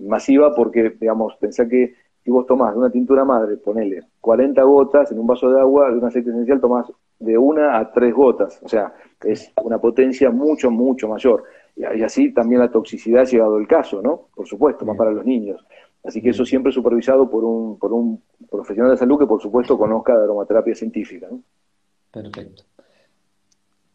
masiva 0.00 0.54
porque, 0.54 0.90
digamos, 1.00 1.36
pensá 1.36 1.66
que 1.66 1.94
si 2.22 2.30
vos 2.30 2.46
tomás 2.46 2.74
de 2.74 2.78
una 2.78 2.90
tintura 2.90 3.24
madre, 3.24 3.56
ponele 3.56 4.02
40 4.20 4.62
gotas 4.62 5.10
en 5.12 5.18
un 5.18 5.26
vaso 5.26 5.50
de 5.50 5.60
agua, 5.60 5.90
de 5.90 5.98
un 5.98 6.04
aceite 6.04 6.30
esencial 6.30 6.60
tomás 6.60 6.92
de 7.18 7.38
una 7.38 7.78
a 7.78 7.92
tres 7.92 8.14
gotas, 8.14 8.60
o 8.62 8.68
sea, 8.68 8.92
es 9.24 9.52
una 9.62 9.78
potencia 9.78 10.30
mucho, 10.30 10.70
mucho 10.70 11.08
mayor. 11.08 11.44
Y, 11.76 11.84
así 12.02 12.32
también 12.32 12.60
la 12.60 12.70
toxicidad 12.70 13.22
ha 13.22 13.24
llegado 13.24 13.58
el 13.58 13.66
caso, 13.66 14.02
¿no? 14.02 14.28
Por 14.34 14.46
supuesto, 14.46 14.84
más 14.84 14.96
para 14.96 15.12
los 15.12 15.24
niños. 15.24 15.64
Así 16.02 16.22
que 16.22 16.30
eso 16.30 16.44
siempre 16.44 16.72
supervisado 16.72 17.28
por 17.28 17.44
un, 17.44 17.78
por 17.78 17.92
un 17.92 18.22
profesional 18.50 18.92
de 18.92 18.96
salud 18.96 19.18
que, 19.18 19.26
por 19.26 19.40
supuesto, 19.40 19.76
conozca 19.76 20.16
de 20.16 20.24
aromaterapia 20.24 20.74
científica. 20.74 21.28
¿no? 21.30 21.42
Perfecto. 22.10 22.64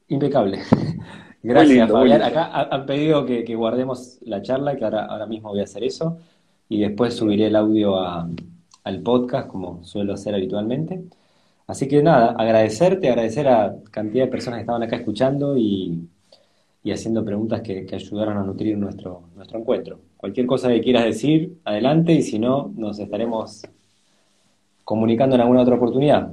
Impecable. 0.07 0.59
Gracias, 1.43 1.91
Fabián. 1.91 2.21
Acá 2.21 2.67
han 2.71 2.85
pedido 2.85 3.25
que, 3.25 3.55
guardemos 3.55 4.19
la 4.21 4.41
charla, 4.41 4.75
que 4.75 4.83
ahora, 4.83 5.05
ahora 5.05 5.25
mismo 5.25 5.49
voy 5.49 5.61
a 5.61 5.63
hacer 5.63 5.83
eso, 5.83 6.17
y 6.69 6.81
después 6.81 7.13
subiré 7.15 7.47
el 7.47 7.55
audio 7.55 7.99
al 7.99 9.01
podcast, 9.03 9.47
como 9.47 9.83
suelo 9.83 10.13
hacer 10.13 10.33
habitualmente. 10.33 11.03
Así 11.67 11.87
que 11.87 12.03
nada, 12.03 12.35
agradecerte, 12.37 13.09
agradecer 13.09 13.47
a 13.47 13.75
cantidad 13.91 14.25
de 14.25 14.31
personas 14.31 14.57
que 14.57 14.61
estaban 14.61 14.83
acá 14.83 14.97
escuchando 14.97 15.57
y, 15.57 16.07
haciendo 16.91 17.25
preguntas 17.25 17.61
que, 17.61 17.87
ayudaron 17.91 18.37
a 18.37 18.43
nutrir 18.43 18.77
nuestro, 18.77 19.23
nuestro 19.35 19.59
encuentro. 19.59 19.99
Cualquier 20.17 20.45
cosa 20.45 20.69
que 20.69 20.81
quieras 20.81 21.05
decir, 21.05 21.57
adelante, 21.63 22.13
y 22.13 22.21
si 22.21 22.39
no, 22.39 22.71
nos 22.75 22.99
estaremos 22.99 23.63
comunicando 24.83 25.35
en 25.35 25.41
alguna 25.41 25.61
otra 25.61 25.75
oportunidad. 25.75 26.31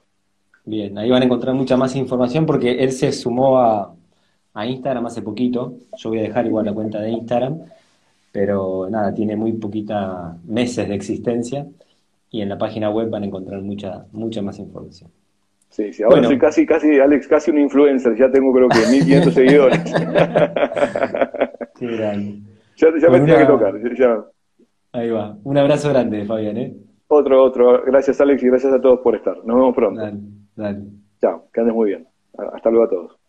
Bien, 0.66 0.96
ahí 0.98 1.10
van 1.10 1.24
a 1.24 1.26
encontrar 1.26 1.56
mucha 1.56 1.78
más 1.78 1.96
información 1.96 2.46
porque 2.46 2.84
él 2.84 2.92
se 2.92 3.12
sumó 3.12 3.58
a, 3.58 3.97
a 4.58 4.66
Instagram 4.66 5.06
hace 5.06 5.22
poquito. 5.22 5.76
Yo 5.98 6.10
voy 6.10 6.20
a 6.20 6.24
dejar 6.24 6.48
igual 6.48 6.66
la 6.66 6.74
cuenta 6.74 7.00
de 7.00 7.12
Instagram, 7.12 7.60
pero 8.32 8.90
nada, 8.90 9.14
tiene 9.14 9.36
muy 9.36 9.54
poquita 9.54 10.36
meses 10.46 10.90
de 10.90 10.96
existencia 10.96 11.68
y 12.32 12.42
en 12.42 12.50
la 12.50 12.58
página 12.58 12.90
web 12.90 13.10
van 13.10 13.22
a 13.22 13.28
encontrar 13.28 13.62
mucha, 13.62 14.06
mucha 14.12 14.42
más 14.42 14.58
información. 14.58 15.12
Sí, 15.70 15.94
sí, 15.94 16.02
ahora 16.02 16.24
soy 16.24 16.40
casi, 16.40 16.66
casi, 16.66 17.00
Alex, 17.00 17.28
casi 17.28 17.52
un 17.52 17.60
influencer, 17.60 18.18
ya 18.18 18.32
tengo 18.32 18.52
creo 18.52 18.68
que 18.68 18.80
1500 18.90 19.34
seguidores. 19.34 19.84
Qué 21.78 21.86
grande. 21.86 22.40
Ya, 22.78 22.88
ya 23.00 23.10
me 23.10 23.20
tenía 23.20 23.38
que 23.38 23.46
tocar. 23.46 23.76
Ya. 23.96 24.26
Ahí 24.94 25.12
va. 25.12 25.38
Un 25.44 25.58
abrazo 25.58 25.90
grande, 25.90 26.26
Fabián, 26.26 26.58
¿eh? 26.58 26.76
Otro, 27.10 27.44
otro. 27.44 27.84
Gracias, 27.86 28.20
Alex, 28.22 28.42
y 28.42 28.48
gracias 28.48 28.74
a 28.74 28.82
todos 28.82 29.02
por 29.02 29.16
estar. 29.16 29.38
Nos 29.46 29.56
vemos 29.56 29.76
pronto. 29.76 30.02
Dale, 30.02 30.18
dale. 30.56 30.80
Chao, 31.22 31.48
que 31.54 31.60
andes 31.60 31.76
muy 31.76 31.90
bien. 31.90 32.08
Hasta 32.54 32.72
luego 32.72 32.86
a 32.86 32.90
todos. 32.90 33.27